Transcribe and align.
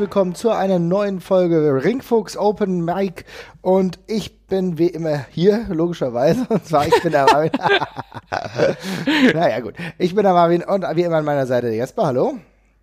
willkommen 0.00 0.34
zu 0.34 0.48
einer 0.48 0.78
neuen 0.78 1.20
Folge 1.20 1.84
Ringfuchs 1.84 2.34
Open 2.38 2.82
Mic 2.86 3.26
und 3.60 3.98
ich 4.06 4.46
bin 4.46 4.78
wie 4.78 4.86
immer 4.86 5.26
hier, 5.30 5.66
logischerweise, 5.68 6.46
und 6.48 6.66
zwar 6.66 6.86
ich 6.86 7.02
bin 7.02 7.12
der 7.12 7.26
Marvin. 7.26 7.50
naja 9.34 9.60
gut, 9.60 9.74
ich 9.98 10.14
bin 10.14 10.24
der 10.24 10.32
Marvin 10.32 10.64
und 10.64 10.84
wie 10.94 11.02
immer 11.02 11.18
an 11.18 11.26
meiner 11.26 11.46
Seite 11.46 11.68
Jesper, 11.68 12.06
hallo. 12.06 12.38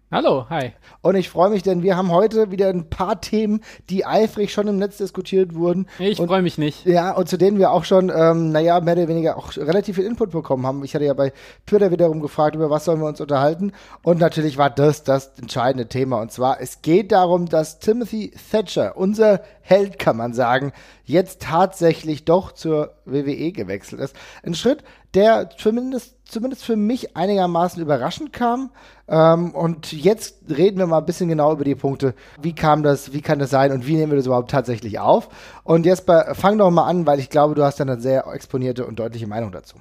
Hallo, 0.10 0.46
hi. 0.50 0.72
Und 1.02 1.18
ich 1.18 1.30
freue 1.30 1.50
mich, 1.50 1.64
denn 1.64 1.84
wir 1.84 1.98
haben 1.98 2.14
heute 2.14 2.50
wieder 2.50 2.70
ein 2.70 2.90
paar 2.90 3.20
Themen, 3.20 3.60
die 3.90 4.06
eifrig 4.06 4.54
schon 4.54 4.66
im 4.70 4.78
Netz 4.78 4.96
diskutiert 4.96 5.54
wurden. 5.54 5.86
Ich 6.00 6.16
freue 6.16 6.42
mich 6.42 6.58
nicht. 6.58 6.86
Ja, 6.86 7.12
und 7.12 7.28
zu 7.28 7.38
denen 7.38 7.60
wir 7.60 7.72
auch 7.72 7.84
schon, 7.84 8.10
ähm, 8.16 8.54
naja, 8.54 8.80
mehr 8.80 8.94
oder 8.94 9.10
weniger 9.10 9.36
auch 9.36 9.58
relativ 9.58 9.98
viel 9.98 10.06
Input 10.06 10.32
bekommen 10.32 10.66
haben. 10.66 10.82
Ich 10.86 10.96
hatte 10.96 11.04
ja 11.04 11.14
bei 11.14 11.34
Twitter 11.66 11.92
wiederum 11.92 12.22
gefragt, 12.22 12.56
über 12.56 12.70
was 12.70 12.86
sollen 12.86 13.02
wir 13.02 13.08
uns 13.08 13.20
unterhalten. 13.20 13.74
Und 14.02 14.20
natürlich 14.20 14.58
war 14.58 14.70
das 14.70 15.04
das 15.04 15.38
entscheidende 15.40 15.90
Thema. 15.90 16.22
Und 16.22 16.32
zwar, 16.32 16.62
es 16.62 16.82
geht 16.82 17.12
darum, 17.12 17.50
dass 17.50 17.80
Timothy 17.80 18.32
Thatcher, 18.50 18.96
unser 18.96 19.42
Held, 19.60 20.00
kann 20.00 20.16
man 20.16 20.32
sagen, 20.34 20.72
jetzt 21.04 21.42
tatsächlich 21.42 22.24
doch 22.24 22.54
zur 22.54 22.94
WWE 23.04 23.52
gewechselt 23.52 24.00
ist. 24.00 24.16
Ein 24.42 24.54
Schritt, 24.54 24.86
der 25.16 25.50
zumindest, 25.50 26.17
zumindest 26.30 26.64
für 26.64 26.76
mich 26.76 27.16
einigermaßen 27.16 27.82
überraschend 27.82 28.34
kam. 28.34 28.72
Ähm, 29.08 29.52
und 29.52 29.92
jetzt 29.92 30.38
reden 30.50 30.78
wir 30.78 30.88
mal 30.88 31.00
ein 31.00 31.06
bisschen 31.06 31.30
genau 31.30 31.54
über 31.54 31.64
die 31.64 31.76
Punkte. 31.76 32.14
Wie 32.42 32.54
kam 32.54 32.84
das, 32.84 33.14
wie 33.14 33.22
kann 33.22 33.40
das 33.40 33.50
sein 33.50 33.72
und 33.72 33.88
wie 33.88 33.96
nehmen 33.96 34.12
wir 34.12 34.18
das 34.18 34.26
überhaupt 34.26 34.52
tatsächlich 34.52 35.00
auf? 35.00 35.30
Und 35.64 35.86
Jesper, 35.86 36.36
fang 36.36 36.58
doch 36.58 36.72
mal 36.72 36.86
an, 36.86 37.06
weil 37.06 37.20
ich 37.20 37.30
glaube, 37.30 37.56
du 37.56 37.64
hast 37.64 37.80
dann 37.80 37.90
eine 37.90 38.02
sehr 38.02 38.28
exponierte 38.28 38.86
und 38.86 39.00
deutliche 39.00 39.28
Meinung 39.28 39.52
dazu. 39.52 39.78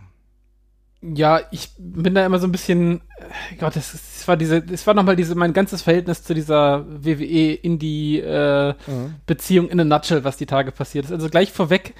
Ja, 1.03 1.41
ich 1.51 1.71
bin 1.79 2.15
da 2.15 2.25
immer 2.25 2.39
so 2.39 2.47
ein 2.47 2.53
bisschen, 2.53 3.03
äh, 3.19 3.57
Gott, 3.61 3.77
das, 3.77 3.93
das 3.93 4.27
war 4.27 4.37
diese, 4.37 4.63
das 4.63 4.87
war 4.87 4.95
nochmal 4.95 5.15
diese, 5.15 5.35
mein 5.35 5.53
ganzes 5.53 5.83
Verhältnis 5.83 6.25
zu 6.25 6.33
dieser 6.35 6.87
WWE-Indie-Beziehung 6.89 9.67
äh, 9.67 9.69
mhm. 9.69 9.73
in 9.73 9.81
a 9.81 9.85
nutshell, 9.85 10.25
was 10.25 10.39
die 10.39 10.47
Tage 10.47 10.73
passiert 10.73 11.05
ist. 11.05 11.13
Also 11.13 11.29
gleich 11.29 11.53
vorweg, 11.53 11.95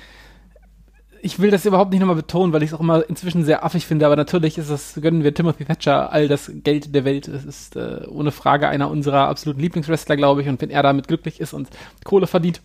ich 1.27 1.41
will 1.41 1.51
das 1.51 1.67
überhaupt 1.67 1.91
nicht 1.91 1.99
nochmal 1.99 2.17
betonen, 2.17 2.53
weil 2.53 2.63
ich 2.63 2.71
es 2.71 2.75
auch 2.75 2.81
immer 2.81 3.05
inzwischen 3.11 3.45
sehr 3.45 3.65
affig 3.65 3.85
finde, 3.85 4.07
aber 4.07 4.15
natürlich 4.15 4.59
ist 4.59 4.71
es, 4.71 4.95
gönnen 5.03 5.25
wir 5.25 5.35
Timothy 5.35 5.65
Thatcher 5.65 6.13
all 6.13 6.29
das 6.29 6.51
Geld 6.63 6.95
der 6.95 7.05
Welt. 7.05 7.27
Es 7.27 7.45
ist 7.45 7.75
äh, 7.75 8.07
ohne 8.09 8.31
Frage 8.31 8.69
einer 8.69 8.89
unserer 8.89 9.29
absoluten 9.29 9.61
Lieblingswrestler, 9.61 10.17
glaube 10.17 10.43
ich, 10.43 10.49
und 10.49 10.61
wenn 10.63 10.71
er 10.71 10.85
damit 10.85 11.09
glücklich 11.09 11.41
ist 11.41 11.53
und 11.53 11.69
Kohle 12.05 12.29
verdient, 12.29 12.63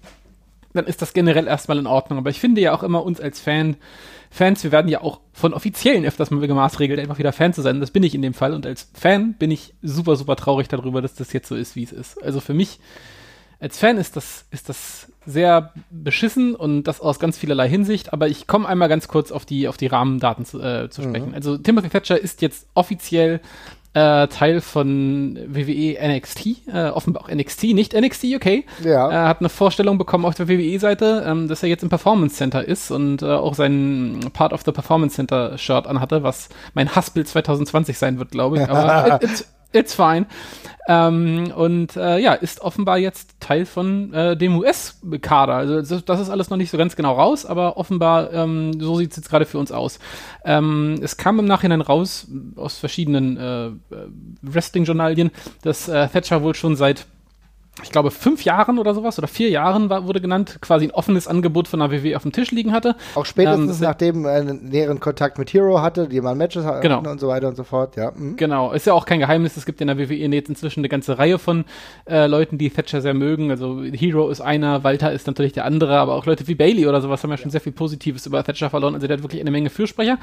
dann 0.73 0.85
ist 0.85 1.01
das 1.01 1.13
generell 1.13 1.47
erstmal 1.47 1.79
in 1.79 1.87
Ordnung. 1.87 2.19
Aber 2.19 2.29
ich 2.29 2.39
finde 2.39 2.61
ja 2.61 2.73
auch 2.73 2.83
immer 2.83 3.03
uns 3.03 3.19
als 3.19 3.39
Fan, 3.41 3.77
Fans, 4.29 4.63
wir 4.63 4.71
werden 4.71 4.87
ja 4.87 5.01
auch 5.01 5.19
von 5.33 5.53
Offiziellen 5.53 6.05
öfters 6.05 6.29
mal 6.29 6.45
gemaßregelt, 6.45 6.99
einfach 6.99 7.17
wieder 7.17 7.33
Fan 7.33 7.53
zu 7.53 7.63
sein. 7.63 7.81
Das 7.81 7.91
bin 7.91 8.03
ich 8.03 8.13
in 8.15 8.21
dem 8.21 8.35
Fall. 8.35 8.53
Und 8.53 8.65
als 8.67 8.89
Fan 8.93 9.33
bin 9.33 9.51
ich 9.51 9.73
super, 9.81 10.15
super 10.15 10.35
traurig 10.35 10.69
darüber, 10.69 11.01
dass 11.01 11.15
das 11.15 11.33
jetzt 11.33 11.49
so 11.49 11.55
ist, 11.55 11.75
wie 11.75 11.83
es 11.83 11.91
ist. 11.91 12.23
Also 12.23 12.39
für 12.39 12.53
mich 12.53 12.79
als 13.61 13.77
Fan 13.77 13.97
ist 13.97 14.15
das, 14.17 14.45
ist 14.51 14.69
das 14.69 15.07
sehr 15.25 15.71
beschissen 15.91 16.55
und 16.55 16.83
das 16.83 16.99
aus 16.99 17.19
ganz 17.19 17.37
vielerlei 17.37 17.69
Hinsicht, 17.69 18.11
aber 18.11 18.27
ich 18.27 18.47
komme 18.47 18.67
einmal 18.67 18.89
ganz 18.89 19.07
kurz 19.07 19.31
auf 19.31 19.45
die, 19.45 19.67
auf 19.67 19.77
die 19.77 19.87
Rahmendaten 19.87 20.45
zu, 20.45 20.59
äh, 20.59 20.89
zu 20.89 21.03
sprechen. 21.03 21.29
Mhm. 21.29 21.35
Also 21.35 21.57
Timothy 21.57 21.89
Thatcher 21.89 22.19
ist 22.19 22.41
jetzt 22.41 22.67
offiziell 22.73 23.39
äh, 23.93 24.27
Teil 24.29 24.61
von 24.61 25.37
WWE 25.47 25.97
NXT, 26.01 26.67
äh, 26.73 26.89
offenbar 26.89 27.23
auch 27.23 27.29
NXT, 27.29 27.65
nicht 27.75 27.93
NXT 27.93 28.23
UK. 28.35 28.63
Ja. 28.83 29.09
Er 29.09 29.27
hat 29.27 29.41
eine 29.41 29.49
Vorstellung 29.49 29.97
bekommen 29.97 30.25
auf 30.25 30.33
der 30.33 30.47
WWE-Seite, 30.47 31.23
ähm, 31.27 31.47
dass 31.47 31.61
er 31.61 31.69
jetzt 31.69 31.83
im 31.83 31.89
Performance 31.89 32.37
Center 32.37 32.65
ist 32.65 32.89
und 32.89 33.21
äh, 33.21 33.25
auch 33.25 33.53
sein 33.53 34.21
Part 34.33 34.53
of 34.53 34.61
the 34.65 34.71
Performance 34.71 35.15
Center 35.15 35.57
Shirt 35.57 35.87
anhatte, 35.87 36.23
was 36.23 36.49
mein 36.73 36.95
Hassbild 36.95 37.27
2020 37.27 37.97
sein 37.97 38.17
wird, 38.17 38.31
glaube 38.31 38.57
ich. 38.57 38.69
Aber 38.69 39.15
it, 39.21 39.29
it, 39.29 39.45
it's 39.73 39.93
fine. 39.93 40.25
Ähm, 40.87 41.51
und 41.55 41.95
äh, 41.95 42.17
ja, 42.17 42.33
ist 42.33 42.61
offenbar 42.61 42.97
jetzt 42.97 43.39
Teil 43.39 43.65
von 43.65 44.13
äh, 44.13 44.35
dem 44.35 44.57
US-Kader. 44.57 45.53
Also 45.53 45.81
das, 45.81 46.03
das, 46.05 46.19
ist 46.19 46.29
alles 46.29 46.49
noch 46.49 46.57
nicht 46.57 46.71
so 46.71 46.77
ganz 46.77 46.95
genau 46.95 47.13
raus, 47.13 47.45
aber 47.45 47.77
offenbar 47.77 48.33
ähm, 48.33 48.79
so 48.79 48.97
sieht 48.97 49.11
es 49.11 49.17
jetzt 49.17 49.29
gerade 49.29 49.45
für 49.45 49.59
uns 49.59 49.71
aus. 49.71 49.99
Ähm, 50.43 50.99
es 51.01 51.17
kam 51.17 51.37
im 51.39 51.45
Nachhinein 51.45 51.81
raus 51.81 52.27
aus 52.55 52.77
verschiedenen 52.77 53.37
äh, 53.37 53.67
äh 53.67 53.73
Wrestling-Journalien, 54.41 55.29
dass 55.61 55.87
äh, 55.87 56.07
Thatcher 56.07 56.41
wohl 56.41 56.55
schon 56.55 56.75
seit 56.75 57.05
ich 57.81 57.89
glaube, 57.89 58.11
fünf 58.11 58.43
Jahren 58.43 58.79
oder 58.79 58.93
sowas 58.93 59.17
oder 59.17 59.29
vier 59.29 59.49
Jahren 59.49 59.89
war, 59.89 60.05
wurde 60.05 60.19
genannt, 60.19 60.57
quasi 60.59 60.85
ein 60.85 60.91
offenes 60.91 61.27
Angebot 61.27 61.69
von 61.69 61.79
der 61.79 61.89
WWE 61.89 62.17
auf 62.17 62.23
dem 62.23 62.33
Tisch 62.33 62.51
liegen 62.51 62.73
hatte. 62.73 62.95
Auch 63.15 63.25
spätestens 63.25 63.79
ähm, 63.79 63.87
nachdem 63.87 64.25
er 64.25 64.33
einen 64.33 64.69
näheren 64.69 64.99
Kontakt 64.99 65.37
mit 65.37 65.53
Hero 65.53 65.81
hatte, 65.81 66.09
die 66.09 66.19
mal 66.19 66.35
Matches 66.35 66.65
hatten 66.65 66.81
genau. 66.81 66.99
und 66.99 67.19
so 67.21 67.29
weiter 67.29 67.47
und 67.47 67.55
so 67.55 67.63
fort, 67.63 67.95
ja. 67.95 68.11
Mhm. 68.13 68.35
Genau, 68.35 68.73
ist 68.73 68.87
ja 68.87 68.93
auch 68.93 69.05
kein 69.05 69.19
Geheimnis, 69.19 69.55
es 69.55 69.65
gibt 69.65 69.79
in 69.79 69.87
der 69.87 69.97
WWE 69.97 70.13
jetzt 70.13 70.49
inzwischen 70.49 70.81
eine 70.81 70.89
ganze 70.89 71.17
Reihe 71.17 71.39
von 71.39 71.63
äh, 72.09 72.27
Leuten, 72.27 72.57
die 72.57 72.69
Thatcher 72.69 72.99
sehr 72.99 73.13
mögen. 73.13 73.51
Also 73.51 73.81
Hero 73.83 74.29
ist 74.29 74.41
einer, 74.41 74.83
Walter 74.83 75.13
ist 75.13 75.25
natürlich 75.27 75.53
der 75.53 75.63
andere, 75.63 75.97
aber 75.97 76.15
auch 76.15 76.25
Leute 76.25 76.47
wie 76.49 76.55
Bailey 76.55 76.87
oder 76.87 76.99
sowas 76.99 77.23
haben 77.23 77.31
ja 77.31 77.37
schon 77.37 77.47
ja. 77.47 77.51
sehr 77.51 77.61
viel 77.61 77.71
Positives 77.71 78.25
über 78.25 78.43
Thatcher 78.43 78.69
verloren. 78.69 78.95
Also 78.95 79.07
der 79.07 79.15
hat 79.15 79.23
wirklich 79.23 79.41
eine 79.41 79.51
Menge 79.51 79.69
Fürsprecher. 79.69 80.17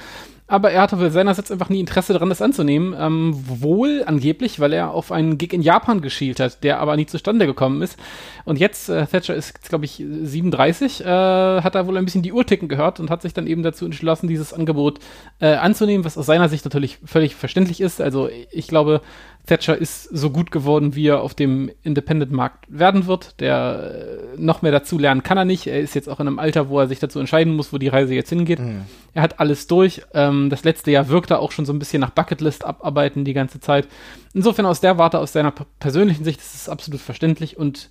Aber 0.47 0.71
er 0.71 0.83
hatte 0.83 0.99
wohl 0.99 1.11
seinerseits 1.11 1.51
einfach 1.51 1.71
nie 1.71 1.81
Interesse 1.81 2.13
daran, 2.13 2.29
das 2.29 2.43
anzunehmen. 2.43 2.95
Ähm, 2.99 3.35
wohl 3.47 4.03
angeblich, 4.07 4.61
weil 4.61 4.73
er 4.75 4.91
auf 4.91 5.13
einen 5.13 5.39
Gig 5.39 5.53
in 5.53 5.63
Japan 5.63 6.03
geschielt 6.03 6.41
hat, 6.41 6.63
der 6.63 6.81
aber 6.81 6.97
nie 6.97 7.07
zustande 7.07 7.38
gekommen 7.47 7.83
ist. 7.83 7.99
Und 8.45 8.59
jetzt, 8.59 8.89
äh, 8.89 9.07
Thatcher 9.07 9.35
ist, 9.35 9.69
glaube 9.69 9.85
ich, 9.85 9.97
37, 9.97 11.03
äh, 11.03 11.07
hat 11.07 11.75
er 11.75 11.87
wohl 11.87 11.97
ein 11.97 12.05
bisschen 12.05 12.23
die 12.23 12.33
Uhr 12.33 12.47
ticken 12.47 12.69
gehört 12.69 13.01
und 13.01 13.11
hat 13.11 13.23
sich 13.23 13.35
dann 13.35 13.47
eben 13.47 13.63
dazu 13.63 13.85
entschlossen, 13.85 14.29
dieses 14.29 14.53
Angebot 14.53 15.01
äh, 15.41 15.55
anzunehmen, 15.55 16.05
was 16.05 16.19
aus 16.19 16.27
seiner 16.27 16.49
Sicht 16.49 16.65
natürlich 16.65 16.99
völlig 17.05 17.35
verständlich 17.35 17.81
ist. 17.81 18.01
Also 18.01 18.29
ich 18.51 18.69
glaube, 18.69 19.03
Thatcher 19.49 19.77
ist 19.77 20.05
so 20.05 20.31
gut 20.31 20.51
geworden, 20.51 20.95
wie 20.95 21.09
er 21.09 21.23
auf 21.23 21.35
dem 21.35 21.71
Independent-Markt 21.83 22.67
werden 22.69 23.07
wird. 23.07 23.41
Der 23.41 24.29
äh, 24.37 24.41
noch 24.41 24.63
mehr 24.63 24.73
dazu 24.73 24.99
lernen 24.99 25.23
kann 25.23 25.39
er 25.39 25.45
nicht. 25.45 25.67
Er 25.67 25.81
ist 25.81 25.95
jetzt 25.95 26.09
auch 26.09 26.21
in 26.21 26.27
einem 26.27 26.39
Alter, 26.39 26.69
wo 26.69 26.79
er 26.79 26.87
sich 26.87 26.99
dazu 26.99 27.19
entscheiden 27.19 27.57
muss, 27.57 27.73
wo 27.73 27.79
die 27.79 27.89
Reise 27.89 28.15
jetzt 28.15 28.29
hingeht. 28.29 28.61
Mhm. 28.61 28.83
Er 29.15 29.23
hat 29.23 29.41
alles 29.41 29.67
durch. 29.67 30.03
Ähm, 30.15 30.51
das 30.51 30.65
letzte 30.65 30.91
Jahr 30.91 31.09
wirkt 31.09 31.31
er 31.31 31.41
auch 31.41 31.51
schon 31.51 31.65
so 31.65 31.73
ein 31.73 31.79
bisschen 31.79 32.01
nach 32.01 32.11
Bucketlist 32.11 32.65
abarbeiten 32.65 33.25
die 33.25 33.33
ganze 33.33 33.59
Zeit. 33.59 33.89
Insofern 34.35 34.67
aus 34.67 34.81
der 34.81 34.99
Warte, 34.99 35.19
aus 35.19 35.33
seiner 35.33 35.53
persönlichen 35.81 36.25
Sicht 36.25 36.41
ist 36.41 36.55
es 36.55 36.69
absolut 36.69 37.01
verständlich 37.01 37.57
und 37.57 37.91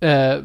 äh, 0.00 0.40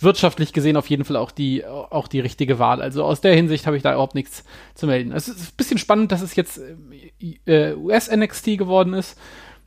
wirtschaftlich 0.00 0.52
gesehen 0.52 0.76
auf 0.76 0.88
jeden 0.88 1.04
Fall 1.04 1.16
auch 1.16 1.30
die, 1.30 1.66
auch 1.66 2.08
die 2.08 2.20
richtige 2.20 2.58
Wahl. 2.58 2.80
Also 2.80 3.04
aus 3.04 3.20
der 3.20 3.34
Hinsicht 3.34 3.66
habe 3.66 3.76
ich 3.76 3.82
da 3.82 3.92
überhaupt 3.92 4.14
nichts 4.14 4.44
zu 4.74 4.86
melden. 4.86 5.12
Es 5.12 5.28
ist 5.28 5.52
ein 5.52 5.56
bisschen 5.56 5.78
spannend, 5.78 6.12
dass 6.12 6.22
es 6.22 6.36
jetzt 6.36 6.60
äh, 7.46 7.74
US-NXT 7.74 8.58
geworden 8.58 8.94
ist. 8.94 9.18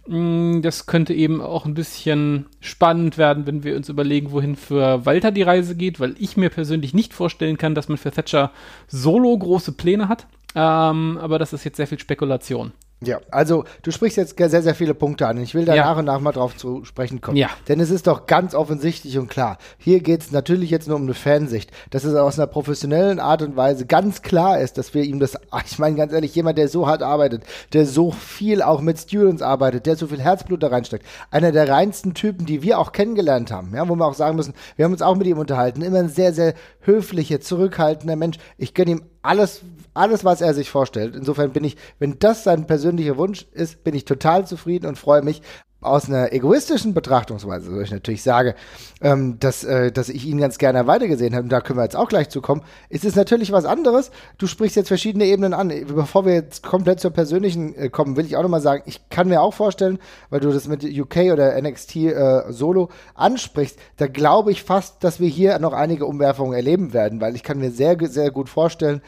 Mm, 0.08 0.62
das 0.62 0.88
könnte 0.88 1.14
eben 1.14 1.42
auch 1.42 1.66
ein 1.66 1.74
bisschen 1.74 2.48
spannend 2.60 3.18
werden, 3.18 3.46
wenn 3.46 3.64
wir 3.64 3.76
uns 3.76 3.90
überlegen, 3.90 4.32
wohin 4.32 4.56
für 4.56 5.06
Walter 5.06 5.32
die 5.32 5.44
Reise 5.44 5.76
geht, 5.76 6.00
weil 6.00 6.16
ich 6.18 6.38
mir 6.38 6.50
persönlich 6.50 6.94
nicht 6.94 7.14
vorstellen 7.14 7.58
kann, 7.58 7.76
dass 7.76 7.88
man 7.88 7.98
für 7.98 8.12
Thatcher 8.12 8.52
solo 8.88 9.38
große 9.38 9.74
Pläne 9.74 10.10
hat. 10.10 10.28
Ähm, 10.56 11.18
aber 11.22 11.40
das 11.40 11.54
ist 11.54 11.64
jetzt 11.64 11.78
sehr 11.78 11.88
viel 11.88 12.00
Spekulation. 12.00 12.72
Ja, 13.04 13.20
also 13.32 13.64
du 13.82 13.90
sprichst 13.90 14.18
jetzt 14.18 14.38
sehr, 14.38 14.62
sehr 14.62 14.76
viele 14.76 14.94
Punkte 14.94 15.28
an. 15.28 15.38
Ich 15.38 15.56
will 15.56 15.66
da 15.66 15.74
ja. 15.74 15.86
nach 15.86 15.98
und 15.98 16.06
nach 16.06 16.20
mal 16.20 16.32
drauf 16.32 16.56
zu 16.56 16.86
sprechen 16.86 17.20
kommen. 17.20 17.36
Ja. 17.36 17.50
Denn 17.68 17.80
es 17.80 17.90
ist 17.90 18.06
doch 18.06 18.28
ganz 18.28 18.54
offensichtlich 18.54 19.18
und 19.18 19.28
klar. 19.28 19.58
Hier 19.80 20.02
geht 20.02 20.22
es 20.22 20.32
natürlich 20.32 20.70
jetzt 20.70 20.88
nur 20.88 20.98
um 20.98 21.04
eine 21.04 21.16
Fansicht, 21.16 21.72
dass 21.90 22.04
es 22.04 22.14
aus 22.14 22.38
einer 22.38 22.46
professionellen 22.46 23.20
Art 23.20 23.42
und 23.42 23.56
Weise 23.56 23.88
ganz 23.88 24.22
klar 24.22 24.59
ist, 24.59 24.78
dass 24.78 24.94
wir 24.94 25.02
ihm 25.02 25.20
das, 25.20 25.36
ich 25.66 25.80
meine 25.80 25.96
ganz 25.96 26.14
ehrlich, 26.14 26.36
jemand, 26.36 26.59
der 26.59 26.68
so 26.68 26.88
hart 26.88 27.02
arbeitet, 27.02 27.44
der 27.74 27.88
so 27.88 28.12
viel 28.12 28.62
auch 28.62 28.82
mit 28.82 29.00
Students 29.00 29.42
arbeitet, 29.42 29.88
der 29.88 29.96
so 29.96 30.06
viel 30.06 30.22
Herzblut 30.22 30.62
da 30.62 30.68
reinsteckt, 30.68 31.06
einer 31.32 31.52
der 31.52 31.68
reinsten 31.68 32.14
Typen, 32.14 32.46
die 32.46 32.62
wir 32.62 32.78
auch 32.78 32.92
kennengelernt 32.92 33.52
haben, 33.52 33.74
ja, 33.74 33.90
wo 33.90 33.96
wir 33.96 34.06
auch 34.06 34.14
sagen 34.14 34.36
müssen, 34.36 34.54
wir 34.76 34.86
haben 34.86 34.94
uns 34.94 35.02
auch 35.02 35.16
mit 35.16 35.26
ihm 35.26 35.40
unterhalten, 35.40 35.82
immer 35.82 36.00
ein 36.00 36.09
sehr, 36.09 36.34
sehr 36.34 36.54
höflicher, 36.82 37.42
zurückhaltender 37.42 38.16
Mensch. 38.16 38.38
Ich 38.58 38.76
gönne 38.76 38.92
ihm 38.92 39.02
alles, 39.22 39.62
alles, 39.94 40.26
was 40.26 40.41
er 40.41 40.53
sich 40.53 40.70
vorstellt. 40.70 41.16
Insofern 41.16 41.52
bin 41.52 41.64
ich, 41.64 41.78
wenn 42.00 42.20
das 42.20 42.44
sein 42.44 42.68
persönlicher 42.68 43.18
Wunsch 43.18 43.46
ist, 43.52 43.84
bin 43.84 43.96
ich 43.96 44.06
total 44.06 44.47
zufrieden 44.47 44.88
und 44.88 44.97
freue 44.97 45.22
mich 45.22 45.41
aus 45.82 46.08
einer 46.08 46.32
egoistischen 46.32 46.94
Betrachtungsweise, 46.94 47.76
wo 47.76 47.82
ich 47.82 47.92
natürlich 47.92 48.22
sage, 48.22 48.56
ähm, 49.02 49.40
dass, 49.40 49.64
äh, 49.64 49.92
dass 49.92 50.10
ich 50.10 50.26
ihn 50.26 50.38
ganz 50.38 50.60
gerne 50.60 50.86
weitergesehen 50.86 51.34
habe, 51.34 51.44
und 51.44 51.52
da 51.52 51.60
können 51.60 51.80
wir 51.80 51.84
jetzt 51.84 51.96
auch 51.96 52.08
gleich 52.08 52.30
zukommen, 52.30 52.62
ist 52.90 53.04
es 53.04 53.16
natürlich 53.16 53.52
was 53.52 53.66
anderes. 53.66 54.12
Du 54.38 54.46
sprichst 54.46 54.76
jetzt 54.76 54.90
verschiedene 54.90 55.26
Ebenen 55.26 55.54
an. 55.54 55.70
Bevor 55.88 56.26
wir 56.26 56.34
jetzt 56.34 56.62
komplett 56.64 57.00
zur 57.00 57.12
persönlichen 57.12 57.76
äh, 57.76 57.90
kommen, 57.90 58.16
will 58.16 58.26
ich 58.26 58.38
auch 58.38 58.44
nochmal 58.44 58.62
sagen, 58.62 58.84
ich 58.86 59.10
kann 59.10 59.28
mir 59.28 59.42
auch 59.42 59.54
vorstellen, 59.54 59.98
weil 60.30 60.40
du 60.40 60.52
das 60.52 60.68
mit 60.68 60.84
UK 60.84 61.34
oder 61.34 61.60
NXT 61.60 61.96
äh, 61.96 62.52
Solo 62.52 62.90
ansprichst, 63.16 63.80
da 63.98 64.08
glaube 64.08 64.52
ich 64.52 64.64
fast, 64.64 65.04
dass 65.04 65.20
wir 65.20 65.30
hier 65.30 65.58
noch 65.58 65.74
einige 65.74 66.06
Umwerfungen 66.06 66.54
erleben 66.54 66.94
werden, 66.94 67.22
weil 67.22 67.36
ich 67.36 67.44
kann 67.44 67.58
mir 67.58 67.72
sehr, 67.72 67.98
sehr 68.02 68.30
gut 68.30 68.50
vorstellen, 68.50 69.02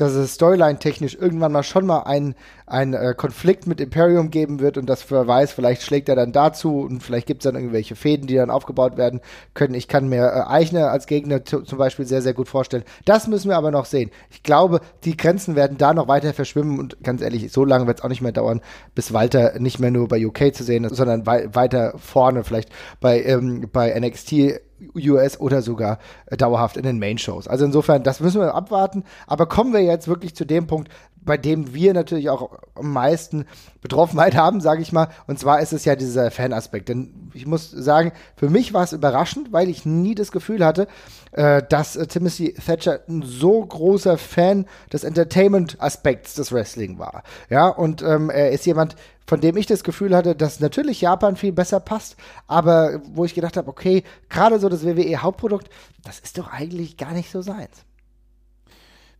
dass 0.00 0.12
es 0.12 0.34
storyline-technisch 0.34 1.14
irgendwann 1.14 1.52
mal 1.52 1.62
schon 1.62 1.84
mal 1.84 2.00
einen, 2.00 2.34
äh, 2.66 3.14
Konflikt 3.14 3.66
mit 3.66 3.80
Imperium 3.80 4.30
geben 4.30 4.58
wird 4.58 4.78
und 4.78 4.86
das 4.86 5.10
wer 5.10 5.26
weiß, 5.26 5.52
vielleicht 5.52 5.82
schlägt 5.82 6.08
er 6.08 6.16
dann 6.16 6.32
dazu 6.32 6.80
und 6.80 7.02
vielleicht 7.02 7.26
gibt 7.26 7.42
es 7.42 7.44
dann 7.44 7.54
irgendwelche 7.54 7.96
Fäden, 7.96 8.26
die 8.26 8.34
dann 8.34 8.50
aufgebaut 8.50 8.96
werden 8.96 9.20
können. 9.52 9.74
Ich 9.74 9.88
kann 9.88 10.08
mir 10.08 10.24
äh, 10.24 10.50
Eichner 10.50 10.90
als 10.90 11.06
Gegner 11.06 11.44
zum 11.44 11.64
Beispiel 11.76 12.06
sehr, 12.06 12.22
sehr 12.22 12.32
gut 12.32 12.48
vorstellen. 12.48 12.84
Das 13.04 13.26
müssen 13.26 13.50
wir 13.50 13.58
aber 13.58 13.70
noch 13.70 13.84
sehen. 13.84 14.10
Ich 14.30 14.42
glaube, 14.42 14.80
die 15.04 15.18
Grenzen 15.18 15.54
werden 15.54 15.76
da 15.76 15.92
noch 15.92 16.08
weiter 16.08 16.32
verschwimmen 16.32 16.78
und 16.78 17.02
ganz 17.02 17.20
ehrlich, 17.20 17.52
so 17.52 17.66
lange 17.66 17.86
wird 17.86 17.98
es 17.98 18.04
auch 18.04 18.08
nicht 18.08 18.22
mehr 18.22 18.32
dauern, 18.32 18.62
bis 18.94 19.12
Walter 19.12 19.58
nicht 19.58 19.80
mehr 19.80 19.90
nur 19.90 20.08
bei 20.08 20.24
UK 20.24 20.54
zu 20.54 20.64
sehen 20.64 20.84
ist, 20.84 20.96
sondern 20.96 21.26
wei 21.26 21.50
weiter 21.52 21.92
vorne, 21.98 22.42
vielleicht 22.44 22.70
bei, 23.00 23.22
ähm, 23.22 23.68
bei 23.70 23.92
NXT 23.98 24.60
US 24.94 25.40
oder 25.40 25.62
sogar 25.62 25.98
äh, 26.26 26.36
dauerhaft 26.36 26.76
in 26.76 26.82
den 26.82 26.98
Main-Shows. 26.98 27.48
Also 27.48 27.64
insofern, 27.64 28.02
das 28.02 28.20
müssen 28.20 28.40
wir 28.40 28.54
abwarten. 28.54 29.04
Aber 29.26 29.46
kommen 29.46 29.72
wir 29.72 29.82
jetzt 29.82 30.08
wirklich 30.08 30.34
zu 30.34 30.44
dem 30.44 30.66
Punkt, 30.66 30.90
bei 31.22 31.36
dem 31.36 31.74
wir 31.74 31.92
natürlich 31.92 32.30
auch 32.30 32.58
am 32.74 32.92
meisten 32.92 33.44
Betroffenheit 33.82 34.34
haben, 34.36 34.60
sage 34.60 34.82
ich 34.82 34.92
mal. 34.92 35.08
Und 35.26 35.38
zwar 35.38 35.60
ist 35.60 35.72
es 35.72 35.84
ja 35.84 35.96
dieser 35.96 36.30
Fanaspekt. 36.30 36.88
Denn 36.88 37.30
ich 37.34 37.46
muss 37.46 37.70
sagen, 37.70 38.12
für 38.36 38.48
mich 38.48 38.72
war 38.72 38.84
es 38.84 38.92
überraschend, 38.92 39.52
weil 39.52 39.68
ich 39.68 39.84
nie 39.84 40.14
das 40.14 40.32
Gefühl 40.32 40.64
hatte, 40.64 40.88
äh, 41.32 41.62
dass 41.68 41.96
äh, 41.96 42.06
Timothy 42.06 42.54
Thatcher 42.54 43.00
ein 43.08 43.22
so 43.22 43.64
großer 43.64 44.18
Fan 44.18 44.66
des 44.92 45.04
Entertainment-Aspekts 45.04 46.34
des 46.34 46.52
Wrestling 46.52 46.98
war. 46.98 47.22
Ja, 47.48 47.68
und 47.68 48.02
ähm, 48.02 48.30
er 48.30 48.50
ist 48.50 48.66
jemand, 48.66 48.96
von 49.26 49.40
dem 49.40 49.56
ich 49.56 49.66
das 49.66 49.84
Gefühl 49.84 50.16
hatte, 50.16 50.34
dass 50.34 50.58
natürlich 50.58 51.00
Japan 51.00 51.36
viel 51.36 51.52
besser 51.52 51.78
passt, 51.78 52.16
aber 52.48 53.00
wo 53.12 53.24
ich 53.24 53.34
gedacht 53.34 53.56
habe, 53.56 53.68
okay, 53.68 54.02
gerade 54.28 54.58
so 54.58 54.68
das 54.68 54.84
WWE-Hauptprodukt, 54.84 55.70
das 56.04 56.18
ist 56.18 56.36
doch 56.36 56.48
eigentlich 56.48 56.96
gar 56.96 57.12
nicht 57.12 57.30
so 57.30 57.42
seins. 57.42 57.84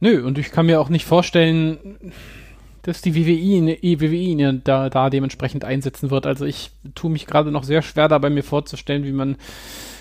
Nö, 0.00 0.26
und 0.26 0.38
ich 0.38 0.50
kann 0.50 0.66
mir 0.66 0.80
auch 0.80 0.88
nicht 0.88 1.04
vorstellen, 1.04 2.12
dass 2.82 3.02
die 3.02 3.14
WWE, 3.14 4.00
WWE 4.00 4.14
ihn 4.14 4.62
da, 4.64 4.88
da 4.88 5.10
dementsprechend 5.10 5.64
einsetzen 5.64 6.10
wird. 6.10 6.26
Also 6.26 6.46
ich 6.46 6.70
tue 6.94 7.10
mich 7.10 7.26
gerade 7.26 7.50
noch 7.50 7.64
sehr 7.64 7.82
schwer 7.82 8.08
dabei, 8.08 8.30
mir 8.30 8.42
vorzustellen, 8.42 9.04
wie 9.04 9.12
man 9.12 9.36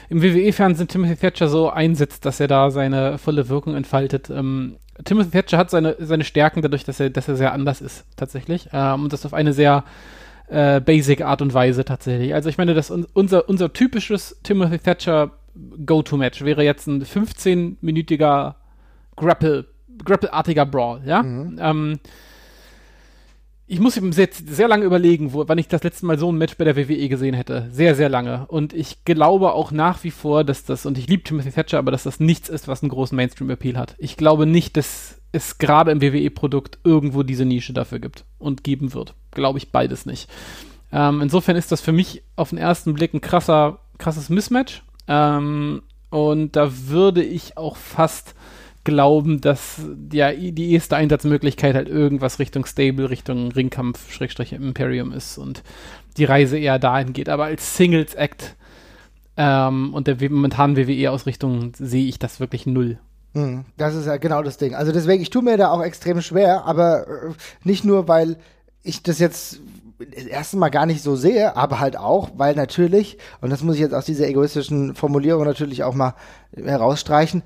im 0.10 0.22
WWE-Fernsehen 0.22 0.88
Timothy 0.88 1.16
Thatcher 1.16 1.48
so 1.48 1.70
einsetzt, 1.70 2.26
dass 2.26 2.40
er 2.40 2.48
da 2.48 2.72
seine 2.72 3.18
volle 3.18 3.48
Wirkung 3.50 3.76
entfaltet. 3.76 4.30
Ähm, 4.30 4.78
Timothy 5.04 5.32
Thatcher 5.32 5.58
hat 5.58 5.70
seine, 5.70 5.96
seine 6.00 6.24
Stärken 6.24 6.62
dadurch, 6.62 6.84
dass 6.84 7.00
er, 7.00 7.10
dass 7.10 7.28
er 7.28 7.36
sehr 7.36 7.54
anders 7.54 7.82
ist, 7.82 8.06
tatsächlich. 8.18 8.70
Ähm, 8.74 9.04
und 9.04 9.14
das 9.14 9.26
auf 9.26 9.34
eine 9.34 9.54
sehr 9.54 9.84
äh, 10.48 10.82
basic 10.82 11.22
Art 11.22 11.42
und 11.42 11.54
Weise 11.54 11.86
tatsächlich. 11.86 12.34
Also 12.34 12.50
ich 12.50 12.58
meine, 12.58 12.74
dass 12.74 12.90
un 12.90 13.06
unser, 13.14 13.48
unser 13.48 13.72
typisches 13.72 14.40
Timothy 14.44 14.80
Thatcher 14.80 15.32
Go-To-Match 15.86 16.44
wäre 16.44 16.64
jetzt 16.64 16.88
ein 16.88 17.04
15-minütiger 17.04 18.56
Grapple, 19.16 19.66
Grapple-artiger 20.04 20.66
Brawl, 20.66 21.02
ja? 21.06 21.24
Mhm. 21.24 21.60
Ähm, 21.62 22.00
ich 23.71 23.80
muss 23.80 23.95
jetzt 24.18 24.50
sehr 24.50 24.68
lange 24.68 24.83
überlegen, 24.83 25.31
wo, 25.31 25.48
wann 25.48 25.60
ich 25.60 25.68
das 25.68 25.83
letzte 25.83 26.07
Mal 26.07 26.18
so 26.18 26.31
ein 26.31 26.39
Match 26.39 26.57
bei 26.57 26.63
der 26.66 26.75
WWE 26.75 27.07
gesehen 27.07 27.36
hätte. 27.36 27.69
Sehr, 27.71 27.94
sehr 27.94 28.10
lange. 28.10 28.48
Und 28.48 28.74
ich 28.74 29.06
glaube 29.06 29.54
auch 29.54 29.71
nach 29.71 30.04
wie 30.04 30.10
vor, 30.10 30.44
dass 30.44 30.66
das, 30.66 30.88
und 30.88 30.98
ich 30.98 31.07
liebe 31.07 31.21
Timothy 31.21 31.51
Thatcher, 31.51 31.77
aber 31.77 31.92
dass 31.92 32.01
das 32.01 32.19
nichts 32.19 32.50
ist, 32.50 32.68
was 32.68 32.81
einen 32.81 32.89
großen 32.89 33.16
Mainstream-Appeal 33.16 33.77
hat. 33.77 33.94
Ich 34.00 34.18
glaube 34.18 34.48
nicht, 34.48 34.75
dass 34.75 35.21
es 35.31 35.60
gerade 35.60 35.92
im 35.92 36.01
WWE-Produkt 36.01 36.80
irgendwo 36.83 37.21
diese 37.21 37.45
Nische 37.45 37.71
dafür 37.71 38.00
gibt 38.00 38.25
und 38.39 38.63
geben 38.63 38.95
wird. 38.95 39.13
Glaube 39.30 39.60
ich 39.60 39.72
beides 39.72 40.07
nicht. 40.07 40.31
Ähm, 40.92 41.22
insofern 41.22 41.56
ist 41.56 41.72
das 41.72 41.80
für 41.80 41.92
mich 41.92 42.24
auf 42.36 42.50
den 42.50 42.57
ersten 42.57 42.95
Blick 42.95 43.13
ein 43.13 43.22
krasser, 43.22 43.81
krasses 44.00 44.30
Mismatch. 44.30 44.81
Ähm, 45.07 45.83
und 46.10 46.56
da 46.56 46.72
würde 46.88 47.24
ich 47.24 47.56
auch 47.56 47.77
fast 47.77 48.33
glauben, 48.84 49.42
dass 49.42 49.81
ja 50.12 50.31
die 50.31 50.74
erste 50.74 50.96
Einsatzmöglichkeit 50.96 51.76
halt 51.76 51.90
irgendwas 51.90 52.40
Richtung 52.40 52.66
Stable, 52.66 53.10
Richtung 53.10 53.52
Ringkampf, 53.52 54.12
Schrägstrich 54.12 54.54
Imperium 54.54 55.12
ist 55.12 55.38
und 55.38 55.64
die 56.18 56.26
Reise 56.26 56.58
eher 56.58 56.80
dahin 56.80 57.14
geht. 57.14 57.30
Aber 57.30 57.46
als 57.46 57.78
Singles-Act 57.78 58.56
ähm, 59.38 59.94
und 59.94 60.08
der 60.08 60.18
momentanen 60.30 60.78
WWE-Ausrichtung 60.78 61.74
sehe 61.78 62.08
ich 62.08 62.20
das 62.20 62.40
wirklich 62.40 62.66
null. 62.66 63.00
Hm, 63.34 63.66
das 63.78 63.96
ist 63.96 64.08
ja 64.08 64.18
genau 64.18 64.42
das 64.42 64.58
Ding. 64.58 64.76
Also 64.76 64.92
deswegen, 64.92 65.22
ich 65.22 65.30
tue 65.30 65.44
mir 65.44 65.58
da 65.58 65.72
auch 65.72 65.84
extrem 65.84 66.22
schwer, 66.22 66.66
aber 66.66 67.08
äh, 67.08 67.34
nicht 67.64 67.86
nur, 67.86 68.08
weil 68.08 68.38
ich 68.82 69.04
das 69.04 69.20
jetzt 69.20 69.60
das 70.00 70.24
erste 70.24 70.58
Mal 70.58 70.70
gar 70.70 70.86
nicht 70.86 71.04
so 71.04 71.16
sehe, 71.16 71.56
aber 71.56 71.80
halt 71.80 71.98
auch, 71.98 72.30
weil 72.38 72.56
natürlich, 72.56 73.18
und 73.42 73.50
das 73.50 73.62
muss 73.62 73.75
ich 73.75 73.82
jetzt 73.82 73.94
aus 73.94 74.06
dieser 74.06 74.28
egoistischen 74.28 74.96
Formulierung 74.96 75.44
natürlich 75.44 75.84
auch 75.84 75.94
mal 75.94 76.16
herausstreichen, 76.56 77.44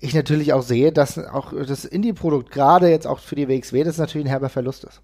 ich 0.00 0.14
natürlich 0.14 0.52
auch 0.52 0.62
sehe, 0.62 0.92
dass 0.92 1.18
auch 1.18 1.52
das 1.52 1.84
Indie-Produkt, 1.84 2.50
gerade 2.50 2.88
jetzt 2.88 3.06
auch 3.06 3.18
für 3.18 3.36
die 3.36 3.48
WXW, 3.48 3.84
das 3.84 3.98
natürlich 3.98 4.26
ein 4.26 4.30
herber 4.30 4.48
Verlust 4.48 4.84
ist. 4.84 5.00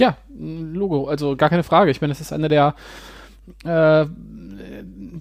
Ja, 0.00 0.16
Logo, 0.38 1.08
also 1.08 1.36
gar 1.36 1.50
keine 1.50 1.64
Frage. 1.64 1.90
Ich 1.90 2.00
meine, 2.00 2.12
das 2.12 2.20
ist 2.20 2.32
einer 2.32 2.48
der 2.48 2.74
äh, 3.64 4.06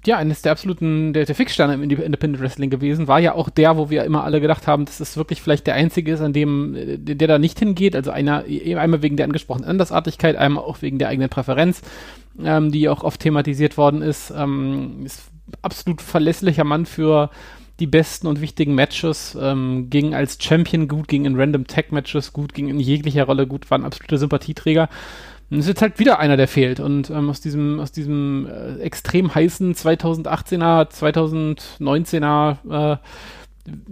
ja, 0.05 0.17
eines 0.17 0.41
der 0.41 0.51
absoluten, 0.51 1.13
der, 1.13 1.25
der 1.25 1.35
Fixsterne 1.35 1.73
im 1.73 1.83
Independent 1.83 2.39
Wrestling 2.39 2.69
gewesen, 2.69 3.07
war 3.07 3.19
ja 3.19 3.33
auch 3.33 3.49
der, 3.49 3.77
wo 3.77 3.89
wir 3.89 4.03
immer 4.03 4.23
alle 4.23 4.41
gedacht 4.41 4.67
haben, 4.67 4.85
dass 4.85 4.99
es 4.99 5.17
wirklich 5.17 5.41
vielleicht 5.41 5.67
der 5.67 5.75
einzige 5.75 6.13
ist, 6.13 6.21
an 6.21 6.33
dem, 6.33 6.73
der, 6.73 7.15
der 7.15 7.27
da 7.27 7.39
nicht 7.39 7.59
hingeht. 7.59 7.95
Also 7.95 8.11
einer, 8.11 8.43
einmal 8.45 9.01
wegen 9.01 9.17
der 9.17 9.25
angesprochenen 9.25 9.69
Andersartigkeit, 9.69 10.35
einmal 10.35 10.63
auch 10.63 10.81
wegen 10.81 10.99
der 10.99 11.09
eigenen 11.09 11.29
Präferenz, 11.29 11.81
ähm, 12.43 12.71
die 12.71 12.89
auch 12.89 13.03
oft 13.03 13.19
thematisiert 13.19 13.77
worden 13.77 14.01
ist. 14.01 14.33
Ähm, 14.35 15.03
ist 15.05 15.23
absolut 15.61 16.01
verlässlicher 16.01 16.63
Mann 16.63 16.85
für 16.85 17.29
die 17.79 17.87
besten 17.87 18.27
und 18.27 18.41
wichtigen 18.41 18.75
Matches, 18.75 19.37
ähm, 19.39 19.89
ging 19.89 20.15
als 20.15 20.37
Champion 20.41 20.87
gut, 20.87 21.07
ging 21.07 21.25
in 21.25 21.39
Random 21.39 21.67
Tag 21.67 21.91
Matches 21.91 22.33
gut, 22.33 22.53
ging 22.53 22.69
in 22.69 22.79
jeglicher 22.79 23.25
Rolle 23.25 23.47
gut, 23.47 23.69
war 23.69 23.77
ein 23.77 23.85
absoluter 23.85 24.17
Sympathieträger. 24.17 24.89
Und 25.49 25.59
es 25.59 25.65
ist 25.65 25.69
jetzt 25.69 25.81
halt 25.81 25.99
wieder 25.99 26.19
einer, 26.19 26.35
der 26.35 26.47
fehlt. 26.47 26.79
Und 26.79 27.09
ähm, 27.09 27.29
aus 27.29 27.39
diesem, 27.39 27.79
aus 27.79 27.91
diesem 27.91 28.47
äh, 28.47 28.79
extrem 28.79 29.33
heißen 29.33 29.75
2018er, 29.75 30.89
2019er, 30.89 32.57
äh, 32.65 32.97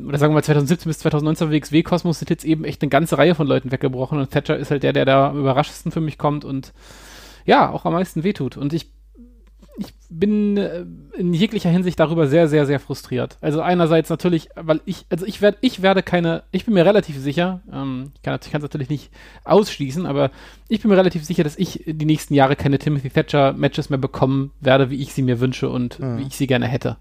oder 0.02 0.18
sagen 0.18 0.32
wir 0.32 0.36
mal 0.36 0.44
2017 0.44 0.90
bis 0.90 1.00
2019 1.00 1.52
WXW-Kosmos 1.52 2.20
sind 2.20 2.30
jetzt 2.30 2.46
eben 2.46 2.64
echt 2.64 2.82
eine 2.82 2.90
ganze 2.90 3.18
Reihe 3.18 3.36
von 3.36 3.48
Leuten 3.48 3.72
weggebrochen. 3.72 4.20
Und 4.20 4.32
Thatcher 4.32 4.58
ist 4.58 4.72
halt 4.72 4.84
der, 4.84 4.94
der 4.94 5.06
da 5.06 5.30
am 5.30 5.40
überraschendsten 5.40 5.92
für 5.92 6.02
mich 6.02 6.18
kommt 6.18 6.44
und 6.44 6.74
ja, 7.46 7.70
auch 7.70 7.86
am 7.86 7.94
meisten 7.94 8.24
wehtut. 8.24 8.58
Und 8.58 8.74
ich 8.74 8.95
ich 9.78 9.94
bin 10.10 10.58
äh, 10.58 10.86
in 11.18 11.34
jeglicher 11.34 11.70
Hinsicht 11.70 12.00
darüber 12.00 12.28
sehr, 12.28 12.48
sehr, 12.48 12.66
sehr 12.66 12.80
frustriert. 12.80 13.38
Also 13.42 13.62
einerseits 13.62 14.10
natürlich, 14.10 14.50
weil 14.56 14.82
ich, 14.86 15.06
also 15.10 15.26
ich 15.26 15.42
werde, 15.42 15.58
ich 15.62 15.82
werde 15.82 16.04
keine, 16.04 16.44
ich 16.52 16.66
bin 16.66 16.74
mir 16.74 16.86
relativ 16.86 17.18
sicher, 17.18 17.62
ähm, 17.72 18.12
ich 18.16 18.22
kann 18.22 18.40
es 18.40 18.52
natürlich 18.54 18.90
nicht 18.90 19.12
ausschließen, 19.44 20.06
aber 20.06 20.32
ich 20.70 20.82
bin 20.82 20.92
mir 20.92 20.98
relativ 20.98 21.26
sicher, 21.26 21.44
dass 21.44 21.58
ich 21.58 21.84
die 21.86 22.06
nächsten 22.06 22.34
Jahre 22.34 22.56
keine 22.56 22.80
Timothy 22.80 23.10
Thatcher 23.10 23.54
Matches 23.54 23.90
mehr 23.90 24.00
bekommen 24.00 24.52
werde, 24.62 24.90
wie 24.90 25.02
ich 25.02 25.14
sie 25.14 25.24
mir 25.24 25.40
wünsche 25.40 25.70
und 25.70 26.00
mhm. 26.00 26.20
wie 26.20 26.28
ich 26.28 26.38
sie 26.38 26.48
gerne 26.48 26.68
hätte. 26.68 26.98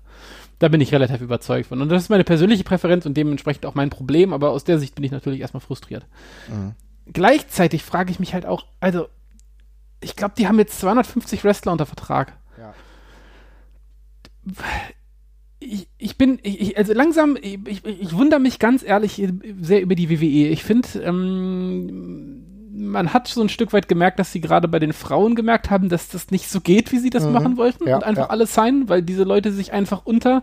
Da 0.59 0.69
bin 0.69 0.81
ich 0.81 0.93
relativ 0.93 1.21
überzeugt 1.21 1.69
von. 1.69 1.83
Und 1.83 1.88
das 1.90 2.04
ist 2.04 2.09
meine 2.09 2.25
persönliche 2.25 2.64
Präferenz 2.64 3.07
und 3.07 3.16
dementsprechend 3.16 3.66
auch 3.66 3.75
mein 3.75 3.90
Problem, 3.90 4.33
aber 4.33 4.50
aus 4.50 4.64
der 4.64 4.78
Sicht 4.78 4.95
bin 4.95 5.04
ich 5.04 5.11
natürlich 5.11 5.40
erstmal 5.40 5.61
frustriert. 5.61 6.07
Mhm. 6.49 6.75
Gleichzeitig 7.12 7.83
frage 7.83 8.11
ich 8.11 8.19
mich 8.19 8.35
halt 8.35 8.47
auch, 8.47 8.64
also, 8.81 9.09
ich 10.00 10.16
glaube, 10.16 10.35
die 10.38 10.49
haben 10.49 10.59
jetzt 10.59 10.81
250 10.81 11.45
Wrestler 11.45 11.73
unter 11.73 11.87
Vertrag 11.87 12.38
ich, 15.60 15.88
ich 15.98 16.18
bin, 16.18 16.38
ich, 16.42 16.76
also 16.76 16.92
langsam, 16.92 17.36
ich, 17.40 17.84
ich, 17.84 18.16
wundere 18.16 18.40
mich 18.40 18.58
ganz 18.58 18.82
ehrlich 18.82 19.22
sehr 19.60 19.82
über 19.82 19.94
die 19.94 20.10
WWE. 20.10 20.48
Ich 20.48 20.62
finde, 20.62 20.88
ähm, 21.02 22.44
man 22.74 23.12
hat 23.12 23.28
so 23.28 23.40
ein 23.40 23.48
Stück 23.48 23.72
weit 23.72 23.88
gemerkt, 23.88 24.18
dass 24.18 24.32
sie 24.32 24.40
gerade 24.40 24.68
bei 24.68 24.78
den 24.78 24.92
Frauen 24.92 25.34
gemerkt 25.34 25.70
haben, 25.70 25.88
dass 25.88 26.08
das 26.08 26.30
nicht 26.30 26.48
so 26.48 26.60
geht, 26.60 26.92
wie 26.92 26.98
sie 26.98 27.10
das 27.10 27.24
mhm. 27.24 27.32
machen 27.32 27.56
wollten 27.56 27.88
ja, 27.88 27.96
und 27.96 28.04
einfach 28.04 28.24
ja. 28.24 28.30
alles 28.30 28.52
sein, 28.52 28.88
weil 28.88 29.02
diese 29.02 29.24
Leute 29.24 29.52
sich 29.52 29.72
einfach 29.72 30.02
unter 30.04 30.42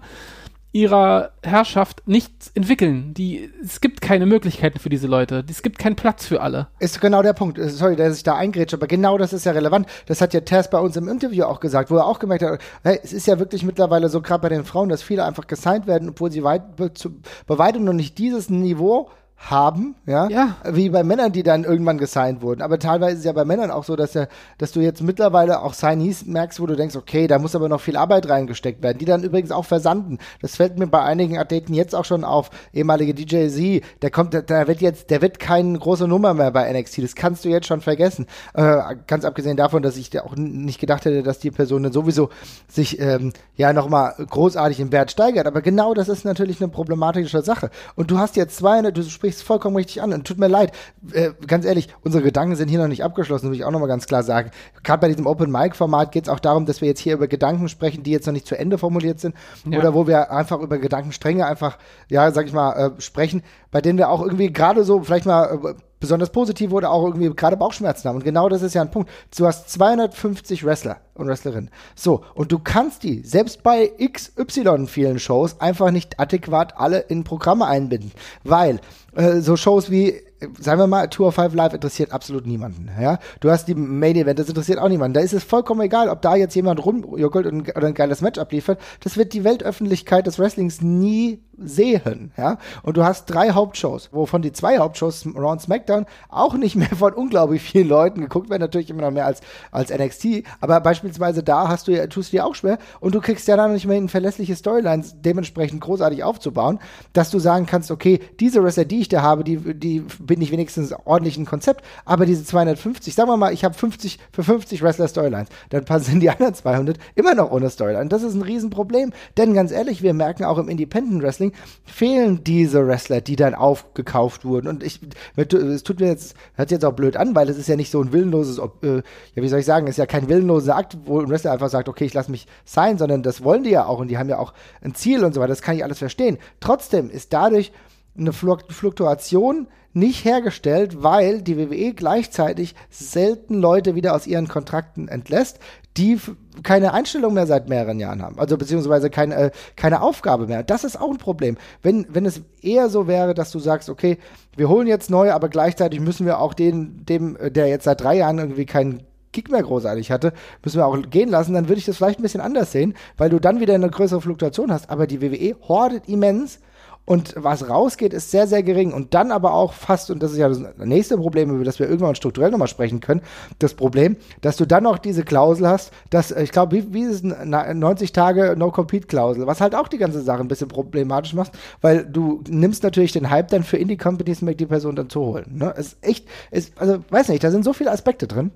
ihrer 0.73 1.31
Herrschaft 1.43 2.03
nichts 2.05 2.51
entwickeln. 2.53 3.13
Die, 3.13 3.51
es 3.63 3.81
gibt 3.81 4.01
keine 4.01 4.25
Möglichkeiten 4.25 4.79
für 4.79 4.89
diese 4.89 5.07
Leute. 5.07 5.43
Es 5.49 5.61
gibt 5.61 5.79
keinen 5.79 5.95
Platz 5.95 6.25
für 6.25 6.41
alle. 6.41 6.67
Ist 6.79 7.01
genau 7.01 7.21
der 7.21 7.33
Punkt. 7.33 7.59
Sorry, 7.61 7.95
dass 7.95 8.17
ich 8.17 8.23
da 8.23 8.35
eingrätsche, 8.35 8.77
aber 8.77 8.87
genau 8.87 9.17
das 9.17 9.33
ist 9.33 9.45
ja 9.45 9.51
relevant. 9.51 9.87
Das 10.05 10.21
hat 10.21 10.33
ja 10.33 10.41
Tess 10.41 10.69
bei 10.69 10.79
uns 10.79 10.95
im 10.95 11.09
Interview 11.09 11.43
auch 11.43 11.59
gesagt, 11.59 11.91
wo 11.91 11.97
er 11.97 12.05
auch 12.05 12.19
gemerkt 12.19 12.43
hat, 12.43 12.61
hey, 12.83 12.99
es 13.03 13.11
ist 13.11 13.27
ja 13.27 13.37
wirklich 13.37 13.63
mittlerweile 13.63 14.07
so, 14.07 14.21
gerade 14.21 14.41
bei 14.41 14.49
den 14.49 14.63
Frauen, 14.63 14.89
dass 14.89 15.03
viele 15.03 15.25
einfach 15.25 15.47
gesigned 15.47 15.87
werden, 15.87 16.09
obwohl 16.09 16.31
sie 16.31 16.43
weit, 16.43 16.63
zu, 16.93 17.19
bei 17.47 17.57
weitem 17.57 17.83
noch 17.83 17.93
nicht 17.93 18.17
dieses 18.17 18.49
Niveau 18.49 19.09
haben, 19.49 19.95
ja? 20.05 20.27
ja, 20.29 20.55
wie 20.69 20.89
bei 20.89 21.03
Männern, 21.03 21.31
die 21.31 21.43
dann 21.43 21.63
irgendwann 21.63 21.97
gesigned 21.97 22.41
wurden. 22.41 22.61
Aber 22.61 22.77
teilweise 22.77 23.13
ist 23.13 23.19
es 23.19 23.25
ja 23.25 23.31
bei 23.33 23.43
Männern 23.43 23.71
auch 23.71 23.83
so, 23.83 23.95
dass, 23.95 24.13
ja, 24.13 24.27
dass 24.57 24.71
du 24.71 24.81
jetzt 24.81 25.01
mittlerweile 25.01 25.61
auch 25.61 25.73
Signees 25.73 26.25
merkst, 26.25 26.59
wo 26.59 26.67
du 26.67 26.75
denkst, 26.75 26.95
okay, 26.95 27.27
da 27.27 27.39
muss 27.39 27.55
aber 27.55 27.67
noch 27.67 27.81
viel 27.81 27.97
Arbeit 27.97 28.29
reingesteckt 28.29 28.83
werden, 28.83 28.99
die 28.99 29.05
dann 29.05 29.23
übrigens 29.23 29.51
auch 29.51 29.65
versanden. 29.65 30.19
Das 30.41 30.57
fällt 30.57 30.77
mir 30.77 30.87
bei 30.87 31.01
einigen 31.01 31.37
Athleten 31.37 31.73
jetzt 31.73 31.95
auch 31.95 32.05
schon 32.05 32.23
auf. 32.23 32.51
Ehemalige 32.71 33.13
DJ 33.13 33.47
Z, 33.47 33.83
der 34.01 34.11
kommt, 34.11 34.33
der, 34.33 34.43
der 34.43 34.67
wird 34.67 34.79
jetzt, 34.79 35.09
der 35.09 35.21
wird 35.21 35.39
keine 35.39 35.77
große 35.77 36.07
Nummer 36.07 36.33
mehr 36.33 36.51
bei 36.51 36.71
NXT. 36.71 37.03
Das 37.03 37.15
kannst 37.15 37.43
du 37.43 37.49
jetzt 37.49 37.67
schon 37.67 37.81
vergessen. 37.81 38.27
Äh, 38.53 38.95
ganz 39.07 39.25
abgesehen 39.25 39.57
davon, 39.57 39.81
dass 39.81 39.97
ich 39.97 40.17
auch 40.21 40.35
nicht 40.35 40.79
gedacht 40.79 41.05
hätte, 41.05 41.23
dass 41.23 41.39
die 41.39 41.51
Person 41.51 41.83
dann 41.83 41.91
sowieso 41.91 42.29
sich 42.67 42.99
ähm, 42.99 43.33
ja 43.55 43.73
nochmal 43.73 44.13
großartig 44.17 44.79
im 44.79 44.91
Wert 44.91 45.11
steigert. 45.11 45.47
Aber 45.47 45.61
genau 45.61 45.93
das 45.93 46.09
ist 46.09 46.25
natürlich 46.25 46.61
eine 46.61 46.69
problematische 46.69 47.41
Sache. 47.41 47.71
Und 47.95 48.11
du 48.11 48.19
hast 48.19 48.35
jetzt 48.35 48.57
200, 48.57 48.95
du 48.95 49.03
sprichst 49.03 49.30
ich 49.31 49.37
es 49.37 49.41
vollkommen 49.41 49.75
richtig 49.75 50.01
an. 50.01 50.13
Und 50.13 50.25
tut 50.27 50.37
mir 50.37 50.47
leid, 50.47 50.71
äh, 51.11 51.31
ganz 51.47 51.65
ehrlich, 51.65 51.89
unsere 52.03 52.23
Gedanken 52.23 52.55
sind 52.55 52.69
hier 52.69 52.79
noch 52.79 52.87
nicht 52.87 53.03
abgeschlossen, 53.03 53.47
muss 53.47 53.57
ich 53.57 53.65
auch 53.65 53.71
nochmal 53.71 53.87
ganz 53.89 54.05
klar 54.05 54.23
sagen. 54.23 54.51
Gerade 54.83 55.01
bei 55.01 55.07
diesem 55.07 55.27
Open-Mic-Format 55.27 56.11
geht 56.11 56.25
es 56.25 56.29
auch 56.29 56.39
darum, 56.39 56.65
dass 56.65 56.81
wir 56.81 56.87
jetzt 56.87 56.99
hier 56.99 57.13
über 57.13 57.27
Gedanken 57.27 57.67
sprechen, 57.69 58.03
die 58.03 58.11
jetzt 58.11 58.25
noch 58.25 58.33
nicht 58.33 58.47
zu 58.47 58.57
Ende 58.57 58.77
formuliert 58.77 59.19
sind. 59.19 59.35
Ja. 59.65 59.79
Oder 59.79 59.93
wo 59.93 60.07
wir 60.07 60.31
einfach 60.31 60.59
über 60.59 60.77
Gedankenstränge 60.77 61.45
einfach, 61.45 61.77
ja, 62.09 62.31
sag 62.31 62.45
ich 62.45 62.53
mal, 62.53 62.73
äh, 62.73 63.01
sprechen, 63.01 63.43
bei 63.71 63.81
denen 63.81 63.97
wir 63.97 64.09
auch 64.09 64.21
irgendwie 64.21 64.51
gerade 64.53 64.83
so 64.83 65.01
vielleicht 65.01 65.25
mal 65.25 65.59
äh, 65.63 65.73
besonders 66.01 66.31
positiv 66.31 66.73
oder 66.73 66.91
auch 66.91 67.05
irgendwie 67.05 67.29
gerade 67.33 67.55
Bauchschmerzen 67.55 68.09
haben. 68.09 68.17
Und 68.17 68.25
genau 68.25 68.49
das 68.49 68.61
ist 68.61 68.75
ja 68.75 68.81
ein 68.81 68.91
Punkt. 68.91 69.09
Du 69.37 69.45
hast 69.45 69.69
250 69.69 70.65
Wrestler 70.65 70.97
und 71.13 71.27
Wrestlerinnen. 71.27 71.69
So, 71.95 72.25
und 72.35 72.51
du 72.51 72.59
kannst 72.59 73.03
die, 73.03 73.21
selbst 73.23 73.63
bei 73.63 73.93
XY 73.97 74.87
vielen 74.87 75.19
Shows, 75.19 75.61
einfach 75.61 75.91
nicht 75.91 76.19
adäquat 76.19 76.73
alle 76.77 76.99
in 76.99 77.23
Programme 77.23 77.67
einbinden. 77.67 78.11
Weil 78.43 78.81
äh, 79.15 79.39
so 79.39 79.55
Shows 79.55 79.89
wie 79.89 80.21
sagen 80.59 80.79
wir 80.79 80.87
mal, 80.87 81.07
Tour 81.07 81.31
5 81.31 81.53
Live 81.53 81.73
interessiert 81.73 82.11
absolut 82.11 82.45
niemanden. 82.45 82.89
Ja? 82.99 83.19
Du 83.39 83.51
hast 83.51 83.67
die 83.67 83.75
Main 83.75 84.15
Event, 84.15 84.39
das 84.39 84.49
interessiert 84.49 84.79
auch 84.79 84.89
niemanden. 84.89 85.13
Da 85.13 85.21
ist 85.21 85.33
es 85.33 85.43
vollkommen 85.43 85.81
egal, 85.81 86.09
ob 86.09 86.21
da 86.21 86.35
jetzt 86.35 86.55
jemand 86.55 86.83
rumjuckelt 86.83 87.45
und 87.45 87.75
oder 87.75 87.87
ein 87.87 87.93
geiles 87.93 88.21
Match 88.21 88.39
abliefert. 88.39 88.79
Das 89.01 89.17
wird 89.17 89.33
die 89.33 89.43
Weltöffentlichkeit 89.43 90.25
des 90.25 90.39
Wrestlings 90.39 90.81
nie 90.81 91.39
sehen. 91.63 92.31
Ja? 92.37 92.57
Und 92.83 92.97
du 92.97 93.03
hast 93.03 93.25
drei 93.25 93.51
Hauptshows, 93.51 94.09
wovon 94.11 94.41
die 94.41 94.51
zwei 94.51 94.77
Hauptshows, 94.79 95.25
Raw 95.35 95.51
und 95.51 95.61
SmackDown, 95.61 96.05
auch 96.29 96.55
nicht 96.55 96.75
mehr 96.75 96.89
von 96.89 97.13
unglaublich 97.13 97.61
vielen 97.61 97.87
Leuten 97.87 98.21
geguckt 98.21 98.49
werden. 98.49 98.61
Natürlich 98.61 98.89
immer 98.89 99.01
noch 99.01 99.11
mehr 99.11 99.25
als, 99.25 99.41
als 99.71 99.91
NXT. 99.91 100.43
Aber 100.59 100.79
beispielsweise 100.81 101.43
da 101.43 101.67
hast 101.67 101.87
du 101.87 102.09
tust 102.09 102.31
du 102.31 102.37
dir 102.37 102.45
auch 102.45 102.55
schwer 102.55 102.77
und 102.99 103.15
du 103.15 103.21
kriegst 103.21 103.47
ja 103.47 103.55
dann 103.55 103.73
nicht 103.73 103.85
mehr 103.85 103.97
in 103.97 104.09
verlässliche 104.09 104.55
Storylines 104.55 105.15
dementsprechend 105.21 105.81
großartig 105.81 106.23
aufzubauen, 106.23 106.79
dass 107.13 107.31
du 107.31 107.39
sagen 107.39 107.65
kannst, 107.65 107.91
okay, 107.91 108.19
diese 108.39 108.63
Wrestler, 108.63 108.85
die 108.85 109.01
ich 109.01 109.09
da 109.09 109.21
habe, 109.21 109.43
die, 109.43 109.57
die 109.57 110.01
bin 110.19 110.41
ich 110.41 110.51
wenigstens 110.51 110.93
ordentlich 111.05 111.37
ein 111.37 111.45
Konzept. 111.45 111.83
Aber 112.05 112.25
diese 112.25 112.43
250, 112.43 113.13
sagen 113.13 113.29
wir 113.29 113.37
mal, 113.37 113.53
ich 113.53 113.63
habe 113.63 113.73
50 113.73 114.19
für 114.31 114.43
50 114.43 114.81
Wrestler 114.81 115.07
Storylines, 115.07 115.49
dann 115.69 116.01
sind 116.01 116.21
die 116.21 116.29
anderen 116.29 116.53
200 116.53 116.97
immer 117.15 117.35
noch 117.35 117.51
ohne 117.51 117.69
Storyline. 117.69 118.09
Das 118.09 118.23
ist 118.23 118.33
ein 118.33 118.41
Riesenproblem. 118.41 119.11
Denn 119.37 119.53
ganz 119.53 119.71
ehrlich, 119.71 120.01
wir 120.01 120.13
merken 120.13 120.43
auch 120.43 120.57
im 120.57 120.69
Independent 120.69 121.21
Wrestling 121.21 121.50
fehlen 121.85 122.43
diese 122.43 122.85
Wrestler, 122.87 123.21
die 123.21 123.35
dann 123.35 123.53
aufgekauft 123.53 124.45
wurden. 124.45 124.67
Und 124.67 124.83
ich, 124.83 124.99
es 125.35 125.83
tut 125.83 125.99
mir 125.99 126.07
jetzt, 126.07 126.35
hört 126.55 126.71
jetzt 126.71 126.85
auch 126.85 126.93
blöd 126.93 127.17
an, 127.17 127.35
weil 127.35 127.49
es 127.49 127.57
ist 127.57 127.67
ja 127.67 127.75
nicht 127.75 127.91
so 127.91 128.01
ein 128.01 128.11
willenloses, 128.11 128.57
äh, 128.57 128.97
ja, 128.97 129.03
wie 129.35 129.47
soll 129.47 129.59
ich 129.59 129.65
sagen, 129.65 129.87
es 129.87 129.91
ist 129.91 129.97
ja 129.97 130.05
kein 130.05 130.29
willenloser 130.29 130.75
Akt, 130.75 130.97
wo 131.05 131.19
ein 131.19 131.29
Wrestler 131.29 131.51
einfach 131.51 131.69
sagt, 131.69 131.89
okay, 131.89 132.05
ich 132.05 132.13
lasse 132.13 132.31
mich 132.31 132.47
sein, 132.65 132.97
sondern 132.97 133.23
das 133.23 133.43
wollen 133.43 133.63
die 133.63 133.71
ja 133.71 133.85
auch 133.85 133.99
und 133.99 134.09
die 134.09 134.17
haben 134.17 134.29
ja 134.29 134.39
auch 134.39 134.53
ein 134.81 134.95
Ziel 134.95 135.23
und 135.23 135.33
so 135.33 135.41
weiter. 135.41 135.49
Das 135.49 135.61
kann 135.61 135.75
ich 135.75 135.83
alles 135.83 135.99
verstehen. 135.99 136.37
Trotzdem 136.59 137.09
ist 137.09 137.33
dadurch 137.33 137.71
eine 138.17 138.33
Fluktuation 138.33 139.67
nicht 139.93 140.23
hergestellt, 140.25 141.03
weil 141.03 141.41
die 141.41 141.57
WWE 141.57 141.93
gleichzeitig 141.93 142.75
selten 142.89 143.55
Leute 143.55 143.95
wieder 143.95 144.15
aus 144.15 144.27
ihren 144.27 144.47
Kontrakten 144.47 145.07
entlässt, 145.07 145.59
die 145.97 146.19
keine 146.63 146.93
Einstellung 146.93 147.33
mehr 147.33 147.47
seit 147.47 147.67
mehreren 147.67 147.99
Jahren 147.99 148.21
haben. 148.21 148.39
Also 148.39 148.57
beziehungsweise 148.57 149.09
keine, 149.09 149.35
äh, 149.35 149.51
keine 149.75 150.01
Aufgabe 150.01 150.47
mehr. 150.47 150.63
Das 150.63 150.83
ist 150.83 150.99
auch 150.99 151.11
ein 151.11 151.17
Problem. 151.17 151.57
Wenn, 151.81 152.07
wenn 152.09 152.25
es 152.25 152.41
eher 152.61 152.89
so 152.89 153.07
wäre, 153.07 153.33
dass 153.33 153.51
du 153.51 153.59
sagst, 153.59 153.89
okay, 153.89 154.17
wir 154.55 154.69
holen 154.69 154.87
jetzt 154.87 155.09
neu, 155.09 155.31
aber 155.31 155.49
gleichzeitig 155.49 155.99
müssen 155.99 156.25
wir 156.25 156.39
auch 156.39 156.53
den, 156.53 157.05
dem, 157.05 157.35
äh, 157.35 157.51
der 157.51 157.67
jetzt 157.67 157.83
seit 157.83 158.01
drei 158.01 158.17
Jahren 158.17 158.39
irgendwie 158.39 158.65
keinen 158.65 159.03
Kick 159.33 159.49
mehr 159.49 159.63
großartig 159.63 160.11
hatte, 160.11 160.33
müssen 160.63 160.77
wir 160.77 160.85
auch 160.85 160.97
gehen 161.09 161.29
lassen, 161.29 161.53
dann 161.53 161.69
würde 161.69 161.79
ich 161.79 161.85
das 161.85 161.97
vielleicht 161.97 162.19
ein 162.19 162.23
bisschen 162.23 162.41
anders 162.41 162.71
sehen, 162.71 162.95
weil 163.17 163.29
du 163.29 163.39
dann 163.39 163.59
wieder 163.59 163.75
eine 163.75 163.89
größere 163.89 164.21
Fluktuation 164.21 164.71
hast. 164.71 164.89
Aber 164.89 165.07
die 165.07 165.21
WWE 165.21 165.55
hordet 165.67 166.07
immens 166.07 166.59
und 167.05 167.33
was 167.35 167.67
rausgeht, 167.67 168.13
ist 168.13 168.31
sehr, 168.31 168.47
sehr 168.47 168.63
gering. 168.63 168.93
Und 168.93 169.13
dann 169.13 169.31
aber 169.31 169.53
auch 169.53 169.73
fast, 169.73 170.11
und 170.11 170.21
das 170.21 170.31
ist 170.31 170.37
ja 170.37 170.47
das 170.47 170.61
nächste 170.77 171.17
Problem, 171.17 171.53
über 171.53 171.63
das 171.63 171.79
wir 171.79 171.87
irgendwann 171.87 172.15
strukturell 172.15 172.51
nochmal 172.51 172.67
sprechen 172.67 172.99
können, 172.99 173.21
das 173.59 173.73
Problem, 173.73 174.17
dass 174.41 174.55
du 174.55 174.65
dann 174.65 174.83
noch 174.83 174.99
diese 174.99 175.23
Klausel 175.23 175.67
hast, 175.67 175.91
dass, 176.11 176.31
äh, 176.31 176.43
ich 176.43 176.51
glaube, 176.51 176.75
wie, 176.75 176.93
wie 176.93 177.01
ist 177.03 177.23
es 177.23 177.23
90 177.23 178.13
Tage 178.13 178.55
No-Compete-Klausel, 178.57 179.47
was 179.47 179.61
halt 179.61 179.75
auch 179.75 179.87
die 179.87 179.97
ganze 179.97 180.21
Sache 180.21 180.41
ein 180.41 180.47
bisschen 180.47 180.67
problematisch 180.67 181.33
macht, 181.33 181.53
weil 181.81 182.05
du 182.05 182.43
nimmst 182.47 182.83
natürlich 182.83 183.11
den 183.11 183.29
Hype 183.29 183.49
dann 183.49 183.63
für 183.63 183.77
Indie-Companies, 183.77 184.41
um 184.43 184.55
die 184.55 184.65
Person 184.65 184.95
dann 184.95 185.09
zu 185.09 185.21
holen. 185.21 185.57
Ne? 185.57 185.73
Ist 185.77 185.97
echt, 186.01 186.27
ist, 186.51 186.79
also 186.79 186.99
weiß 187.09 187.29
nicht, 187.29 187.43
da 187.43 187.49
sind 187.51 187.65
so 187.65 187.73
viele 187.73 187.91
Aspekte 187.91 188.27
drin. 188.27 188.51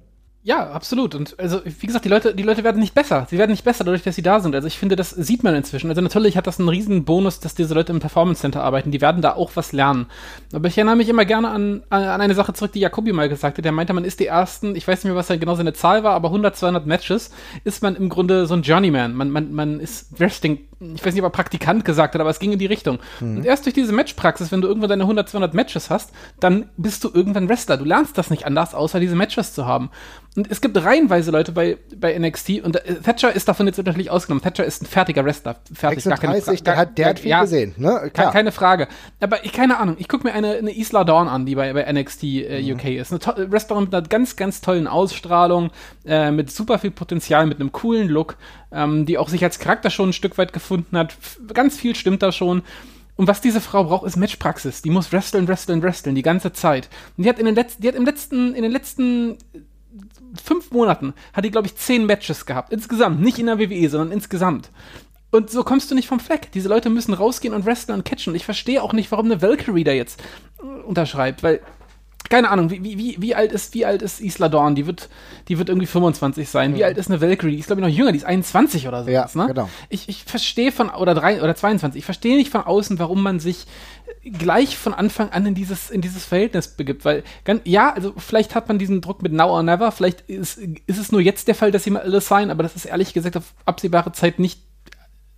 Ja, 0.48 0.70
absolut. 0.70 1.16
Und 1.16 1.40
also, 1.40 1.62
wie 1.66 1.88
gesagt, 1.88 2.06
die 2.06 2.10
Leute, 2.10 2.36
die 2.36 2.44
Leute 2.44 2.64
werden 2.64 2.80
nicht 2.80 2.94
besser. 2.94 3.26
Sie 3.32 3.40
werden 3.40 3.50
nicht 3.50 3.64
besser 3.64 3.84
dadurch, 3.84 4.04
dass 4.04 4.14
sie 4.14 4.22
da 4.22 4.40
sind. 4.40 4.54
Also 4.54 4.68
ich 4.68 4.78
finde, 4.78 4.96
das 4.96 5.10
sieht 5.10 5.44
man 5.44 5.56
inzwischen. 5.56 5.90
Also 5.90 6.02
natürlich 6.04 6.38
hat 6.38 6.46
das 6.46 6.60
einen 6.60 6.70
riesen 6.70 7.04
Bonus, 7.04 7.40
dass 7.40 7.56
diese 7.56 7.74
Leute 7.74 7.92
im 7.92 8.00
Performance 8.00 8.42
Center 8.42 8.64
arbeiten. 8.64 8.92
Die 8.92 9.02
werden 9.02 9.24
da 9.24 9.34
auch 9.34 9.50
was 9.56 9.72
lernen. 9.72 10.06
Aber 10.54 10.68
ich 10.68 10.78
erinnere 10.78 10.98
mich 10.98 11.10
immer 11.10 11.26
gerne 11.26 11.50
an, 11.50 11.82
an 11.90 12.22
eine 12.22 12.36
Sache 12.36 12.54
zurück, 12.54 12.74
die 12.74 12.80
Jacobi 12.80 13.12
mal 13.12 13.28
gesagt 13.28 13.58
hat. 13.58 13.66
Der 13.66 13.72
meinte, 13.72 13.94
man 13.94 14.06
ist 14.06 14.20
die 14.20 14.28
ersten, 14.28 14.76
ich 14.76 14.88
weiß 14.88 15.04
nicht 15.04 15.12
mehr, 15.12 15.16
was 15.16 15.30
genau 15.30 15.56
seine 15.56 15.74
Zahl 15.74 16.04
war, 16.04 16.14
aber 16.14 16.28
100, 16.28 16.56
200 16.56 16.86
Matches 16.86 17.32
ist 17.64 17.82
man 17.82 17.96
im 17.96 18.10
Grunde 18.10 18.46
so 18.46 18.54
ein 18.54 18.62
Journeyman. 18.62 19.16
Man, 19.16 19.32
man, 19.32 19.52
man 19.52 19.80
ist 19.80 20.20
Wrestling 20.20 20.60
ich 20.80 21.06
weiß 21.06 21.14
nicht, 21.14 21.24
ob 21.24 21.28
er 21.28 21.36
Praktikant 21.36 21.86
gesagt 21.86 22.14
hat, 22.14 22.22
aber 22.22 22.30
es 22.30 22.40
ging 22.40 22.52
in 22.52 22.60
die 22.60 22.66
Richtung. 22.66 23.00
Mhm. 23.20 23.38
Und 23.38 23.46
erst 23.46 23.66
durch 23.66 23.74
diese 23.74 23.94
Matchpraxis, 23.94 24.52
wenn 24.52 24.62
du 24.62 24.68
irgendwann 24.68 24.90
deine 24.90 25.04
100, 25.04 25.30
200 25.30 25.54
Matches 25.54 25.90
hast, 25.90 26.12
dann 26.40 26.70
bist 26.78 27.04
du 27.04 27.12
irgendwann 27.14 27.48
Wrestler. 27.48 27.78
Du 27.78 27.86
lernst 27.86 28.18
das 28.18 28.30
nicht 28.30 28.46
anders, 28.46 28.76
außer 28.76 29.00
diese 29.00 29.16
Matches 29.16 29.54
zu 29.54 29.66
haben. 29.66 29.90
Und 30.36 30.52
es 30.52 30.60
gibt 30.60 30.76
reihenweise 30.78 31.32
Leute 31.32 31.54
bei, 31.54 31.78
bei 31.96 32.18
NXT 32.18 32.62
und 32.62 32.76
äh, 32.76 32.96
Thatcher 32.96 33.34
ist 33.34 33.48
davon 33.48 33.68
jetzt 33.68 33.78
natürlich 33.78 34.12
ausgenommen. 34.12 34.44
Thatcher 34.44 34.66
ist 34.66 34.84
ein 34.84 34.86
fertiger 34.86 35.24
Wrestler. 35.24 35.56
Fertig, 35.74 36.04
36, 36.04 36.04
gar 36.04 36.18
keine 36.18 36.42
Frage. 36.42 36.64
Der 36.64 36.78
hat, 36.78 36.98
der 36.98 37.08
hat 37.08 37.20
viel 37.20 37.32
ja, 37.32 37.42
gesehen, 37.42 37.74
ne? 37.78 38.12
Klar. 38.14 38.34
Keine 38.34 38.52
Frage. 38.52 38.90
Aber 39.22 39.46
ich, 39.46 39.54
keine 39.54 39.78
Ahnung, 39.80 39.96
ich 39.98 40.10
gucke 40.10 40.28
mir 40.28 40.34
eine, 40.34 40.56
eine 40.56 40.78
Isla 40.78 41.06
Dawn 41.06 41.30
an, 41.30 41.46
die 41.46 41.56
bei, 41.56 41.72
bei 41.72 41.90
NXT 41.90 42.24
äh, 42.24 42.62
mhm. 42.62 42.74
UK 42.74 42.86
ist. 42.86 43.14
Eine 43.14 43.52
Wrestlerin 43.52 43.86
mit 43.86 43.96
einer 43.96 44.06
ganz, 44.06 44.36
ganz 44.36 44.60
tollen 44.60 44.88
Ausstrahlung, 44.88 45.72
äh, 46.06 46.32
mit 46.32 46.52
super 46.52 46.80
viel 46.80 46.92
Potenzial, 46.92 47.46
mit 47.46 47.62
einem 47.62 47.72
coolen 47.72 48.10
Look, 48.10 48.36
ähm, 48.74 49.06
die 49.06 49.18
auch 49.18 49.30
sich 49.30 49.44
als 49.44 49.58
Charakter 49.58 49.90
schon 49.90 50.10
ein 50.10 50.14
Stück 50.14 50.38
weit 50.38 50.52
gefunden 50.66 50.98
hat. 50.98 51.16
Ganz 51.54 51.78
viel 51.78 51.96
stimmt 51.96 52.24
da 52.24 52.32
schon. 52.32 52.64
Und 53.16 53.28
was 53.28 53.40
diese 53.40 53.62
Frau 53.62 53.86
braucht, 53.86 54.06
ist 54.06 54.18
Matchpraxis. 54.18 54.82
Die 54.82 54.90
muss 54.90 55.12
wresteln, 55.12 55.48
wresteln, 55.48 55.82
wresteln 55.82 56.16
die 56.16 56.22
ganze 56.22 56.52
Zeit. 56.52 56.90
Und 57.16 57.24
die 57.24 57.30
hat 57.30 57.40
in 57.40 57.46
den 57.46 57.56
letzten, 57.56 57.82
die 57.82 57.88
hat 57.88 57.96
im 57.96 58.06
letzten, 58.06 58.54
in 58.54 58.64
den 58.64 58.72
letzten 58.72 59.38
fünf 60.44 60.72
Monaten 60.72 61.14
hat 61.32 61.46
die, 61.46 61.52
glaube 61.52 61.68
ich, 61.68 61.76
zehn 61.76 62.06
Matches 62.06 62.46
gehabt. 62.46 62.74
Insgesamt. 62.74 63.22
Nicht 63.22 63.40
in 63.40 63.46
der 63.46 63.60
WWE, 63.60 63.90
sondern 63.90 64.12
insgesamt. 64.12 64.72
Und 65.32 65.50
so 65.50 65.64
kommst 65.64 65.92
du 65.92 65.96
nicht 65.96 66.08
vom 66.08 66.20
Fleck. 66.20 66.52
Diese 66.52 66.68
Leute 66.68 66.90
müssen 66.90 67.14
rausgehen 67.14 67.54
und 67.54 67.66
wresteln 67.66 68.00
und 68.00 68.06
catchen. 68.06 68.32
Und 68.32 68.36
ich 68.36 68.46
verstehe 68.46 68.82
auch 68.82 68.94
nicht, 68.94 69.12
warum 69.12 69.26
eine 69.28 69.42
Valkyrie 69.42 69.84
da 69.84 69.92
jetzt 69.92 70.22
unterschreibt, 70.86 71.44
weil 71.44 71.62
keine 72.30 72.50
Ahnung, 72.50 72.70
wie, 72.72 72.84
wie, 72.84 73.16
wie 73.20 73.36
alt 73.36 73.52
ist, 73.52 73.74
wie 73.74 73.86
alt 73.86 74.02
ist 74.02 74.20
Isla 74.20 74.50
Dawn? 74.50 74.76
Die 74.76 74.88
wird, 74.88 75.10
die 75.48 75.58
wird 75.58 75.70
irgendwie 75.70 75.86
25 75.86 76.50
sein. 76.50 76.76
Wie 76.76 76.80
ja. 76.80 76.88
alt 76.88 76.98
ist 76.98 77.10
eine 77.10 77.22
Valkyrie? 77.22 77.54
Die 77.54 77.60
ist, 77.60 77.68
glaube 77.68 77.82
ich, 77.82 77.88
noch 77.88 77.94
jünger, 77.94 78.12
die 78.12 78.18
ist 78.18 78.26
21 78.26 78.88
oder 78.88 79.04
so. 79.04 79.10
Ja, 79.10 79.30
ne? 79.34 79.48
genau. 79.48 79.70
Ich, 79.90 80.10
ich 80.10 80.24
verstehe 80.24 80.72
von, 80.72 80.90
oder 80.90 81.14
drei, 81.14 81.42
oder 81.42 81.56
22, 81.56 82.00
ich 82.00 82.06
verstehe 82.06 82.36
nicht 82.36 82.52
von 82.52 82.62
außen, 82.62 83.00
warum 83.00 83.22
man 83.22 83.40
sich 83.40 83.68
gleich 84.24 84.78
von 84.78 84.94
Anfang 84.94 85.30
an 85.30 85.46
in 85.46 85.56
dieses, 85.56 85.90
in 85.90 86.02
dieses 86.02 86.26
Verhältnis 86.26 86.70
begibt, 86.70 87.06
weil, 87.06 87.24
ganz, 87.44 87.62
ja, 87.66 87.94
also 87.94 88.14
vielleicht 88.18 88.56
hat 88.56 88.68
man 88.68 88.80
diesen 88.80 89.02
Druck 89.02 89.22
mit 89.22 89.34
Now 89.34 89.50
or 89.50 89.64
Never, 89.64 89.92
vielleicht 89.92 90.22
ist, 90.22 90.58
ist 90.58 91.00
es 91.00 91.12
nur 91.12 91.22
jetzt 91.22 91.48
der 91.48 91.56
Fall, 91.56 91.72
dass 91.72 91.84
sie 91.84 91.92
mal 91.92 92.02
alle 92.02 92.22
sein, 92.22 92.50
aber 92.50 92.64
das 92.64 92.76
ist 92.76 92.86
ehrlich 92.86 93.14
gesagt 93.14 93.38
auf 93.38 93.54
absehbare 93.66 94.12
Zeit 94.12 94.40
nicht, 94.40 94.62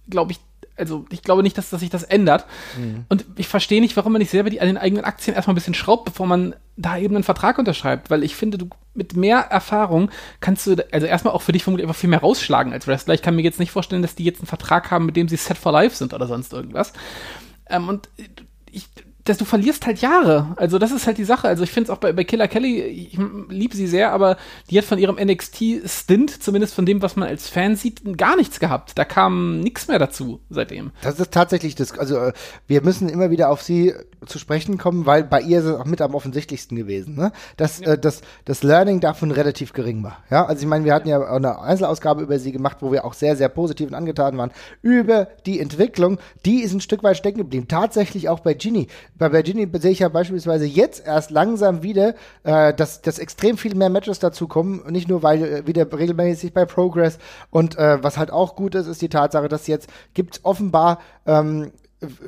glaube 0.09 0.31
ich, 0.31 0.39
also 0.77 1.05
ich 1.11 1.21
glaube 1.21 1.43
nicht, 1.43 1.57
dass, 1.57 1.69
dass 1.69 1.79
sich 1.79 1.89
das 1.89 2.03
ändert. 2.03 2.45
Mhm. 2.77 3.05
Und 3.09 3.25
ich 3.35 3.47
verstehe 3.47 3.81
nicht, 3.81 3.97
warum 3.97 4.11
man 4.13 4.19
nicht 4.19 4.31
selber 4.31 4.49
die, 4.49 4.61
an 4.61 4.67
den 4.67 4.77
eigenen 4.77 5.03
Aktien 5.03 5.35
erstmal 5.35 5.53
ein 5.53 5.55
bisschen 5.55 5.73
schraubt, 5.73 6.05
bevor 6.05 6.27
man 6.27 6.55
da 6.75 6.97
eben 6.97 7.15
einen 7.15 7.23
Vertrag 7.23 7.57
unterschreibt. 7.57 8.09
Weil 8.09 8.23
ich 8.23 8.35
finde, 8.35 8.57
du 8.57 8.69
mit 8.93 9.15
mehr 9.15 9.39
Erfahrung 9.39 10.11
kannst 10.39 10.67
du, 10.67 10.75
also 10.91 11.07
erstmal 11.07 11.33
auch 11.33 11.41
für 11.41 11.51
dich 11.51 11.63
vermutlich 11.63 11.87
einfach 11.87 11.99
viel 11.99 12.09
mehr 12.09 12.21
rausschlagen 12.21 12.73
als 12.73 12.87
Wrestler. 12.87 13.13
Ich 13.13 13.21
kann 13.21 13.35
mir 13.35 13.43
jetzt 13.43 13.59
nicht 13.59 13.71
vorstellen, 13.71 14.01
dass 14.01 14.15
die 14.15 14.23
jetzt 14.23 14.39
einen 14.39 14.47
Vertrag 14.47 14.91
haben, 14.91 15.05
mit 15.05 15.15
dem 15.15 15.27
sie 15.27 15.37
set 15.37 15.57
for 15.57 15.71
life 15.71 15.95
sind 15.95 16.13
oder 16.13 16.27
sonst 16.27 16.53
irgendwas. 16.53 16.93
Ähm, 17.69 17.89
und 17.89 18.09
ich, 18.71 18.87
dass 19.29 19.37
du 19.37 19.45
verlierst 19.45 19.85
halt 19.85 19.99
Jahre. 19.99 20.53
Also 20.55 20.79
das 20.79 20.91
ist 20.91 21.07
halt 21.07 21.17
die 21.17 21.23
Sache. 21.23 21.47
Also 21.47 21.63
ich 21.63 21.71
finde 21.71 21.91
es 21.91 21.95
auch 21.95 21.99
bei, 21.99 22.13
bei 22.13 22.23
Killer 22.23 22.47
Kelly, 22.47 22.81
ich 22.81 23.17
liebe 23.49 23.75
sie 23.75 23.87
sehr, 23.87 24.11
aber 24.11 24.37
die 24.69 24.77
hat 24.77 24.85
von 24.85 24.97
ihrem 24.97 25.15
NXT-Stint, 25.15 26.41
zumindest 26.41 26.73
von 26.73 26.85
dem, 26.85 27.01
was 27.01 27.15
man 27.15 27.27
als 27.27 27.49
Fan 27.49 27.75
sieht, 27.75 28.17
gar 28.17 28.35
nichts 28.35 28.59
gehabt. 28.59 28.97
Da 28.97 29.05
kam 29.05 29.59
nichts 29.59 29.87
mehr 29.87 29.99
dazu 29.99 30.39
seitdem. 30.49 30.91
Das 31.01 31.19
ist 31.19 31.31
tatsächlich 31.31 31.75
das, 31.75 31.97
also 31.97 32.17
äh, 32.17 32.33
wir 32.67 32.81
müssen 32.81 33.09
immer 33.09 33.29
wieder 33.29 33.49
auf 33.49 33.61
sie 33.61 33.93
zu 34.25 34.39
sprechen 34.39 34.77
kommen, 34.77 35.05
weil 35.05 35.23
bei 35.23 35.41
ihr 35.41 35.59
ist 35.59 35.65
es 35.65 35.75
auch 35.75 35.85
mit 35.85 36.01
am 36.01 36.15
offensichtlichsten 36.15 36.75
gewesen, 36.75 37.15
ne? 37.15 37.31
Dass 37.55 37.79
ja. 37.79 37.93
äh, 37.93 37.97
das, 37.97 38.21
das 38.45 38.63
Learning 38.63 38.99
davon 38.99 39.31
relativ 39.31 39.73
gering 39.73 40.03
war. 40.03 40.23
Ja, 40.29 40.45
also 40.45 40.61
ich 40.61 40.67
meine, 40.67 40.85
wir 40.85 40.93
hatten 40.93 41.07
ja 41.07 41.19
auch 41.19 41.35
eine 41.35 41.59
Einzelausgabe 41.59 42.23
über 42.23 42.39
sie 42.39 42.51
gemacht, 42.51 42.77
wo 42.81 42.91
wir 42.91 43.05
auch 43.05 43.13
sehr, 43.13 43.35
sehr 43.35 43.49
positiv 43.49 43.89
und 43.89 43.93
angetan 43.93 44.37
waren 44.37 44.51
über 44.81 45.27
die 45.45 45.59
Entwicklung. 45.59 46.17
Die 46.45 46.61
ist 46.61 46.73
ein 46.73 46.81
Stück 46.81 47.03
weit 47.03 47.17
stecken 47.17 47.39
geblieben. 47.39 47.67
Tatsächlich 47.67 48.29
auch 48.29 48.39
bei 48.39 48.53
Ginny 48.53 48.87
bei 49.17 49.31
Virginia 49.31 49.67
sehe 49.79 49.91
ich 49.91 49.99
ja 49.99 50.09
beispielsweise 50.09 50.65
jetzt 50.65 51.05
erst 51.05 51.31
langsam 51.31 51.83
wieder, 51.83 52.15
äh, 52.43 52.73
dass, 52.73 53.01
dass 53.01 53.19
extrem 53.19 53.57
viel 53.57 53.75
mehr 53.75 53.89
Matches 53.89 54.19
dazu 54.19 54.47
kommen. 54.47 54.83
Nicht 54.89 55.07
nur, 55.07 55.23
weil 55.23 55.43
äh, 55.43 55.67
wieder 55.67 55.91
regelmäßig 55.91 56.53
bei 56.53 56.65
Progress 56.65 57.17
und 57.49 57.77
äh, 57.77 58.03
was 58.03 58.17
halt 58.17 58.31
auch 58.31 58.55
gut 58.55 58.75
ist, 58.75 58.87
ist 58.87 59.01
die 59.01 59.09
Tatsache, 59.09 59.47
dass 59.47 59.67
jetzt 59.67 59.89
gibt 60.13 60.41
offenbar 60.43 60.99
ähm, 61.25 61.71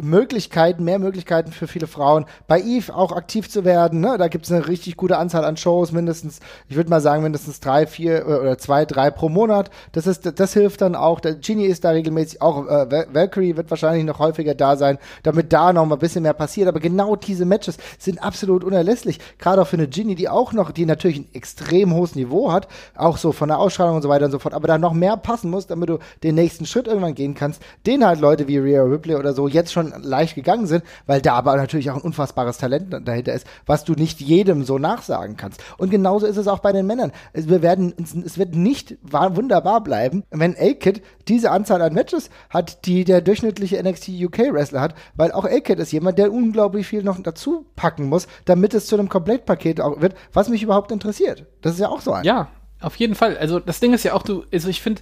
Möglichkeiten, 0.01 0.83
mehr 0.83 0.97
Möglichkeiten 0.97 1.51
für 1.51 1.67
viele 1.67 1.85
Frauen, 1.85 2.25
bei 2.47 2.59
Eve 2.59 2.95
auch 2.95 3.11
aktiv 3.11 3.49
zu 3.49 3.65
werden. 3.65 3.99
Ne? 3.99 4.17
Da 4.17 4.27
gibt 4.27 4.45
es 4.45 4.51
eine 4.51 4.67
richtig 4.67 4.97
gute 4.97 5.17
Anzahl 5.17 5.45
an 5.45 5.57
Shows, 5.57 5.91
mindestens, 5.91 6.39
ich 6.67 6.75
würde 6.75 6.89
mal 6.89 7.01
sagen, 7.01 7.21
mindestens 7.21 7.59
drei, 7.59 7.85
vier 7.85 8.21
äh, 8.21 8.23
oder 8.23 8.57
zwei, 8.57 8.85
drei 8.85 9.11
pro 9.11 9.29
Monat. 9.29 9.69
Das 9.91 10.07
ist, 10.07 10.39
das 10.39 10.53
hilft 10.53 10.81
dann 10.81 10.95
auch. 10.95 11.19
Der 11.19 11.35
Genie 11.35 11.67
ist 11.67 11.83
da 11.83 11.91
regelmäßig, 11.91 12.41
auch 12.41 12.65
äh, 12.65 13.05
Valkyrie 13.13 13.57
wird 13.57 13.69
wahrscheinlich 13.69 14.05
noch 14.05 14.17
häufiger 14.17 14.55
da 14.55 14.75
sein, 14.75 14.97
damit 15.21 15.53
da 15.53 15.71
noch 15.71 15.85
mal 15.85 15.97
ein 15.97 15.99
bisschen 15.99 16.23
mehr 16.23 16.33
passiert. 16.33 16.67
Aber 16.67 16.79
genau 16.79 17.15
diese 17.15 17.45
Matches 17.45 17.77
sind 17.99 18.23
absolut 18.23 18.63
unerlässlich. 18.63 19.19
Gerade 19.37 19.61
auch 19.61 19.67
für 19.67 19.77
eine 19.77 19.87
Genie, 19.87 20.15
die 20.15 20.29
auch 20.29 20.51
noch, 20.51 20.71
die 20.71 20.87
natürlich 20.87 21.19
ein 21.19 21.29
extrem 21.33 21.93
hohes 21.93 22.15
Niveau 22.15 22.51
hat, 22.51 22.67
auch 22.95 23.17
so 23.17 23.31
von 23.33 23.49
der 23.49 23.59
Ausstrahlung 23.59 23.97
und 23.97 24.01
so 24.01 24.09
weiter 24.09 24.25
und 24.25 24.31
so 24.31 24.39
fort, 24.39 24.55
aber 24.55 24.67
da 24.67 24.79
noch 24.79 24.93
mehr 24.93 25.15
passen 25.15 25.51
muss, 25.51 25.67
damit 25.67 25.89
du 25.89 25.99
den 26.23 26.33
nächsten 26.33 26.65
Schritt 26.65 26.87
irgendwann 26.87 27.13
gehen 27.13 27.35
kannst. 27.35 27.61
Den 27.85 28.03
halt 28.03 28.19
Leute 28.19 28.47
wie 28.47 28.57
Rhea 28.57 28.81
Ripley 28.81 29.15
oder 29.15 29.33
so 29.33 29.47
jetzt 29.47 29.58
schon 29.67 29.93
leicht 30.01 30.35
gegangen 30.35 30.67
sind, 30.67 30.83
weil 31.05 31.21
da 31.21 31.33
aber 31.33 31.55
natürlich 31.57 31.91
auch 31.91 31.95
ein 31.95 32.01
unfassbares 32.01 32.57
Talent 32.57 32.95
dahinter 33.07 33.33
ist, 33.33 33.45
was 33.65 33.83
du 33.83 33.93
nicht 33.93 34.21
jedem 34.21 34.63
so 34.63 34.77
nachsagen 34.77 35.37
kannst. 35.37 35.61
Und 35.77 35.89
genauso 35.89 36.25
ist 36.25 36.37
es 36.37 36.47
auch 36.47 36.59
bei 36.59 36.71
den 36.71 36.85
Männern. 36.85 37.11
Es, 37.33 37.49
wir 37.49 37.61
werden, 37.61 37.93
es 38.25 38.37
wird 38.37 38.55
nicht 38.55 38.97
wunderbar 39.01 39.83
bleiben, 39.83 40.23
wenn 40.31 40.55
A-Kid 40.57 41.01
diese 41.27 41.51
Anzahl 41.51 41.81
an 41.81 41.93
Matches 41.93 42.29
hat, 42.49 42.85
die 42.85 43.03
der 43.03 43.21
durchschnittliche 43.21 43.81
NXT 43.81 44.09
UK 44.09 44.53
Wrestler 44.53 44.81
hat, 44.81 44.95
weil 45.15 45.31
auch 45.31 45.45
A-Kid 45.45 45.79
ist 45.79 45.91
jemand, 45.91 46.17
der 46.17 46.31
unglaublich 46.31 46.87
viel 46.87 47.03
noch 47.03 47.21
dazu 47.21 47.65
packen 47.75 48.05
muss, 48.05 48.27
damit 48.45 48.73
es 48.73 48.87
zu 48.87 48.95
einem 48.97 49.09
Komplettpaket 49.09 49.81
auch 49.81 50.01
wird, 50.01 50.15
was 50.33 50.49
mich 50.49 50.63
überhaupt 50.63 50.91
interessiert. 50.91 51.45
Das 51.61 51.73
ist 51.73 51.79
ja 51.79 51.89
auch 51.89 52.01
so 52.01 52.13
ein. 52.13 52.23
Ja, 52.23 52.49
auf 52.81 52.95
jeden 52.95 53.15
Fall. 53.15 53.37
Also 53.37 53.59
das 53.59 53.79
Ding 53.79 53.93
ist 53.93 54.03
ja 54.03 54.13
auch, 54.13 54.23
du, 54.23 54.43
also 54.53 54.69
ich 54.69 54.81
finde, 54.81 55.01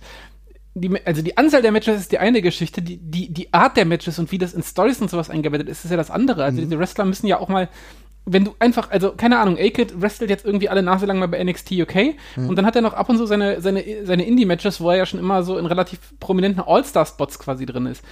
die, 0.81 1.05
also 1.05 1.21
die 1.21 1.37
Anzahl 1.37 1.61
der 1.61 1.71
Matches 1.71 1.99
ist 1.99 2.11
die 2.11 2.19
eine 2.19 2.41
Geschichte, 2.41 2.81
die, 2.81 2.97
die, 2.97 3.33
die 3.33 3.53
Art 3.53 3.77
der 3.77 3.85
Matches 3.85 4.19
und 4.19 4.31
wie 4.31 4.37
das 4.37 4.53
in 4.53 4.63
Stories 4.63 5.01
und 5.01 5.09
sowas 5.09 5.29
eingebettet 5.29 5.69
ist, 5.69 5.85
ist 5.85 5.91
ja 5.91 5.97
das 5.97 6.11
andere. 6.11 6.43
Also 6.43 6.57
mhm. 6.57 6.65
diese 6.65 6.79
Wrestler 6.79 7.05
müssen 7.05 7.27
ja 7.27 7.39
auch 7.39 7.49
mal, 7.49 7.69
wenn 8.25 8.43
du 8.43 8.55
einfach, 8.59 8.91
also 8.91 9.13
keine 9.15 9.39
Ahnung, 9.39 9.57
A-Kid 9.57 10.01
wrestelt 10.01 10.29
jetzt 10.29 10.45
irgendwie 10.45 10.69
alle 10.69 10.83
Nase 10.83 11.05
lang 11.05 11.17
mal 11.17 11.27
bei 11.27 11.41
NXT 11.41 11.71
UK 11.71 11.95
mhm. 12.35 12.49
und 12.49 12.55
dann 12.57 12.65
hat 12.65 12.75
er 12.75 12.81
noch 12.81 12.93
ab 12.93 13.07
und 13.09 13.17
zu 13.17 13.25
seine, 13.25 13.61
seine, 13.61 13.83
seine 14.03 14.25
Indie-Matches, 14.25 14.81
wo 14.81 14.89
er 14.89 14.97
ja 14.97 15.05
schon 15.05 15.19
immer 15.19 15.43
so 15.43 15.57
in 15.57 15.65
relativ 15.65 15.99
prominenten 16.19 16.61
All-Star-Spots 16.65 17.39
quasi 17.39 17.65
drin 17.65 17.85
ist. 17.85 18.03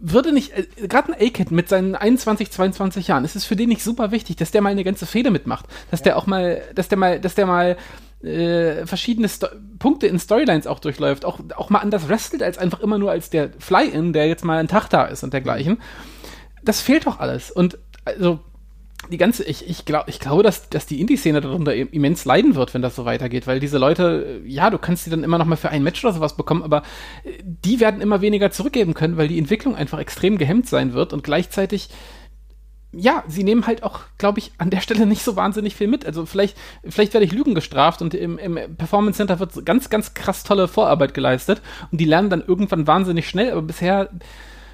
Würde 0.00 0.32
nicht, 0.32 0.52
äh, 0.56 0.88
gerade 0.88 1.12
ein 1.12 1.26
A-Kid 1.26 1.50
mit 1.50 1.68
seinen 1.68 1.94
21, 1.94 2.50
22 2.50 3.08
Jahren, 3.08 3.24
ist 3.24 3.36
es 3.36 3.44
für 3.44 3.56
den 3.56 3.68
nicht 3.68 3.84
super 3.84 4.10
wichtig, 4.10 4.36
dass 4.36 4.50
der 4.50 4.62
mal 4.62 4.70
eine 4.70 4.84
ganze 4.84 5.06
Fehde 5.06 5.30
mitmacht, 5.30 5.66
dass 5.90 6.00
ja. 6.00 6.04
der 6.04 6.16
auch 6.16 6.26
mal, 6.26 6.62
dass 6.74 6.88
der 6.88 6.98
mal, 6.98 7.20
dass 7.20 7.34
der 7.34 7.46
mal 7.46 7.76
äh, 8.22 8.86
verschiedene 8.86 9.28
Sto 9.28 9.46
Punkte 9.78 10.08
in 10.08 10.18
Storylines 10.18 10.66
auch 10.66 10.80
durchläuft, 10.80 11.24
auch, 11.24 11.38
auch 11.56 11.70
mal 11.70 11.78
anders 11.78 12.08
wrestelt, 12.08 12.42
als 12.42 12.58
einfach 12.58 12.80
immer 12.80 12.98
nur 12.98 13.12
als 13.12 13.30
der 13.30 13.50
Fly-In, 13.58 14.12
der 14.12 14.26
jetzt 14.26 14.44
mal 14.44 14.58
ein 14.58 14.68
Tag 14.68 14.88
da 14.88 15.04
ist 15.04 15.22
und 15.22 15.32
dergleichen. 15.32 15.78
Das 16.64 16.80
fehlt 16.80 17.06
doch 17.06 17.20
alles. 17.20 17.50
Und 17.50 17.78
also 18.04 18.40
die 19.10 19.16
ganze, 19.16 19.44
ich, 19.44 19.68
ich, 19.68 19.84
glaub, 19.84 20.08
ich 20.08 20.18
glaube, 20.18 20.42
dass, 20.42 20.68
dass 20.68 20.86
die 20.86 21.00
Indie-Szene 21.00 21.40
darunter 21.40 21.74
immens 21.74 22.24
leiden 22.24 22.56
wird, 22.56 22.74
wenn 22.74 22.82
das 22.82 22.96
so 22.96 23.04
weitergeht, 23.04 23.46
weil 23.46 23.60
diese 23.60 23.78
Leute, 23.78 24.40
ja, 24.44 24.70
du 24.70 24.78
kannst 24.78 25.04
sie 25.04 25.10
dann 25.10 25.22
immer 25.22 25.38
noch 25.38 25.46
mal 25.46 25.56
für 25.56 25.70
ein 25.70 25.84
Match 25.84 26.04
oder 26.04 26.14
sowas 26.14 26.36
bekommen, 26.36 26.62
aber 26.62 26.82
äh, 27.24 27.30
die 27.44 27.78
werden 27.80 28.00
immer 28.00 28.20
weniger 28.20 28.50
zurückgeben 28.50 28.94
können, 28.94 29.16
weil 29.16 29.28
die 29.28 29.38
Entwicklung 29.38 29.76
einfach 29.76 30.00
extrem 30.00 30.36
gehemmt 30.36 30.68
sein 30.68 30.92
wird 30.92 31.12
und 31.12 31.22
gleichzeitig 31.22 31.90
ja, 32.92 33.22
sie 33.28 33.44
nehmen 33.44 33.66
halt 33.66 33.82
auch, 33.82 34.00
glaube 34.16 34.38
ich, 34.38 34.52
an 34.58 34.70
der 34.70 34.80
Stelle 34.80 35.06
nicht 35.06 35.22
so 35.22 35.36
wahnsinnig 35.36 35.76
viel 35.76 35.88
mit. 35.88 36.06
Also 36.06 36.24
vielleicht, 36.24 36.56
vielleicht 36.88 37.12
werde 37.12 37.26
ich 37.26 37.32
Lügen 37.32 37.54
gestraft 37.54 38.00
und 38.00 38.14
im, 38.14 38.38
im 38.38 38.76
Performance 38.76 39.18
Center 39.18 39.38
wird 39.38 39.66
ganz, 39.66 39.90
ganz 39.90 40.14
krass 40.14 40.42
tolle 40.42 40.68
Vorarbeit 40.68 41.12
geleistet 41.12 41.60
und 41.90 42.00
die 42.00 42.06
lernen 42.06 42.30
dann 42.30 42.44
irgendwann 42.46 42.86
wahnsinnig 42.86 43.28
schnell, 43.28 43.52
aber 43.52 43.62
bisher 43.62 44.10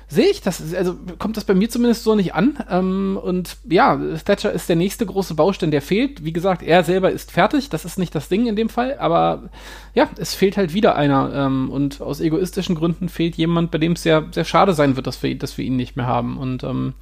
sehe 0.07 0.29
ich 0.29 0.43
das, 0.43 0.75
also 0.75 0.97
kommt 1.19 1.37
das 1.37 1.45
bei 1.45 1.55
mir 1.55 1.69
zumindest 1.69 2.05
so 2.05 2.15
nicht 2.15 2.35
an. 2.35 2.59
Ähm, 2.71 3.19
und 3.21 3.57
ja, 3.69 3.99
Thatcher 4.25 4.53
ist 4.53 4.69
der 4.69 4.77
nächste 4.77 5.07
große 5.07 5.35
Baustein, 5.35 5.71
der 5.71 5.83
fehlt. 5.83 6.25
Wie 6.25 6.33
gesagt, 6.33 6.63
er 6.63 6.85
selber 6.85 7.11
ist 7.11 7.33
fertig, 7.33 7.69
das 7.71 7.85
ist 7.85 7.99
nicht 7.99 8.15
das 8.15 8.29
Ding 8.29 8.47
in 8.47 8.55
dem 8.55 8.69
Fall, 8.69 8.99
aber 8.99 9.51
ja, 9.95 10.09
es 10.19 10.35
fehlt 10.35 10.57
halt 10.57 10.75
wieder 10.75 10.95
einer. 10.97 11.33
Ähm, 11.35 11.71
und 11.71 12.01
aus 12.01 12.21
egoistischen 12.21 12.77
Gründen 12.77 13.09
fehlt 13.09 13.37
jemand, 13.37 13.71
bei 13.71 13.79
dem 13.79 13.93
es 13.93 14.03
sehr, 14.03 14.27
sehr 14.31 14.45
schade 14.45 14.75
sein 14.75 14.97
wird, 14.97 15.07
dass 15.07 15.23
wir, 15.23 15.37
dass 15.37 15.59
wir 15.59 15.65
ihn 15.65 15.77
nicht 15.77 15.97
mehr 15.97 16.07
haben. 16.07 16.39
Und 16.39 16.63
ähm, 16.65 16.95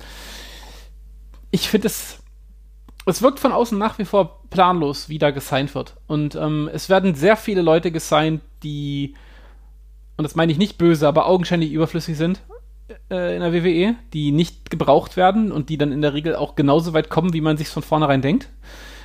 ich 1.53 1.69
finde 1.69 1.87
es, 1.87 2.19
es 3.07 3.23
wirkt 3.23 3.39
von 3.39 3.53
außen 3.53 3.79
nach 3.79 3.99
wie 3.99 4.05
vor 4.05 4.43
planlos, 4.51 5.09
wie 5.09 5.19
da 5.19 5.31
gesigned 5.31 5.75
wird. 5.75 5.95
Und 6.09 6.35
ähm, 6.35 6.69
es 6.73 6.89
werden 6.89 7.15
sehr 7.15 7.37
viele 7.37 7.63
Leute 7.63 7.93
gesigned, 7.93 8.41
die, 8.65 9.15
und 10.17 10.25
das 10.25 10.35
meine 10.35 10.51
ich 10.51 10.59
nicht 10.59 10.79
böse, 10.79 11.07
aber 11.07 11.27
augenscheinlich 11.27 11.71
überflüssig 11.71 12.17
sind 12.17 12.41
äh, 13.11 13.37
in 13.37 13.43
der 13.43 13.53
WWE, 13.53 13.95
die 14.13 14.33
nicht 14.33 14.71
gebraucht 14.71 15.17
werden 15.17 15.53
und 15.53 15.69
die 15.69 15.79
dann 15.79 15.93
in 15.93 16.03
der 16.03 16.15
Regel 16.15 16.35
auch 16.35 16.57
genauso 16.57 16.95
weit 16.95 17.11
kommen, 17.11 17.33
wie 17.35 17.41
man 17.41 17.57
sich 17.57 17.69
von 17.69 17.83
vornherein 17.83 18.23
denkt. 18.23 18.49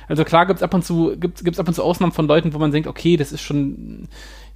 Also 0.08 0.24
klar 0.24 0.46
gibt 0.46 0.58
es 0.58 0.62
ab 0.62 0.72
ab 0.72 1.68
und 1.68 1.74
zu 1.74 1.82
Ausnahmen 1.82 2.12
von 2.12 2.26
Leuten, 2.26 2.54
wo 2.54 2.58
man 2.58 2.72
denkt, 2.72 2.88
okay, 2.88 3.18
das 3.18 3.30
ist 3.30 3.42
schon 3.42 4.08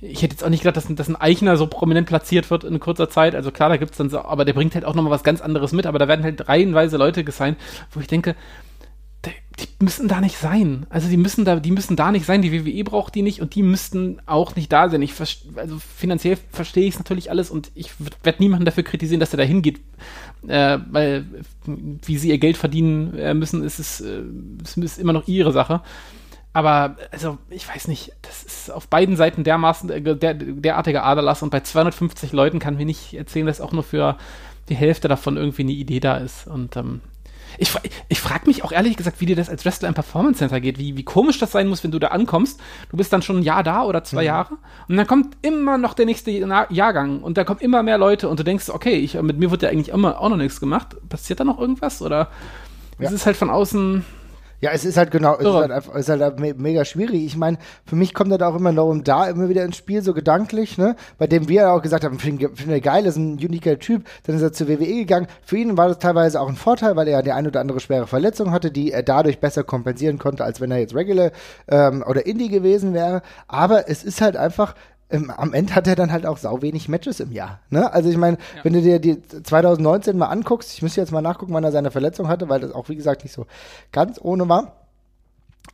ich 0.03 0.21
hätte 0.21 0.35
jetzt 0.35 0.45
auch 0.45 0.49
nicht 0.49 0.65
gedacht, 0.65 0.77
dass, 0.77 0.93
dass 0.95 1.09
ein 1.09 1.17
Eichner 1.17 1.57
so 1.57 1.69
prominent 1.69 2.09
platziert 2.09 2.51
wird 2.51 2.65
in 2.65 2.81
kurzer 2.81 3.09
Zeit. 3.09 3.37
Also 3.37 3.53
klar, 3.53 3.69
da 3.69 3.77
gibt's 3.77 3.99
dann 3.99 4.11
so, 4.11 4.21
aber 4.21 4.45
der 4.45 4.53
bringt 4.53 4.75
halt 4.75 4.85
auch 4.85 4.95
nochmal 4.95 5.13
was 5.13 5.23
ganz 5.23 5.41
anderes 5.41 5.73
mit, 5.73 5.87
aber 5.87 6.01
da 6.01 6.09
werden 6.09 6.25
halt 6.25 6.49
reihenweise 6.49 6.97
Leute 6.97 7.23
gesigned, 7.23 7.57
wo 7.93 8.01
ich 8.01 8.09
denke, 8.09 8.35
die, 9.25 9.85
müssen 9.85 10.09
da 10.09 10.21
nicht 10.21 10.37
sein. 10.37 10.87
Also 10.91 11.09
die 11.09 11.17
müssen 11.17 11.45
da, 11.45 11.61
die 11.61 11.71
müssen 11.71 11.95
da 11.95 12.11
nicht 12.11 12.27
sein. 12.27 12.43
Die 12.43 12.53
WWE 12.53 12.83
braucht 12.83 13.15
die 13.15 13.23
nicht 13.23 13.41
und 13.41 13.55
die 13.55 13.63
müssten 13.63 14.21
auch 14.27 14.57
nicht 14.57 14.73
da 14.73 14.89
sein. 14.89 15.03
Ich 15.03 15.15
also 15.55 15.79
finanziell 15.79 16.37
verstehe 16.51 16.87
ich 16.87 16.95
es 16.95 16.99
natürlich 16.99 17.31
alles 17.31 17.51
und 17.51 17.71
ich 17.75 17.93
werde 18.25 18.43
niemanden 18.43 18.65
dafür 18.65 18.83
kritisieren, 18.83 19.21
dass 19.21 19.33
er 19.33 19.37
da 19.37 19.45
hingeht, 19.45 19.81
äh, 20.49 20.79
weil 20.91 21.27
wie 21.67 22.19
sie 22.19 22.31
ihr 22.31 22.39
Geld 22.39 22.57
verdienen 22.57 23.17
äh, 23.17 23.35
müssen, 23.35 23.63
ist 23.63 23.79
es, 23.79 24.01
äh, 24.01 24.23
es 24.65 24.77
ist 24.77 24.99
immer 24.99 25.13
noch 25.13 25.29
ihre 25.29 25.53
Sache. 25.53 25.83
Aber, 26.55 26.97
also, 27.11 27.39
ich 27.49 27.67
weiß 27.67 27.89
nicht, 27.89 28.13
das 28.23 28.43
ist 28.43 28.71
auf 28.71 28.89
beiden 28.89 29.17
Seiten 29.17 29.43
dermaßen 29.43 29.91
äh, 29.91 30.17
der, 30.17 30.35
derartiger 30.35 31.05
Aderlass 31.05 31.43
und 31.43 31.51
bei 31.51 31.61
250 31.61 32.33
Leuten 32.33 32.59
kann 32.59 32.77
mir 32.77 32.85
nicht 32.85 33.15
erzählen, 33.15 33.47
dass 33.47 33.61
auch 33.61 33.73
nur 33.73 33.83
für 33.83 34.17
die 34.69 34.75
Hälfte 34.75 35.09
davon 35.09 35.37
irgendwie 35.37 35.63
eine 35.63 35.73
Idee 35.73 36.01
da 36.01 36.19
ist. 36.19 36.47
Und 36.47 36.77
ähm, 36.77 37.01
ich, 37.59 37.73
ich 38.09 38.21
frage 38.21 38.47
mich 38.47 38.65
auch 38.65 38.73
ehrlich 38.73 38.97
gesagt, 38.97 39.21
wie 39.21 39.27
dir 39.27 39.37
das 39.37 39.49
als 39.49 39.65
Wrestler 39.65 39.89
im 39.89 39.95
Performance 39.95 40.39
Center 40.39 40.61
geht, 40.61 40.79
wie, 40.79 40.97
wie 40.97 41.05
komisch 41.05 41.39
das 41.39 41.53
sein 41.53 41.69
muss, 41.69 41.83
wenn 41.85 41.91
du 41.91 41.99
da 41.99 42.09
ankommst. 42.09 42.61
Du 42.91 42.97
bist 42.97 43.13
dann 43.13 43.23
schon 43.23 43.39
ein 43.39 43.43
Jahr 43.43 43.63
da 43.63 43.85
oder 43.85 44.05
zwei 44.05 44.23
mhm. 44.23 44.27
Jahre 44.27 44.59
und 44.89 44.97
dann 44.97 45.07
kommt 45.07 45.37
immer 45.43 45.79
noch 45.79 45.95
der 45.95 46.07
nächste 46.07 46.31
Jahrgang 46.31 47.23
und 47.23 47.37
da 47.37 47.45
kommen 47.45 47.61
immer 47.61 47.83
mehr 47.83 47.99
Leute 47.99 48.29
und 48.29 48.39
du 48.41 48.45
denkst, 48.45 48.71
okay, 48.71 48.95
ich, 48.95 49.21
mit 49.21 49.39
mir 49.39 49.51
wird 49.51 49.63
ja 49.63 49.69
eigentlich 49.69 49.91
immer 49.91 50.21
auch 50.21 50.29
noch 50.29 50.37
nichts 50.37 50.61
gemacht. 50.61 50.97
Passiert 51.09 51.41
da 51.41 51.45
noch 51.45 51.59
irgendwas? 51.59 52.03
Oder 52.03 52.29
ja. 52.99 53.09
es 53.09 53.13
ist 53.13 53.27
halt 53.27 53.37
von 53.37 53.51
außen 53.51 54.05
ja, 54.63 54.71
es 54.71 54.85
ist 54.85 54.97
halt 54.97 55.11
genau, 55.11 55.35
es 55.35 55.41
ist 55.41 55.53
halt, 55.53 55.73
einfach, 55.73 55.95
es 55.97 56.09
ist 56.09 56.21
halt 56.21 56.39
mega 56.39 56.85
schwierig. 56.85 57.25
Ich 57.25 57.37
meine, 57.37 57.59
für 57.85 57.97
mich 57.97 58.15
kommt 58.15 58.31
das 58.31 58.41
auch 58.43 58.55
immer 58.55 58.71
Noam 58.71 59.03
da 59.03 59.27
immer 59.27 59.49
wieder 59.49 59.65
ins 59.65 59.77
Spiel, 59.77 60.03
so 60.03 60.15
gedanklich, 60.15 60.79
ne? 60.79 60.95
Bei 61.19 61.27
dem 61.27 61.49
wir 61.49 61.73
auch 61.73 61.83
gesagt 61.83 62.05
haben, 62.05 62.21
finden 62.21 62.55
find 62.55 62.71
wir 62.71 62.81
geil, 62.81 63.05
ist 63.05 63.17
ein 63.17 63.33
uniker 63.33 63.77
Typ. 63.81 64.05
Dann 64.23 64.37
ist 64.37 64.43
er 64.43 64.53
zur 64.53 64.69
WWE 64.69 64.87
gegangen. 64.87 65.27
Für 65.45 65.57
ihn 65.57 65.77
war 65.77 65.89
das 65.89 65.99
teilweise 65.99 66.41
auch 66.41 66.49
ein 66.49 66.55
Vorteil, 66.55 66.95
weil 66.95 67.09
er 67.09 67.15
ja 67.15 67.23
die 67.23 67.33
eine 67.33 67.49
oder 67.49 67.59
andere 67.59 67.81
schwere 67.81 68.07
Verletzung 68.07 68.53
hatte, 68.53 68.71
die 68.71 68.93
er 68.93 69.03
dadurch 69.03 69.41
besser 69.41 69.65
kompensieren 69.65 70.21
konnte, 70.21 70.45
als 70.45 70.61
wenn 70.61 70.71
er 70.71 70.79
jetzt 70.79 70.95
Regular 70.95 71.33
ähm, 71.67 72.05
oder 72.07 72.25
Indie 72.25 72.49
gewesen 72.49 72.95
wäre. 72.95 73.23
Aber 73.49 73.89
es 73.89 74.05
ist 74.05 74.21
halt 74.21 74.37
einfach, 74.37 74.77
ähm, 75.13 75.31
am 75.31 75.53
Ende 75.53 75.75
hat 75.75 75.87
er 75.87 75.95
dann 75.95 76.11
halt 76.11 76.27
auch 76.27 76.39
sau 76.39 76.63
wenig 76.63 76.89
Matches 76.89 77.21
im 77.21 77.33
Jahr. 77.33 77.61
Ne? 77.71 77.93
Also 77.93 78.11
ich 78.11 78.17
meine, 78.17 78.39
ja. 78.57 78.65
wenn 78.65 78.73
du 78.73 78.81
dir 78.81 78.99
die 78.99 79.23
2019 79.23 80.17
mal 80.17 80.27
anguckst, 80.27 80.73
ich 80.73 80.83
müsste 80.83 81.01
jetzt 81.01 81.13
mal 81.13 81.23
nachgucken, 81.23 81.53
wann 81.53 81.65
er 81.65 81.73
seine 81.73 81.91
Verletzung 81.91 82.29
hatte, 82.29 82.49
weil 82.49 82.61
das 82.61 82.73
auch 82.73 82.89
wie 82.89 82.97
gesagt 82.97 83.23
nicht 83.23 83.33
so 83.33 83.47
ganz 83.93 84.19
ohne 84.21 84.49
war. 84.49 84.82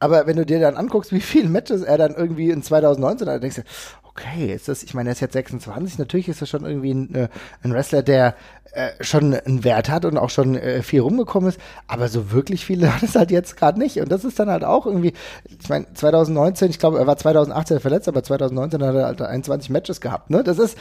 Aber 0.01 0.27
wenn 0.27 0.37
du 0.37 0.46
dir 0.46 0.61
dann 0.61 0.77
anguckst, 0.77 1.12
wie 1.12 1.20
viele 1.20 1.48
Matches 1.48 1.83
er 1.83 1.98
dann 1.98 2.14
irgendwie 2.14 2.51
in 2.51 2.62
2019 2.62 3.29
hat, 3.29 3.42
denkst 3.42 3.57
du, 3.57 3.62
okay, 4.05 4.53
ist 4.53 4.68
das, 4.68 4.83
ich 4.83 4.94
meine, 4.94 5.11
er 5.11 5.12
ist 5.12 5.20
jetzt 5.20 5.33
26, 5.33 5.98
natürlich 5.98 6.29
ist 6.29 6.42
das 6.42 6.48
schon 6.48 6.64
irgendwie 6.64 6.92
ein, 6.92 7.14
äh, 7.14 7.29
ein 7.62 7.72
Wrestler, 7.72 8.03
der 8.03 8.35
äh, 8.72 8.90
schon 9.01 9.35
einen 9.35 9.64
Wert 9.64 9.88
hat 9.88 10.05
und 10.05 10.18
auch 10.18 10.31
schon 10.31 10.57
äh, 10.57 10.83
viel 10.83 11.01
rumgekommen 11.01 11.48
ist, 11.48 11.61
aber 11.87 12.09
so 12.09 12.33
wirklich 12.33 12.64
viele 12.64 12.94
hat 12.94 13.03
es 13.03 13.14
halt 13.14 13.31
jetzt 13.31 13.57
gerade 13.57 13.79
nicht. 13.79 13.98
Und 14.01 14.11
das 14.11 14.24
ist 14.24 14.38
dann 14.38 14.51
halt 14.51 14.64
auch 14.64 14.87
irgendwie, 14.87 15.12
ich 15.44 15.68
meine, 15.68 15.87
2019, 15.94 16.70
ich 16.70 16.79
glaube, 16.79 16.98
er 16.98 17.07
war 17.07 17.16
2018 17.16 17.81
verletzt, 17.81 18.09
aber 18.09 18.22
2019 18.22 18.83
hat 18.83 18.94
er 18.94 19.07
halt 19.07 19.22
21 19.22 19.70
Matches 19.70 20.01
gehabt, 20.01 20.31
ne? 20.31 20.42
Das 20.44 20.59
ist 20.59 20.77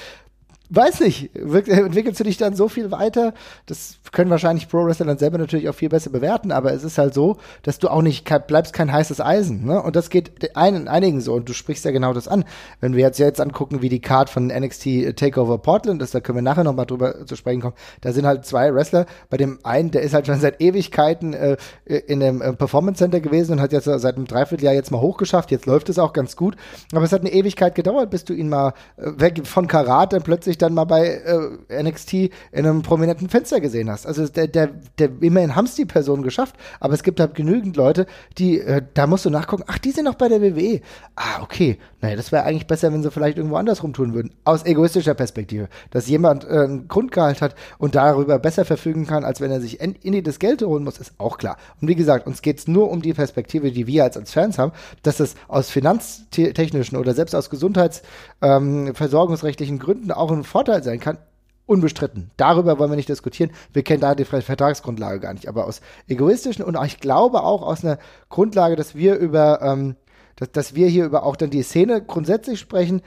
weiß 0.69 1.01
nicht, 1.01 1.35
entwickelst 1.35 2.19
du 2.19 2.23
dich 2.23 2.37
dann 2.37 2.55
so 2.55 2.67
viel 2.67 2.91
weiter? 2.91 3.33
Das 3.65 3.99
können 4.11 4.29
wahrscheinlich 4.29 4.67
Pro 4.69 4.85
Wrestler 4.85 5.05
dann 5.05 5.17
selber 5.17 5.37
natürlich 5.37 5.69
auch 5.69 5.75
viel 5.75 5.89
besser 5.89 6.09
bewerten, 6.09 6.51
aber 6.51 6.73
es 6.73 6.83
ist 6.83 6.97
halt 6.97 7.13
so, 7.13 7.37
dass 7.63 7.79
du 7.79 7.89
auch 7.89 8.01
nicht 8.01 8.27
bleibst 8.47 8.73
kein 8.73 8.91
heißes 8.91 9.21
Eisen, 9.21 9.65
ne? 9.65 9.81
Und 9.81 9.95
das 9.95 10.09
geht 10.09 10.55
ein, 10.55 10.87
einigen 10.87 11.21
so 11.21 11.33
und 11.33 11.47
du 11.47 11.53
sprichst 11.53 11.85
ja 11.85 11.91
genau 11.91 12.13
das 12.13 12.27
an. 12.27 12.45
Wenn 12.79 12.95
wir 12.95 13.03
jetzt 13.03 13.19
jetzt 13.19 13.41
angucken, 13.41 13.81
wie 13.81 13.89
die 13.89 14.01
Card 14.01 14.29
von 14.29 14.47
NXT 14.47 15.15
Takeover 15.15 15.57
Portland 15.57 16.01
ist, 16.01 16.13
da 16.13 16.19
können 16.19 16.37
wir 16.37 16.43
nachher 16.43 16.63
noch 16.63 16.73
mal 16.73 16.85
drüber 16.85 17.25
zu 17.25 17.35
sprechen 17.35 17.61
kommen. 17.61 17.75
Da 18.01 18.11
sind 18.11 18.25
halt 18.25 18.45
zwei 18.45 18.73
Wrestler, 18.73 19.05
bei 19.29 19.37
dem 19.37 19.59
einen, 19.63 19.91
der 19.91 20.01
ist 20.01 20.13
halt 20.13 20.27
schon 20.27 20.39
seit 20.39 20.61
Ewigkeiten 20.61 21.33
äh, 21.33 21.57
in 21.85 22.19
dem 22.19 22.41
äh, 22.41 22.53
Performance 22.53 22.99
Center 22.99 23.19
gewesen 23.19 23.53
und 23.53 23.61
hat 23.61 23.73
jetzt 23.73 23.85
seit 23.85 24.15
einem 24.15 24.25
Dreivierteljahr 24.25 24.73
jetzt 24.73 24.91
mal 24.91 25.01
hochgeschafft. 25.01 25.51
Jetzt 25.51 25.65
läuft 25.65 25.89
es 25.89 25.99
auch 25.99 26.13
ganz 26.13 26.35
gut, 26.35 26.55
aber 26.93 27.03
es 27.03 27.11
hat 27.11 27.21
eine 27.21 27.31
Ewigkeit 27.31 27.75
gedauert, 27.75 28.09
bis 28.09 28.25
du 28.25 28.33
ihn 28.33 28.49
mal 28.49 28.73
äh, 28.97 29.11
weg 29.17 29.45
von 29.45 29.67
Karat 29.67 30.13
dann 30.13 30.23
plötzlich 30.23 30.56
zufällig 30.57 30.57
dann 30.57 30.73
mal 30.73 30.85
bei 30.85 31.21
äh, 31.69 31.83
NXT 31.83 32.13
in 32.13 32.31
einem 32.51 32.81
prominenten 32.81 33.29
Fenster 33.29 33.59
gesehen 33.59 33.89
hast. 33.89 34.05
Also 34.05 34.27
der, 34.27 34.47
der, 34.47 34.69
der 34.97 35.09
immerhin 35.21 35.55
haben 35.55 35.65
es 35.65 35.75
die 35.75 35.85
Personen 35.85 36.23
geschafft, 36.23 36.55
aber 36.79 36.93
es 36.93 37.03
gibt 37.03 37.19
halt 37.19 37.35
genügend 37.35 37.75
Leute, 37.75 38.05
die, 38.37 38.59
äh, 38.59 38.81
da 38.93 39.07
musst 39.07 39.25
du 39.25 39.29
nachgucken, 39.29 39.63
ach, 39.67 39.77
die 39.77 39.91
sind 39.91 40.05
noch 40.05 40.15
bei 40.15 40.29
der 40.29 40.41
WWE. 40.41 40.81
Ah, 41.15 41.41
okay. 41.41 41.77
Naja, 42.01 42.15
das 42.15 42.31
wäre 42.31 42.43
eigentlich 42.43 42.67
besser, 42.67 42.93
wenn 42.93 43.01
sie 43.01 43.09
vielleicht 43.09 43.37
irgendwo 43.37 43.55
anders 43.55 43.81
rumtun 43.81 44.13
würden. 44.13 44.31
Aus 44.43 44.63
egoistischer 44.65 45.15
Perspektive. 45.15 45.67
Dass 45.89 46.07
jemand 46.07 46.43
äh, 46.43 46.49
einen 46.49 46.87
Grundgehalt 46.87 47.41
hat 47.41 47.55
und 47.79 47.95
darüber 47.95 48.37
besser 48.39 48.65
verfügen 48.65 49.07
kann, 49.07 49.23
als 49.23 49.41
wenn 49.41 49.49
er 49.51 49.61
sich 49.61 49.79
in, 49.79 49.95
in 49.95 50.23
das 50.23 50.37
Geld 50.39 50.61
holen 50.61 50.83
muss, 50.83 50.99
ist 50.99 51.13
auch 51.17 51.39
klar. 51.39 51.57
Und 51.81 51.87
wie 51.87 51.95
gesagt, 51.95 52.27
uns 52.27 52.41
geht 52.41 52.59
es 52.59 52.67
nur 52.67 52.91
um 52.91 53.01
die 53.01 53.13
Perspektive, 53.13 53.71
die 53.71 53.87
wir 53.87 54.03
als, 54.03 54.15
als 54.15 54.31
Fans 54.31 54.59
haben, 54.59 54.73
dass 55.01 55.19
es 55.19 55.33
aus 55.47 55.71
finanztechnischen 55.71 56.97
oder 56.97 57.15
selbst 57.15 57.33
aus 57.33 57.49
gesundheitsversorgungsrechtlichen 57.49 59.75
ähm, 59.75 59.79
Gründen 59.79 60.11
auch 60.11 60.31
ein 60.31 60.43
Vorteil 60.47 60.83
sein 60.83 60.99
kann, 60.99 61.19
unbestritten. 61.67 62.31
Darüber 62.37 62.79
wollen 62.79 62.91
wir 62.91 62.95
nicht 62.95 63.09
diskutieren. 63.09 63.51
Wir 63.73 63.83
kennen 63.83 64.01
da 64.01 64.15
die 64.15 64.25
Vertragsgrundlage 64.25 65.19
gar 65.19 65.33
nicht. 65.33 65.47
Aber 65.47 65.67
aus 65.67 65.81
egoistischen 66.07 66.63
und 66.63 66.77
ich 66.85 66.99
glaube 66.99 67.43
auch 67.43 67.61
aus 67.61 67.83
einer 67.83 67.99
Grundlage, 68.29 68.75
dass 68.75 68.95
wir 68.95 69.17
über, 69.17 69.61
ähm, 69.61 69.95
dass, 70.37 70.51
dass 70.51 70.75
wir 70.75 70.87
hier 70.87 71.05
über 71.05 71.23
auch 71.23 71.35
dann 71.35 71.49
die 71.49 71.61
Szene 71.61 72.01
grundsätzlich 72.01 72.59
sprechen, 72.59 73.01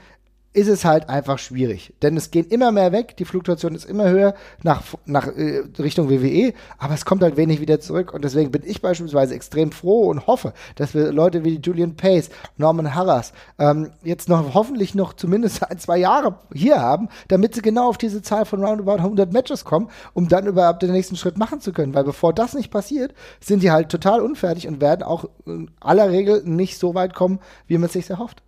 ist 0.53 0.67
es 0.67 0.83
halt 0.83 1.07
einfach 1.07 1.39
schwierig. 1.39 1.93
Denn 2.01 2.17
es 2.17 2.29
gehen 2.29 2.47
immer 2.47 2.71
mehr 2.71 2.91
weg, 2.91 3.15
die 3.17 3.25
Fluktuation 3.25 3.73
ist 3.73 3.85
immer 3.85 4.09
höher 4.09 4.33
nach, 4.63 4.83
nach 5.05 5.27
äh, 5.27 5.63
Richtung 5.79 6.09
WWE, 6.09 6.53
aber 6.77 6.93
es 6.93 7.05
kommt 7.05 7.23
halt 7.23 7.37
wenig 7.37 7.61
wieder 7.61 7.79
zurück. 7.79 8.13
Und 8.13 8.25
deswegen 8.25 8.51
bin 8.51 8.63
ich 8.65 8.81
beispielsweise 8.81 9.33
extrem 9.33 9.71
froh 9.71 10.09
und 10.09 10.27
hoffe, 10.27 10.53
dass 10.75 10.93
wir 10.93 11.11
Leute 11.13 11.45
wie 11.45 11.59
Julian 11.59 11.95
Pace, 11.95 12.29
Norman 12.57 12.93
Harras 12.93 13.31
ähm, 13.59 13.91
jetzt 14.03 14.27
noch 14.27 14.53
hoffentlich 14.53 14.93
noch 14.93 15.13
zumindest 15.13 15.63
ein, 15.69 15.79
zwei 15.79 15.97
Jahre 15.97 16.35
hier 16.53 16.81
haben, 16.81 17.07
damit 17.29 17.55
sie 17.55 17.61
genau 17.61 17.87
auf 17.87 17.97
diese 17.97 18.21
Zahl 18.21 18.45
von 18.45 18.63
roundabout 18.63 18.97
100 18.97 19.31
Matches 19.31 19.63
kommen, 19.63 19.89
um 20.13 20.27
dann 20.27 20.47
überhaupt 20.47 20.83
den 20.83 20.91
nächsten 20.91 21.15
Schritt 21.15 21.37
machen 21.37 21.61
zu 21.61 21.71
können. 21.71 21.93
Weil 21.93 22.03
bevor 22.03 22.33
das 22.33 22.53
nicht 22.53 22.71
passiert, 22.71 23.13
sind 23.39 23.63
die 23.63 23.71
halt 23.71 23.87
total 23.87 24.19
unfertig 24.19 24.67
und 24.67 24.81
werden 24.81 25.03
auch 25.03 25.25
in 25.45 25.71
aller 25.79 26.09
Regel 26.09 26.43
nicht 26.43 26.77
so 26.77 26.93
weit 26.93 27.13
kommen, 27.13 27.39
wie 27.67 27.77
man 27.77 27.85
es 27.85 27.93
sich 27.93 28.09
erhofft. 28.09 28.43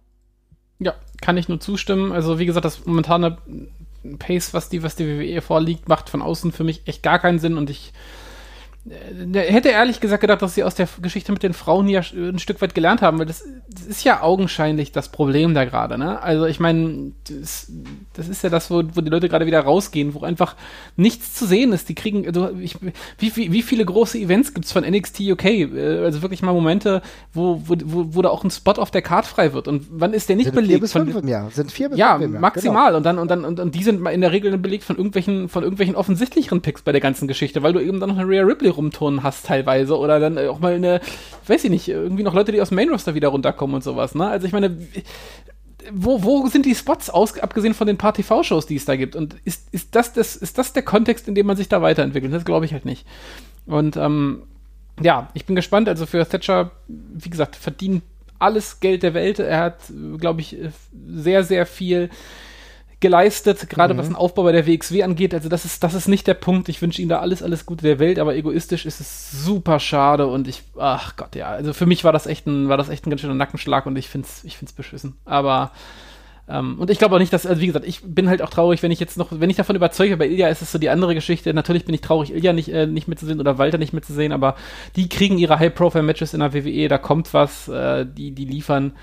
Ja, 0.80 0.94
kann 1.22 1.38
ich 1.38 1.50
nur 1.50 1.60
zustimmen. 1.60 2.12
Also 2.12 2.40
wie 2.40 2.46
gesagt, 2.46 2.66
das 2.66 2.86
momentane 2.86 3.38
Pace, 4.20 4.54
was 4.54 4.70
die, 4.70 4.84
was 4.84 4.96
die 4.96 5.08
WWE 5.08 5.42
vorliegt, 5.42 5.88
macht 5.88 6.10
von 6.10 6.22
außen 6.22 6.52
für 6.52 6.64
mich 6.64 6.82
echt 6.86 7.04
gar 7.04 7.20
keinen 7.20 7.40
Sinn 7.40 7.58
und 7.58 7.70
ich 7.70 7.94
hätte 8.86 9.70
ehrlich 9.70 10.02
gesagt 10.02 10.20
gedacht, 10.20 10.42
dass 10.42 10.56
sie 10.56 10.64
aus 10.64 10.76
der 10.76 10.90
Geschichte 11.02 11.32
mit 11.32 11.42
den 11.42 11.54
Frauen 11.54 11.88
ja 11.88 12.02
ein 12.14 12.38
Stück 12.38 12.62
weit 12.62 12.76
gelernt 12.76 13.02
haben, 13.02 13.18
weil 13.18 13.26
das, 13.26 13.48
das 13.70 13.84
ist 13.84 14.04
ja 14.04 14.22
augenscheinlich 14.22 14.92
das 14.92 15.08
Problem 15.08 15.54
da 15.54 15.64
gerade, 15.64 15.98
ne? 15.98 16.22
Also 16.22 16.46
ich 16.48 16.60
meine, 16.60 17.14
das, 17.30 17.72
das, 18.12 18.28
ist 18.28 18.44
ja 18.44 18.50
das, 18.50 18.70
wo, 18.70 18.84
wo 18.94 19.00
die 19.00 19.10
Leute 19.10 19.30
gerade 19.30 19.46
wieder 19.46 19.62
rausgehen, 19.62 20.14
wo 20.14 20.24
einfach 20.24 20.58
nichts 20.98 21.34
zu 21.34 21.46
sehen 21.46 21.72
ist. 21.72 21.88
Die 21.88 21.96
kriegen, 21.96 22.28
also 22.28 22.50
ich, 22.60 22.76
wie, 23.20 23.34
wie, 23.38 23.54
wie 23.54 23.62
viele 23.62 23.86
große 23.86 24.18
Events 24.18 24.54
gibt's 24.54 24.74
von 24.74 24.84
NXT 24.84 25.22
UK? 25.32 25.46
Äh, 25.46 26.00
also 26.04 26.22
wirklich 26.22 26.42
mal 26.42 26.52
Momente, 26.52 27.02
wo, 27.32 27.62
wo, 27.66 27.76
wo, 27.86 28.16
wo 28.16 28.22
da 28.22 28.30
auch 28.30 28.44
ein 28.44 28.52
Spot 28.52 28.74
auf 28.74 28.92
der 28.92 29.02
Card 29.02 29.26
frei 29.26 29.54
wird. 29.54 29.70
Und 29.70 29.86
wann 29.92 30.14
ist 30.14 30.28
der 30.28 30.36
nicht 30.36 30.48
sind 30.48 30.56
belegt? 30.56 30.72
Vier 30.72 30.82
bis 30.82 30.92
von, 30.92 31.06
fünf 31.06 31.24
im 31.24 31.30
Jahr. 31.30 31.50
Sind 31.52 31.72
vier 31.72 31.88
bis 31.88 31.98
ja, 31.98 32.16
fünf 32.16 32.26
im 32.26 32.34
Jahr. 32.34 32.42
maximal. 32.42 32.88
Genau. 32.88 32.98
Und 32.98 33.06
dann, 33.06 33.18
und 33.18 33.32
dann, 33.32 33.46
und, 33.46 33.60
und 33.62 33.76
die 33.76 33.84
sind 33.84 34.06
in 34.06 34.20
der 34.20 34.34
Regel 34.34 34.58
belegt 34.58 34.84
von 34.84 34.98
irgendwelchen, 34.98 35.48
von 35.48 35.64
irgendwelchen 35.64 35.96
offensichtlicheren 35.96 36.62
Picks 36.62 36.82
bei 36.82 36.92
der 36.92 37.00
ganzen 37.00 37.30
Geschichte, 37.30 37.64
weil 37.64 37.72
du 37.72 37.80
eben 37.80 38.02
dann 38.02 38.10
noch 38.10 38.18
eine 38.18 38.28
Rhea 38.28 38.44
Ripley 38.44 38.73
rumturnen 38.76 39.24
hast 39.24 39.46
teilweise 39.46 39.98
oder 39.98 40.20
dann 40.20 40.38
auch 40.38 40.60
mal 40.60 40.74
eine, 40.74 41.02
weiß 41.48 41.64
ich 41.64 41.70
nicht, 41.70 41.88
irgendwie 41.88 42.24
noch 42.24 42.34
Leute, 42.34 42.52
die 42.52 42.62
aus 42.62 42.70
dem 42.70 42.76
Main 42.76 42.90
Roster 42.90 43.16
wieder 43.16 43.30
runterkommen 43.30 43.76
und 43.76 43.84
sowas, 43.84 44.16
ne? 44.16 44.28
Also 44.28 44.48
ich 44.48 44.54
meine, 44.54 44.78
wo, 45.92 46.24
wo 46.24 46.48
sind 46.48 46.66
die 46.66 46.76
Spots 46.76 47.10
aus, 47.10 47.38
abgesehen 47.40 47.74
von 47.74 47.88
den 47.88 47.98
paar 47.98 48.14
TV-Shows, 48.14 48.66
die 48.66 48.76
es 48.76 48.86
da 48.86 48.96
gibt? 48.96 49.16
Und 49.16 49.36
ist, 49.44 49.68
ist, 49.74 49.96
das, 49.96 50.14
das, 50.14 50.36
ist 50.36 50.58
das 50.58 50.74
der 50.74 50.84
Kontext, 50.84 51.28
in 51.28 51.36
dem 51.36 51.46
man 51.46 51.58
sich 51.58 51.70
da 51.70 51.82
weiterentwickelt? 51.82 52.34
Das 52.34 52.46
glaube 52.46 52.66
ich 52.66 52.74
halt 52.74 52.86
nicht. 52.86 53.06
Und 53.66 53.98
ähm, 53.98 54.44
ja, 55.02 55.30
ich 55.34 55.46
bin 55.46 55.56
gespannt. 55.56 55.90
Also 55.90 56.06
für 56.06 56.28
Thatcher, 56.28 56.72
wie 56.88 57.30
gesagt, 57.30 57.56
verdient 57.56 58.04
alles 58.40 58.80
Geld 58.80 59.04
der 59.04 59.14
Welt. 59.14 59.40
Er 59.40 59.60
hat, 59.60 59.80
glaube 60.20 60.42
ich, 60.42 60.58
sehr, 61.08 61.44
sehr 61.44 61.66
viel 61.66 62.10
geleistet, 63.04 63.70
gerade 63.70 63.94
mhm. 63.94 63.98
was 64.00 64.08
den 64.08 64.16
Aufbau 64.16 64.44
bei 64.44 64.54
der 64.54 64.66
WXW 64.66 65.04
angeht. 65.04 65.34
Also 65.36 65.50
das 65.50 65.66
ist, 65.66 65.84
das 65.84 65.94
ist 65.94 66.08
nicht 66.08 66.26
der 66.26 66.34
Punkt. 66.34 66.70
Ich 66.70 66.82
wünsche 66.82 67.02
ihm 67.02 67.10
da 67.10 67.20
alles, 67.20 67.44
alles 67.44 67.68
Gute 67.68 67.84
der 67.84 68.00
Welt, 68.00 68.18
aber 68.18 68.36
egoistisch 68.36 68.88
ist 68.88 69.02
es 69.02 69.44
super 69.44 69.80
schade 69.80 70.26
und 70.26 70.48
ich, 70.48 70.64
ach 70.80 71.16
Gott, 71.18 71.36
ja, 71.36 71.50
also 71.50 71.74
für 71.74 71.86
mich 71.86 72.04
war 72.04 72.14
das 72.14 72.26
echt 72.26 72.48
ein, 72.48 72.70
war 72.70 72.78
das 72.78 72.90
echt 72.90 73.06
ein 73.06 73.10
ganz 73.10 73.22
schöner 73.22 73.36
Nackenschlag 73.36 73.86
und 73.86 73.98
ich 73.98 74.08
find's, 74.08 74.44
ich 74.46 74.58
find's 74.58 74.74
beschissen. 74.74 75.18
Aber 75.26 75.72
ähm, 76.48 76.80
und 76.80 76.90
ich 76.90 76.98
glaube 76.98 77.16
auch 77.16 77.20
nicht, 77.20 77.32
dass, 77.34 77.46
also 77.46 77.62
wie 77.62 77.68
gesagt, 77.68 77.86
ich 77.86 78.02
bin 78.04 78.30
halt 78.30 78.42
auch 78.42 78.50
traurig, 78.50 78.82
wenn 78.82 78.92
ich 78.92 79.00
jetzt 79.00 79.18
noch, 79.18 79.28
wenn 79.32 79.50
ich 79.50 79.58
davon 79.58 79.76
überzeuge, 79.76 80.18
bei 80.18 80.28
Ilja 80.28 80.48
ist 80.48 80.62
es 80.62 80.72
so 80.72 80.78
die 80.80 80.90
andere 80.90 81.14
Geschichte. 81.14 81.54
Natürlich 81.54 81.86
bin 81.86 81.96
ich 81.96 82.02
traurig, 82.02 82.34
Ilja 82.34 82.54
nicht, 82.54 82.70
äh, 82.70 82.88
nicht 82.88 83.08
mitzusehen 83.08 83.40
oder 83.40 83.58
Walter 83.58 83.78
nicht 83.78 83.94
mitzusehen, 83.94 84.32
aber 84.32 84.56
die 84.96 85.10
kriegen 85.10 85.38
ihre 85.38 85.60
High-Profile-Matches 85.60 86.34
in 86.34 86.40
der 86.40 86.54
WWE, 86.54 86.88
da 86.88 86.98
kommt 86.98 87.34
was, 87.34 87.68
äh, 87.68 88.06
die, 88.06 88.32
die 88.32 88.46
liefern 88.46 88.94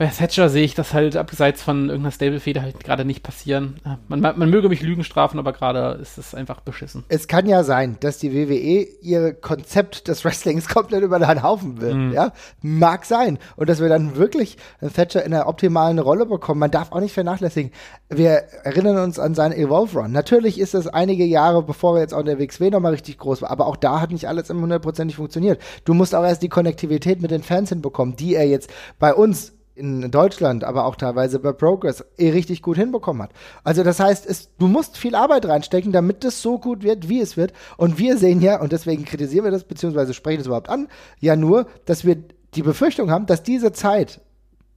bei 0.00 0.06
Thatcher 0.06 0.48
sehe 0.48 0.64
ich 0.64 0.74
das 0.74 0.94
halt 0.94 1.14
abseits 1.14 1.62
von 1.62 1.90
irgendeiner 1.90 2.10
Stable-Feder 2.10 2.62
halt 2.62 2.82
gerade 2.82 3.04
nicht 3.04 3.22
passieren. 3.22 3.80
Man, 4.08 4.22
man, 4.22 4.48
möge 4.48 4.70
mich 4.70 4.80
Lügen 4.80 5.04
strafen, 5.04 5.38
aber 5.38 5.52
gerade 5.52 5.98
ist 6.00 6.16
es 6.16 6.34
einfach 6.34 6.60
beschissen. 6.62 7.04
Es 7.08 7.28
kann 7.28 7.44
ja 7.44 7.64
sein, 7.64 7.98
dass 8.00 8.16
die 8.16 8.32
WWE 8.32 8.88
ihr 9.02 9.34
Konzept 9.34 10.08
des 10.08 10.24
Wrestlings 10.24 10.68
komplett 10.74 11.02
über 11.02 11.18
den 11.18 11.42
Haufen 11.42 11.82
will. 11.82 11.92
Mhm. 11.92 12.12
Ja? 12.14 12.32
Mag 12.62 13.04
sein. 13.04 13.38
Und 13.56 13.68
dass 13.68 13.82
wir 13.82 13.90
dann 13.90 14.16
wirklich 14.16 14.56
Thatcher 14.80 15.22
in 15.22 15.34
einer 15.34 15.46
optimalen 15.46 15.98
Rolle 15.98 16.24
bekommen. 16.24 16.60
Man 16.60 16.70
darf 16.70 16.92
auch 16.92 17.00
nicht 17.00 17.12
vernachlässigen. 17.12 17.70
Wir 18.08 18.44
erinnern 18.64 18.96
uns 19.04 19.18
an 19.18 19.34
seinen 19.34 19.52
Evolve 19.52 19.98
Run. 19.98 20.12
Natürlich 20.12 20.58
ist 20.58 20.74
es 20.74 20.86
einige 20.86 21.26
Jahre, 21.26 21.62
bevor 21.62 21.96
er 21.96 22.00
jetzt 22.00 22.14
auch 22.14 22.20
in 22.20 22.26
der 22.26 22.38
WXW 22.38 22.70
nochmal 22.70 22.92
richtig 22.92 23.18
groß 23.18 23.42
war. 23.42 23.50
Aber 23.50 23.66
auch 23.66 23.76
da 23.76 24.00
hat 24.00 24.12
nicht 24.12 24.28
alles 24.28 24.48
immer 24.48 24.62
hundertprozentig 24.62 25.16
funktioniert. 25.16 25.60
Du 25.84 25.92
musst 25.92 26.14
auch 26.14 26.24
erst 26.24 26.42
die 26.42 26.48
Konnektivität 26.48 27.20
mit 27.20 27.30
den 27.30 27.42
Fans 27.42 27.68
hinbekommen, 27.68 28.16
die 28.16 28.34
er 28.34 28.48
jetzt 28.48 28.70
bei 28.98 29.12
uns 29.12 29.59
in 29.74 30.10
Deutschland, 30.10 30.64
aber 30.64 30.84
auch 30.84 30.96
teilweise 30.96 31.38
bei 31.38 31.52
Progress 31.52 32.04
eh 32.18 32.30
richtig 32.30 32.62
gut 32.62 32.76
hinbekommen 32.76 33.22
hat. 33.22 33.30
Also 33.64 33.82
das 33.82 34.00
heißt, 34.00 34.26
es, 34.26 34.50
du 34.58 34.68
musst 34.68 34.96
viel 34.96 35.14
Arbeit 35.14 35.46
reinstecken, 35.46 35.92
damit 35.92 36.24
es 36.24 36.42
so 36.42 36.58
gut 36.58 36.82
wird, 36.82 37.08
wie 37.08 37.20
es 37.20 37.36
wird. 37.36 37.52
Und 37.76 37.98
wir 37.98 38.18
sehen 38.18 38.40
ja, 38.42 38.60
und 38.60 38.72
deswegen 38.72 39.04
kritisieren 39.04 39.44
wir 39.44 39.50
das, 39.50 39.64
beziehungsweise 39.64 40.14
sprechen 40.14 40.40
es 40.40 40.46
überhaupt 40.46 40.68
an, 40.68 40.88
ja 41.18 41.36
nur, 41.36 41.66
dass 41.86 42.04
wir 42.04 42.16
die 42.54 42.62
Befürchtung 42.62 43.10
haben, 43.10 43.26
dass 43.26 43.42
diese 43.42 43.72
Zeit 43.72 44.20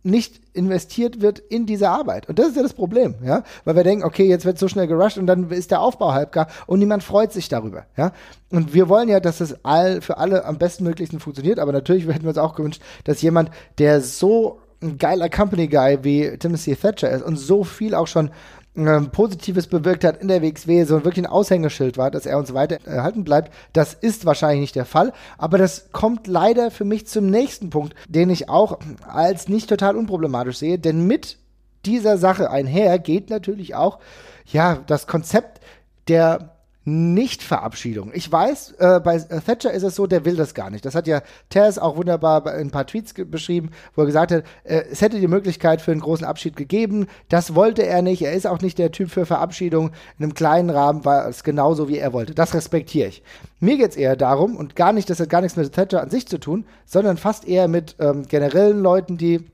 nicht 0.03 0.41
investiert 0.51 1.21
wird 1.21 1.39
in 1.39 1.65
diese 1.65 1.89
Arbeit. 1.89 2.27
Und 2.27 2.37
das 2.37 2.49
ist 2.49 2.57
ja 2.57 2.61
das 2.61 2.73
Problem, 2.73 3.15
ja, 3.23 3.43
weil 3.63 3.75
wir 3.75 3.83
denken, 3.83 4.03
okay, 4.03 4.25
jetzt 4.25 4.45
wird 4.45 4.59
so 4.59 4.67
schnell 4.67 4.87
gerusht 4.87 5.17
und 5.17 5.27
dann 5.27 5.49
ist 5.49 5.71
der 5.71 5.81
Aufbau 5.81 6.11
halb 6.11 6.33
gar 6.33 6.47
und 6.67 6.79
niemand 6.79 7.03
freut 7.03 7.31
sich 7.31 7.47
darüber, 7.47 7.85
ja. 7.95 8.11
Und 8.49 8.73
wir 8.73 8.89
wollen 8.89 9.07
ja, 9.07 9.21
dass 9.21 9.39
es 9.39 9.63
all, 9.63 10.01
für 10.01 10.17
alle 10.17 10.45
am 10.45 10.57
bestmöglichsten 10.57 11.19
funktioniert, 11.19 11.57
aber 11.57 11.71
natürlich 11.71 12.05
hätten 12.07 12.23
wir 12.23 12.29
uns 12.29 12.37
auch 12.37 12.55
gewünscht, 12.55 12.81
dass 13.05 13.21
jemand, 13.21 13.49
der 13.77 14.01
so 14.01 14.59
ein 14.83 14.97
geiler 14.97 15.29
Company 15.29 15.67
Guy 15.67 15.99
wie 16.03 16.37
Timothy 16.37 16.75
Thatcher 16.75 17.09
ist 17.09 17.23
und 17.23 17.37
so 17.37 17.63
viel 17.63 17.95
auch 17.95 18.07
schon 18.07 18.31
ähm, 18.75 19.09
Positives 19.11 19.67
bewirkt 19.67 20.03
hat 20.03 20.21
in 20.21 20.27
der 20.27 20.41
WXW, 20.41 20.83
so 20.83 21.03
wirklich 21.03 21.25
ein 21.25 21.31
Aushängeschild 21.31 21.97
war, 21.97 22.11
dass 22.11 22.25
er 22.25 22.37
uns 22.37 22.53
weiter 22.53 22.77
erhalten 22.85 23.23
bleibt. 23.23 23.53
Das 23.71 23.93
ist 23.93 24.25
wahrscheinlich 24.25 24.61
nicht 24.61 24.75
der 24.75 24.85
Fall, 24.85 25.13
aber 25.37 25.57
das 25.57 25.91
kommt 25.91 26.27
leider 26.27 26.71
für 26.71 26.85
mich 26.85 27.07
zum 27.07 27.27
nächsten 27.27 27.69
Punkt, 27.69 27.93
den 28.07 28.29
ich 28.29 28.49
auch 28.49 28.79
als 29.07 29.47
nicht 29.47 29.69
total 29.69 29.95
unproblematisch 29.95 30.57
sehe, 30.57 30.79
denn 30.79 31.05
mit 31.05 31.37
dieser 31.85 32.17
Sache 32.17 32.49
einher 32.49 32.97
geht 32.97 33.29
natürlich 33.29 33.75
auch, 33.75 33.99
ja, 34.45 34.79
das 34.87 35.07
Konzept 35.07 35.61
der 36.07 36.52
nicht-Verabschiedung. 36.85 38.11
Ich 38.13 38.29
weiß, 38.29 38.73
äh, 38.77 38.99
bei 39.01 39.17
Thatcher 39.17 39.71
ist 39.71 39.83
es 39.83 39.95
so, 39.95 40.05
der 40.05 40.25
will 40.25 40.35
das 40.35 40.53
gar 40.53 40.69
nicht. 40.69 40.85
Das 40.85 40.95
hat 40.95 41.07
ja 41.07 41.21
Tess 41.49 41.79
auch 41.79 41.95
wunderbar 41.95 42.45
in 42.55 42.67
ein 42.67 42.71
paar 42.71 42.85
Tweets 42.85 43.13
beschrieben, 43.13 43.71
wo 43.95 44.01
er 44.01 44.05
gesagt 44.05 44.31
hat, 44.31 44.43
äh, 44.63 44.83
es 44.91 45.01
hätte 45.01 45.19
die 45.19 45.27
Möglichkeit 45.27 45.81
für 45.81 45.91
einen 45.91 46.01
großen 46.01 46.25
Abschied 46.25 46.55
gegeben. 46.57 47.07
Das 47.29 47.55
wollte 47.55 47.85
er 47.85 48.01
nicht. 48.01 48.21
Er 48.21 48.33
ist 48.33 48.47
auch 48.47 48.61
nicht 48.61 48.77
der 48.77 48.91
Typ 48.91 49.09
für 49.09 49.25
Verabschiedung. 49.25 49.91
In 50.19 50.25
einem 50.25 50.33
kleinen 50.33 50.69
Rahmen 50.69 51.05
war 51.05 51.27
es 51.27 51.43
genauso, 51.43 51.87
wie 51.87 51.97
er 51.97 52.11
wollte. 52.11 52.35
Das 52.35 52.53
respektiere 52.53 53.07
ich. 53.07 53.23
Mir 53.59 53.77
geht 53.77 53.91
es 53.91 53.95
eher 53.95 54.17
darum, 54.17 54.57
und 54.57 54.75
gar 54.75 54.91
nicht, 54.91 55.09
das 55.09 55.21
hat 55.21 55.29
gar 55.29 55.39
nichts 55.41 55.55
mit 55.55 55.71
Thatcher 55.71 56.01
an 56.01 56.09
sich 56.09 56.27
zu 56.27 56.37
tun, 56.37 56.65
sondern 56.85 57.15
fast 57.15 57.47
eher 57.47 57.69
mit 57.69 57.95
ähm, 57.99 58.27
generellen 58.27 58.81
Leuten, 58.81 59.17
die 59.17 59.45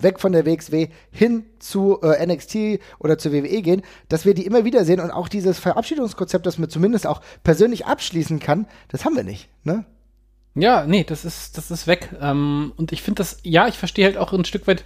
weg 0.00 0.20
von 0.20 0.32
der 0.32 0.46
WXW 0.46 0.88
hin 1.10 1.44
zu 1.58 2.00
äh, 2.02 2.24
NXT 2.26 2.80
oder 2.98 3.18
zur 3.18 3.32
WWE 3.32 3.62
gehen, 3.62 3.82
dass 4.08 4.24
wir 4.24 4.34
die 4.34 4.46
immer 4.46 4.64
wieder 4.64 4.84
sehen 4.84 5.00
und 5.00 5.10
auch 5.10 5.28
dieses 5.28 5.58
Verabschiedungskonzept, 5.58 6.46
das 6.46 6.58
man 6.58 6.70
zumindest 6.70 7.06
auch 7.06 7.20
persönlich 7.44 7.86
abschließen 7.86 8.40
kann, 8.40 8.66
das 8.88 9.04
haben 9.04 9.16
wir 9.16 9.24
nicht, 9.24 9.48
ne? 9.64 9.84
Ja, 10.58 10.86
nee, 10.86 11.04
das 11.04 11.26
ist, 11.26 11.58
das 11.58 11.70
ist 11.70 11.86
weg. 11.86 12.08
Ähm, 12.18 12.72
und 12.78 12.90
ich 12.90 13.02
finde 13.02 13.18
das, 13.18 13.40
ja, 13.42 13.68
ich 13.68 13.76
verstehe 13.76 14.06
halt 14.06 14.16
auch 14.16 14.32
ein 14.32 14.46
Stück 14.46 14.66
weit 14.66 14.84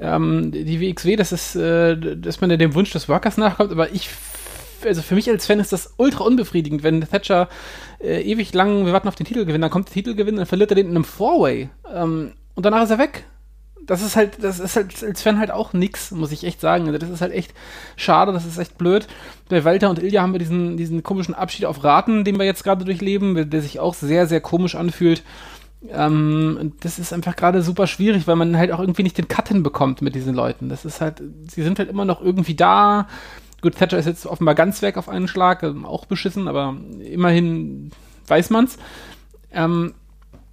ähm, 0.00 0.50
die 0.50 0.80
WXW, 0.80 1.14
das 1.14 1.30
ist, 1.30 1.54
äh, 1.54 1.96
dass 1.96 2.40
man 2.40 2.50
dem 2.50 2.74
Wunsch 2.74 2.90
des 2.90 3.08
Workers 3.08 3.36
nachkommt, 3.36 3.70
aber 3.70 3.92
ich 3.92 4.10
also 4.84 5.00
für 5.00 5.14
mich 5.14 5.30
als 5.30 5.46
Fan 5.46 5.60
ist 5.60 5.72
das 5.72 5.94
ultra 5.96 6.24
unbefriedigend, 6.24 6.82
wenn 6.82 7.00
Thatcher 7.00 7.48
äh, 8.02 8.20
ewig 8.22 8.52
lang, 8.52 8.84
wir 8.84 8.92
warten 8.92 9.08
auf 9.08 9.14
den 9.14 9.24
Titelgewinn, 9.26 9.60
dann 9.60 9.70
kommt 9.70 9.88
der 9.88 9.94
Titelgewinn, 9.94 10.36
dann 10.36 10.46
verliert 10.46 10.70
er 10.72 10.74
den 10.74 10.88
in 10.88 10.96
einem 10.96 11.04
Four-Way 11.04 11.70
ähm, 11.94 12.32
und 12.54 12.66
danach 12.66 12.82
ist 12.82 12.90
er 12.90 12.98
weg 12.98 13.24
das 13.86 14.02
ist 14.02 14.16
halt, 14.16 14.42
das 14.42 14.60
ist 14.60 14.76
halt 14.76 15.02
als 15.02 15.22
Fan 15.22 15.38
halt 15.38 15.50
auch 15.50 15.72
nix, 15.72 16.10
muss 16.10 16.32
ich 16.32 16.44
echt 16.44 16.60
sagen. 16.60 16.86
Also 16.86 16.98
das 16.98 17.10
ist 17.10 17.20
halt 17.20 17.32
echt 17.32 17.54
schade, 17.96 18.32
das 18.32 18.44
ist 18.44 18.58
echt 18.58 18.78
blöd. 18.78 19.06
Bei 19.48 19.64
Walter 19.64 19.90
und 19.90 20.02
Ilja 20.02 20.22
haben 20.22 20.32
wir 20.32 20.38
diesen, 20.38 20.76
diesen 20.76 21.02
komischen 21.02 21.34
Abschied 21.34 21.66
auf 21.66 21.84
Raten, 21.84 22.24
den 22.24 22.38
wir 22.38 22.46
jetzt 22.46 22.64
gerade 22.64 22.84
durchleben, 22.84 23.50
der 23.50 23.62
sich 23.62 23.80
auch 23.80 23.94
sehr, 23.94 24.26
sehr 24.26 24.40
komisch 24.40 24.74
anfühlt. 24.74 25.22
Ähm, 25.90 26.72
das 26.80 26.98
ist 26.98 27.12
einfach 27.12 27.36
gerade 27.36 27.62
super 27.62 27.86
schwierig, 27.86 28.26
weil 28.26 28.36
man 28.36 28.56
halt 28.56 28.72
auch 28.72 28.80
irgendwie 28.80 29.02
nicht 29.02 29.18
den 29.18 29.28
Cut 29.28 29.48
hinbekommt 29.48 30.02
mit 30.02 30.14
diesen 30.14 30.34
Leuten. 30.34 30.68
Das 30.68 30.84
ist 30.84 31.00
halt, 31.00 31.22
sie 31.48 31.62
sind 31.62 31.78
halt 31.78 31.90
immer 31.90 32.04
noch 32.04 32.22
irgendwie 32.22 32.54
da. 32.54 33.08
Gut, 33.60 33.76
Thatcher 33.76 33.98
ist 33.98 34.06
jetzt 34.06 34.26
offenbar 34.26 34.54
ganz 34.54 34.82
weg 34.82 34.96
auf 34.96 35.08
einen 35.08 35.28
Schlag, 35.28 35.62
ähm, 35.62 35.84
auch 35.84 36.06
beschissen, 36.06 36.48
aber 36.48 36.76
immerhin 37.02 37.90
weiß 38.26 38.50
man's. 38.50 38.78
Ähm, 39.52 39.94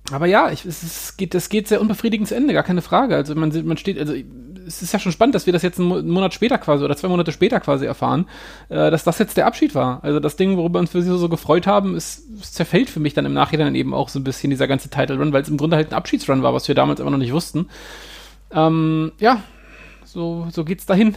aber 0.10 0.26
ja, 0.26 0.52
ich, 0.52 0.66
es, 0.66 0.84
es, 0.84 1.18
geht, 1.18 1.36
es 1.36 1.50
geht 1.50 1.68
sehr 1.68 1.80
unbefriedigend 1.80 2.28
zu 2.28 2.36
Ende, 2.36 2.54
gar 2.54 2.64
keine 2.64 2.82
Frage. 2.82 3.16
Also 3.16 3.36
man, 3.36 3.52
man 3.66 3.78
steht, 3.78 4.00
also 4.00 4.14
es 4.68 4.82
ist 4.82 4.94
ja 4.94 5.00
schon 5.00 5.12
spannend, 5.12 5.36
dass 5.36 5.46
wir 5.46 5.54
das 5.54 5.62
jetzt 5.62 5.80
einen 5.80 6.10
Monat 6.10 6.34
später 6.34 6.58
quasi 6.58 6.84
oder 6.84 6.96
zwei 6.96 7.08
Monate 7.08 7.32
später 7.32 7.60
quasi 7.60 7.86
erfahren, 7.86 8.26
äh, 8.70 8.92
dass 8.92 9.04
das 9.04 9.20
jetzt 9.20 9.38
der 9.38 9.46
Abschied 9.46 9.76
war. 9.76 10.04
Also 10.04 10.20
das 10.20 10.36
Ding, 10.36 10.58
worüber 10.58 10.80
uns 10.80 10.92
für 10.92 11.02
sie 11.02 11.18
so, 11.18 11.30
gefreut 11.30 11.68
haben, 11.68 11.96
ist, 11.96 12.24
es 12.42 12.52
zerfällt 12.52 12.90
für 12.90 13.00
mich 13.00 13.14
dann 13.14 13.26
im 13.26 13.34
Nachhinein 13.34 13.76
eben 13.76 13.94
auch 13.94 14.10
so 14.10 14.20
ein 14.20 14.24
bisschen 14.24 14.50
dieser 14.50 14.68
ganze 14.68 14.90
Title 14.90 15.18
Run, 15.18 15.34
weil 15.34 15.44
es 15.44 15.50
im 15.50 15.58
Grunde 15.58 15.78
halt 15.78 15.92
ein 15.92 15.96
Abschiedsrun 15.96 16.44
war, 16.44 16.54
was 16.54 16.68
wir 16.68 16.76
damals 16.76 17.00
immer 17.00 17.12
noch 17.12 17.18
nicht 17.18 17.34
wussten. 17.34 17.68
Ähm, 18.54 19.12
ja, 19.20 19.42
so, 20.04 20.48
so 20.52 20.66
geht's 20.66 20.86
dahin. 20.86 21.16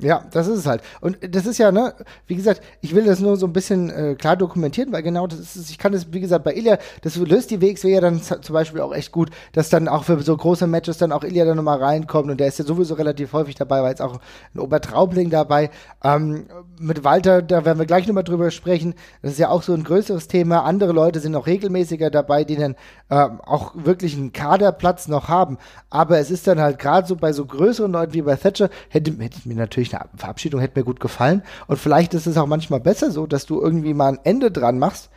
Ja, 0.00 0.24
das 0.30 0.46
ist 0.46 0.58
es 0.58 0.66
halt. 0.66 0.82
Und 1.00 1.18
das 1.34 1.44
ist 1.44 1.58
ja, 1.58 1.72
ne, 1.72 1.92
wie 2.28 2.36
gesagt, 2.36 2.62
ich 2.80 2.94
will 2.94 3.04
das 3.04 3.18
nur 3.18 3.36
so 3.36 3.46
ein 3.46 3.52
bisschen 3.52 3.90
äh, 3.90 4.14
klar 4.14 4.36
dokumentieren, 4.36 4.92
weil 4.92 5.02
genau 5.02 5.26
das 5.26 5.56
ist, 5.56 5.70
ich 5.70 5.78
kann 5.78 5.90
das, 5.90 6.12
wie 6.12 6.20
gesagt, 6.20 6.44
bei 6.44 6.54
Ilya, 6.54 6.78
das 7.02 7.16
löst 7.16 7.50
die 7.50 7.60
WXW 7.60 7.94
ja 7.94 8.00
dann 8.00 8.22
zum 8.22 8.52
Beispiel 8.52 8.80
auch 8.80 8.94
echt 8.94 9.10
gut, 9.10 9.30
dass 9.52 9.70
dann 9.70 9.88
auch 9.88 10.04
für 10.04 10.22
so 10.22 10.36
große 10.36 10.68
Matches 10.68 10.98
dann 10.98 11.10
auch 11.10 11.24
Ilya 11.24 11.44
dann 11.44 11.56
nochmal 11.56 11.82
reinkommt 11.82 12.30
und 12.30 12.38
der 12.38 12.46
ist 12.46 12.60
ja 12.60 12.64
sowieso 12.64 12.94
relativ 12.94 13.32
häufig 13.32 13.56
dabei, 13.56 13.82
weil 13.82 13.90
jetzt 13.90 14.00
auch 14.00 14.20
ein 14.54 14.60
Obertraubling 14.60 15.30
dabei. 15.30 15.70
Ähm, 16.04 16.46
mit 16.78 17.02
Walter, 17.02 17.42
da 17.42 17.64
werden 17.64 17.78
wir 17.80 17.86
gleich 17.86 18.06
nochmal 18.06 18.22
drüber 18.22 18.52
sprechen. 18.52 18.94
Das 19.22 19.32
ist 19.32 19.38
ja 19.38 19.48
auch 19.48 19.64
so 19.64 19.74
ein 19.74 19.82
größeres 19.82 20.28
Thema. 20.28 20.62
Andere 20.62 20.92
Leute 20.92 21.18
sind 21.18 21.34
auch 21.34 21.48
regelmäßiger 21.48 22.10
dabei, 22.10 22.44
die 22.44 22.54
dann 22.54 22.76
ähm, 23.10 23.40
auch 23.40 23.72
wirklich 23.74 24.16
einen 24.16 24.32
Kaderplatz 24.32 25.08
noch 25.08 25.26
haben. 25.26 25.58
Aber 25.90 26.18
es 26.18 26.30
ist 26.30 26.46
dann 26.46 26.60
halt 26.60 26.78
gerade 26.78 27.08
so 27.08 27.16
bei 27.16 27.32
so 27.32 27.44
größeren 27.44 27.90
Leuten 27.90 28.14
wie 28.14 28.22
bei 28.22 28.36
Thatcher, 28.36 28.70
hätte, 28.90 29.12
hätte 29.18 29.48
mir 29.48 29.56
natürlich 29.56 29.87
natürlich 29.92 30.10
eine 30.12 30.18
Verabschiedung 30.18 30.60
hätte 30.60 30.78
mir 30.78 30.84
gut 30.84 31.00
gefallen. 31.00 31.42
Und 31.66 31.78
vielleicht 31.78 32.14
ist 32.14 32.26
es 32.26 32.36
auch 32.36 32.46
manchmal 32.46 32.80
besser 32.80 33.10
so, 33.10 33.26
dass 33.26 33.46
du 33.46 33.60
irgendwie 33.60 33.94
mal 33.94 34.08
ein 34.08 34.20
Ende 34.24 34.50
dran 34.50 34.78
machst, 34.78 35.10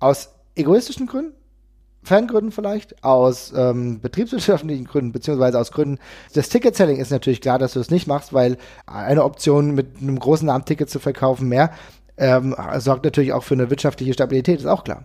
aus 0.00 0.34
egoistischen 0.54 1.06
Gründen, 1.06 1.32
Fangründen 2.02 2.52
vielleicht, 2.52 3.02
aus 3.02 3.52
ähm, 3.56 4.00
betriebswirtschaftlichen 4.00 4.84
Gründen, 4.84 5.12
beziehungsweise 5.12 5.58
aus 5.58 5.72
Gründen 5.72 5.98
des 6.34 6.48
Ticket-Selling 6.48 6.98
ist 6.98 7.10
natürlich 7.10 7.40
klar, 7.40 7.58
dass 7.58 7.72
du 7.72 7.80
es 7.80 7.90
nicht 7.90 8.06
machst, 8.06 8.32
weil 8.32 8.58
eine 8.86 9.24
Option 9.24 9.74
mit 9.74 10.00
einem 10.00 10.18
großen 10.18 10.46
Namen 10.46 10.64
Ticket 10.64 10.88
zu 10.88 11.00
verkaufen 11.00 11.48
mehr 11.48 11.72
ähm, 12.16 12.54
sorgt 12.78 13.04
natürlich 13.04 13.32
auch 13.32 13.42
für 13.42 13.54
eine 13.54 13.70
wirtschaftliche 13.70 14.12
Stabilität, 14.12 14.60
ist 14.60 14.66
auch 14.66 14.84
klar. 14.84 15.04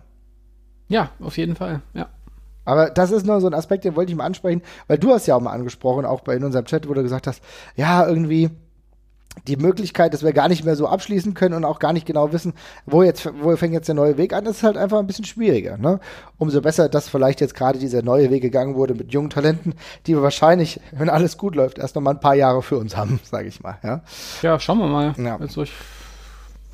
Ja, 0.88 1.10
auf 1.20 1.36
jeden 1.36 1.56
Fall, 1.56 1.82
ja. 1.92 2.08
Aber 2.64 2.90
das 2.90 3.10
ist 3.10 3.26
nur 3.26 3.40
so 3.40 3.48
ein 3.48 3.54
Aspekt, 3.54 3.84
den 3.84 3.96
wollte 3.96 4.12
ich 4.12 4.16
mal 4.16 4.24
ansprechen, 4.24 4.62
weil 4.86 4.98
du 4.98 5.12
hast 5.12 5.26
ja 5.26 5.34
auch 5.34 5.40
mal 5.40 5.50
angesprochen, 5.50 6.04
auch 6.04 6.20
bei 6.20 6.36
in 6.36 6.44
unserem 6.44 6.64
Chat, 6.64 6.88
wo 6.88 6.94
du 6.94 7.02
gesagt 7.02 7.26
hast, 7.26 7.42
ja, 7.74 8.06
irgendwie 8.06 8.50
die 9.48 9.56
Möglichkeit, 9.56 10.14
dass 10.14 10.22
wir 10.22 10.32
gar 10.32 10.48
nicht 10.48 10.64
mehr 10.64 10.76
so 10.76 10.86
abschließen 10.86 11.34
können 11.34 11.54
und 11.54 11.64
auch 11.64 11.78
gar 11.78 11.92
nicht 11.92 12.06
genau 12.06 12.32
wissen, 12.32 12.52
wo 12.86 13.02
jetzt, 13.02 13.28
wo 13.40 13.54
fängt 13.56 13.74
jetzt 13.74 13.88
der 13.88 13.94
neue 13.94 14.16
Weg 14.16 14.32
an, 14.32 14.46
ist 14.46 14.62
halt 14.62 14.76
einfach 14.76 14.98
ein 14.98 15.06
bisschen 15.06 15.24
schwieriger. 15.24 15.76
Ne? 15.78 16.00
Umso 16.38 16.60
besser, 16.60 16.88
dass 16.88 17.08
vielleicht 17.08 17.40
jetzt 17.40 17.54
gerade 17.54 17.78
dieser 17.78 18.02
neue 18.02 18.30
Weg 18.30 18.42
gegangen 18.42 18.74
wurde 18.74 18.94
mit 18.94 19.12
jungen 19.12 19.30
Talenten, 19.30 19.74
die 20.06 20.14
wir 20.14 20.22
wahrscheinlich, 20.22 20.80
wenn 20.92 21.08
alles 21.08 21.38
gut 21.38 21.56
läuft, 21.56 21.78
erst 21.78 21.96
noch 21.96 22.02
mal 22.02 22.12
ein 22.12 22.20
paar 22.20 22.34
Jahre 22.34 22.62
für 22.62 22.76
uns 22.78 22.96
haben, 22.96 23.20
sage 23.24 23.48
ich 23.48 23.62
mal. 23.62 23.78
Ja? 23.82 24.02
ja, 24.42 24.60
schauen 24.60 24.78
wir 24.78 24.86
mal. 24.86 25.14
Ja. 25.18 25.38
Also 25.38 25.62
ich 25.62 25.72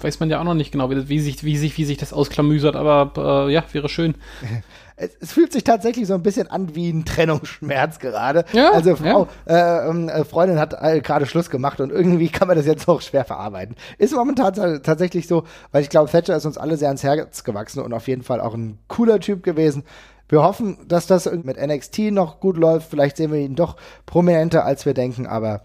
weiß 0.01 0.21
man 0.21 0.31
ja 0.31 0.41
auch 0.41 0.45
noch 0.45 0.55
nicht 0.55 0.73
genau, 0.73 0.91
wie, 0.91 1.09
wie, 1.09 1.21
sich, 1.21 1.43
wie, 1.45 1.57
sich, 1.57 1.77
wie 1.79 1.85
sich 1.85 1.97
das 1.97 2.13
ausklamüsert, 2.13 2.77
aber 2.77 3.47
äh, 3.49 3.53
ja, 3.53 3.65
wäre 3.73 3.89
schön. 3.89 4.15
es, 4.99 5.17
es, 5.21 5.33
fühlt 5.33 5.53
sich 5.53 5.65
tatsächlich 5.65 6.07
so 6.07 6.15
ein 6.15 6.23
bisschen 6.23 6.49
an 6.49 6.75
wie 6.75 6.91
ein 6.91 7.05
Trennungsschmerz 7.05 7.99
gerade. 7.99 8.45
Ja, 8.53 8.73
also 8.73 8.97
Frau, 8.97 9.29
ja. 9.49 9.85
äh, 9.85 9.89
ähm, 9.89 10.09
äh, 10.09 10.25
Freundin 10.25 10.59
hat 10.59 10.75
äh, 10.81 11.01
gerade 11.01 11.27
Schluss 11.27 11.51
gemacht 11.51 11.81
und 11.81 11.91
irgendwie 11.91 12.29
kann 12.29 12.49
man 12.49 12.57
das 12.57 12.67
jetzt 12.67 12.89
auch 12.89 13.01
schwer 13.01 13.25
verarbeiten. 13.25 13.77
Ist 13.99 14.15
momentan 14.15 14.83
tatsächlich 14.83 15.29
so, 15.29 15.45
weil 15.73 15.83
ich 15.83 15.91
glaube, 15.91 16.11
Thatcher 16.11 16.37
ist 16.37 16.47
uns 16.47 16.59
alle 16.59 16.77
sehr 16.77 16.89
ans 16.89 17.03
Herz 17.03 17.45
gewachsen 17.45 17.81
und 17.81 17.93
auf 17.93 18.09
jeden 18.09 18.23
Fall 18.23 18.41
auch 18.41 18.55
ein 18.55 18.79
cooler 18.89 19.21
Typ 19.21 19.43
gewesen. 19.43 19.85
Wir 20.29 20.43
hoffen, 20.43 20.77
dass 20.87 21.07
das 21.07 21.31
mit 21.43 21.57
NXT 21.57 22.11
noch 22.11 22.41
gut 22.41 22.59
läuft. 22.59 22.91
Vielleicht 22.91 23.17
sehen 23.17 23.33
wir 23.33 23.39
ihn 23.39 23.55
doch 23.55 23.77
prominenter, 24.05 24.65
als 24.65 24.85
wir 24.85 24.93
denken, 24.93 25.27
aber 25.27 25.63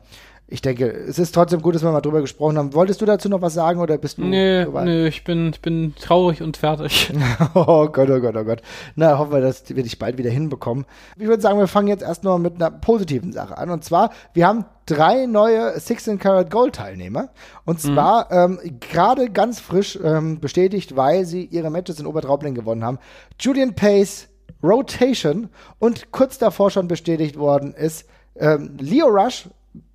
ich 0.53 0.61
denke, 0.61 0.85
es 0.85 1.17
ist 1.17 1.33
trotzdem 1.33 1.63
gut, 1.63 1.73
dass 1.73 1.81
wir 1.81 1.91
mal 1.91 1.99
drüber 1.99 2.21
gesprochen 2.21 2.59
haben. 2.59 2.75
Wolltest 2.75 3.01
du 3.01 3.07
dazu 3.07 3.27
noch 3.27 3.41
was 3.41 3.55
sagen 3.55 3.81
oder 3.81 3.97
bist 3.97 4.19
du? 4.19 4.23
Nee, 4.23 4.65
nee, 4.65 5.07
ich 5.07 5.23
bin, 5.23 5.49
ich 5.49 5.61
bin 5.63 5.95
traurig 5.99 6.43
und 6.43 6.57
fertig. 6.57 7.11
oh 7.55 7.87
Gott, 7.87 8.07
oh 8.11 8.19
Gott, 8.19 8.35
oh 8.37 8.43
Gott. 8.43 8.61
Na, 8.95 9.17
hoffen 9.17 9.31
wir, 9.31 9.41
dass 9.41 9.67
wir 9.67 9.81
dich 9.81 9.97
bald 9.97 10.19
wieder 10.19 10.29
hinbekommen. 10.29 10.85
Ich 11.17 11.25
würde 11.25 11.41
sagen, 11.41 11.57
wir 11.57 11.65
fangen 11.65 11.87
jetzt 11.87 12.03
erstmal 12.03 12.37
mit 12.37 12.53
einer 12.57 12.69
positiven 12.69 13.33
Sache 13.33 13.57
an. 13.57 13.71
Und 13.71 13.83
zwar, 13.83 14.11
wir 14.35 14.45
haben 14.45 14.65
drei 14.85 15.25
neue 15.25 15.79
16 15.79 16.19
Karat 16.19 16.51
Gold 16.51 16.75
Teilnehmer. 16.75 17.29
Und 17.65 17.83
mhm. 17.83 17.95
zwar 17.95 18.47
mhm. 18.47 18.59
ähm, 18.61 18.79
gerade 18.79 19.31
ganz 19.31 19.59
frisch 19.59 19.97
ähm, 20.03 20.39
bestätigt, 20.39 20.95
weil 20.95 21.25
sie 21.25 21.45
ihre 21.45 21.71
Matches 21.71 21.99
in 21.99 22.05
Obertraubling 22.05 22.53
gewonnen 22.53 22.83
haben. 22.83 22.99
Julian 23.39 23.73
Pace, 23.73 24.27
Rotation 24.61 25.49
und 25.79 26.11
kurz 26.11 26.37
davor 26.37 26.69
schon 26.69 26.87
bestätigt 26.87 27.39
worden 27.39 27.73
ist 27.73 28.05
ähm, 28.35 28.77
Leo 28.79 29.07
Rush 29.07 29.47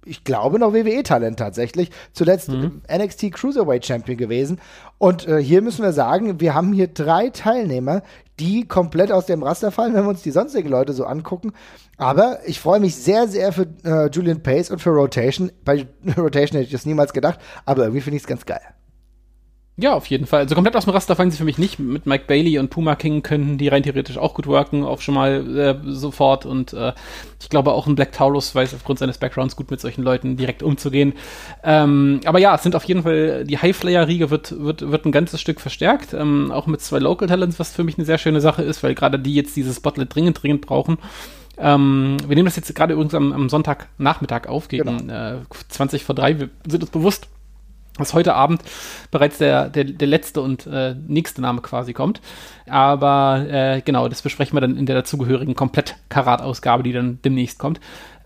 ich 0.09 0.25
glaube, 0.25 0.59
noch 0.59 0.73
WWE-Talent 0.73 1.39
tatsächlich. 1.39 1.91
Zuletzt 2.13 2.49
mhm. 2.49 2.83
NXT 2.93 3.33
Cruiserweight 3.33 3.87
Champion 3.87 4.17
gewesen. 4.17 4.61
Und 4.99 5.29
äh, 5.29 5.43
hier 5.43 5.63
müssen 5.63 5.83
wir 5.83 5.93
sagen, 5.93 6.41
wir 6.41 6.55
haben 6.55 6.73
hier 6.73 6.89
drei 6.89 7.31
Teilnehmer, 7.31 8.03
die 8.41 8.67
komplett 8.67 9.13
aus 9.13 9.27
dem 9.27 9.43
Raster 9.43 9.71
fallen, 9.71 9.95
wenn 9.95 10.05
wir 10.05 10.11
uns 10.11 10.23
die 10.23 10.31
sonstigen 10.31 10.69
Leute 10.69 10.93
so 10.93 11.05
angucken. 11.05 11.53
Aber 11.97 12.39
ich 12.47 12.61
freue 12.61 12.81
mich 12.81 12.97
sehr, 12.97 13.29
sehr 13.29 13.53
für 13.53 13.67
äh, 13.85 14.09
Julian 14.11 14.43
Pace 14.43 14.71
und 14.71 14.81
für 14.81 14.91
Rotation. 14.91 15.51
Bei 15.65 15.87
Rotation 16.17 16.59
hätte 16.59 16.67
ich 16.67 16.73
das 16.73 16.87
niemals 16.87 17.13
gedacht, 17.13 17.41
aber 17.65 17.83
irgendwie 17.83 18.01
finde 18.01 18.17
ich 18.17 18.23
es 18.23 18.29
ganz 18.29 18.47
geil. 18.47 18.61
Ja, 19.81 19.95
auf 19.95 20.07
jeden 20.07 20.27
Fall. 20.27 20.41
Also 20.41 20.57
komplett 20.57 20.75
aus 20.75 20.87
dem 20.87 20.93
Raster 20.93 21.15
fallen 21.15 21.31
sie 21.31 21.37
für 21.37 21.45
mich 21.45 21.57
nicht. 21.57 21.79
Mit 21.79 22.05
Mike 22.05 22.25
Bailey 22.27 22.59
und 22.59 22.69
Puma 22.69 22.97
King 22.97 23.23
können 23.23 23.59
die 23.59 23.69
rein 23.69 23.85
theoretisch 23.85 24.19
auch 24.19 24.35
gut 24.35 24.49
worken, 24.49 24.83
auch 24.83 25.01
schon 25.01 25.15
mal 25.15 25.57
äh, 25.57 25.77
sofort. 25.85 26.47
Und 26.47 26.73
äh, 26.73 26.95
ich 27.41 27.49
glaube 27.49 27.71
auch 27.71 27.87
ein 27.87 27.95
Black 27.95 28.11
Taurus 28.11 28.57
weiß 28.57 28.75
aufgrund 28.75 28.99
seines 28.99 29.19
Backgrounds 29.19 29.55
gut 29.55 29.71
mit 29.71 29.81
solchen 29.81 30.03
Leuten 30.03 30.37
direkt 30.37 30.65
umzugehen. 30.65 31.13
Ähm, 31.63 32.19
aber 32.25 32.41
ja, 32.41 32.57
es 32.57 32.65
sind 32.65 32.75
auf 32.75 32.83
jeden 32.85 33.05
Fall, 33.05 33.45
die 33.45 33.57
Highflyer-Riege 33.57 34.31
wird, 34.31 34.61
wird, 34.61 34.91
wird 34.91 35.07
ein 35.07 35.13
ganzes 35.13 35.41
Stück 35.41 35.61
verstärkt. 35.61 36.13
Ähm, 36.13 36.51
auch 36.51 36.67
mit 36.67 36.81
zwei 36.81 36.99
Local 36.99 37.29
Talents, 37.29 37.61
was 37.61 37.71
für 37.71 37.85
mich 37.85 37.99
eine 37.99 38.05
sehr 38.05 38.19
schöne 38.19 38.41
Sache 38.41 38.63
ist, 38.63 38.83
weil 38.83 38.97
gerade 38.97 39.21
die 39.21 39.37
jetzt 39.37 39.55
dieses 39.55 39.77
Spotlight 39.77 40.13
dringend, 40.13 40.43
dringend 40.43 40.67
brauchen. 40.67 40.99
Ähm, 41.57 42.17
wir 42.27 42.35
nehmen 42.35 42.47
das 42.47 42.57
jetzt 42.57 42.75
gerade 42.75 42.95
übrigens 42.95 43.15
am, 43.15 43.33
am 43.33 43.49
Sonntagnachmittag 43.49 44.49
auf, 44.49 44.67
gegen 44.67 45.07
genau. 45.07 45.37
äh, 45.37 45.41
20 45.69 46.03
vor 46.03 46.17
3. 46.17 46.41
Wir 46.41 46.49
sind 46.67 46.83
uns 46.83 46.91
bewusst, 46.91 47.29
dass 47.99 48.15
heute 48.15 48.35
Abend 48.35 48.63
bereits 49.11 49.39
der, 49.39 49.69
der, 49.69 49.85
der 49.85 50.09
letzte 50.09 50.41
und 50.41 50.67
äh, 50.67 50.95
nächste 51.07 51.41
Name 51.41 51.61
quasi 51.61 51.93
kommt. 51.93 52.21
Aber 52.69 53.47
äh, 53.49 53.83
genau, 53.83 54.09
das 54.09 54.23
besprechen 54.23 54.57
wir 54.57 54.61
dann 54.61 54.77
in 54.77 54.87
der 54.87 54.97
dazugehörigen 54.97 55.55
Komplett-Karat-Ausgabe, 55.55 56.83
die 56.83 56.93
dann 56.93 57.21
demnächst 57.25 57.59
kommt. 57.59 57.81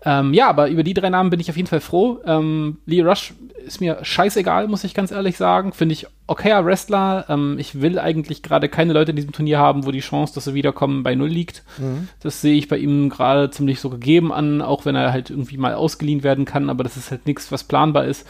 Ähm, 0.05 0.33
ja, 0.33 0.49
aber 0.49 0.69
über 0.69 0.83
die 0.83 0.93
drei 0.93 1.09
Namen 1.09 1.29
bin 1.29 1.39
ich 1.39 1.49
auf 1.49 1.55
jeden 1.55 1.67
Fall 1.67 1.79
froh. 1.79 2.19
Ähm, 2.25 2.77
Lee 2.85 3.01
Rush 3.01 3.33
ist 3.65 3.79
mir 3.79 3.99
scheißegal, 4.01 4.67
muss 4.67 4.83
ich 4.83 4.93
ganz 4.93 5.11
ehrlich 5.11 5.37
sagen. 5.37 5.71
Finde 5.71 5.93
ich 5.93 6.07
okayer 6.27 6.65
Wrestler. 6.65 7.25
Ähm, 7.29 7.57
ich 7.57 7.81
will 7.81 7.97
eigentlich 7.97 8.43
gerade 8.43 8.67
keine 8.67 8.91
Leute 8.91 9.11
in 9.11 9.15
diesem 9.15 9.31
Turnier 9.31 9.59
haben, 9.59 9.85
wo 9.85 9.91
die 9.91 10.01
Chance, 10.01 10.33
dass 10.35 10.43
sie 10.43 10.53
wiederkommen, 10.53 11.03
bei 11.03 11.15
Null 11.15 11.29
liegt. 11.29 11.63
Mhm. 11.77 12.09
Das 12.21 12.41
sehe 12.41 12.55
ich 12.55 12.67
bei 12.67 12.77
ihm 12.77 13.09
gerade 13.09 13.49
ziemlich 13.51 13.79
so 13.79 13.89
gegeben 13.89 14.33
an, 14.33 14.61
auch 14.61 14.85
wenn 14.85 14.95
er 14.95 15.13
halt 15.13 15.29
irgendwie 15.29 15.57
mal 15.57 15.73
ausgeliehen 15.73 16.23
werden 16.23 16.43
kann, 16.43 16.69
aber 16.69 16.83
das 16.83 16.97
ist 16.97 17.11
halt 17.11 17.25
nichts, 17.25 17.51
was 17.51 17.63
planbar 17.63 18.05
ist. 18.05 18.27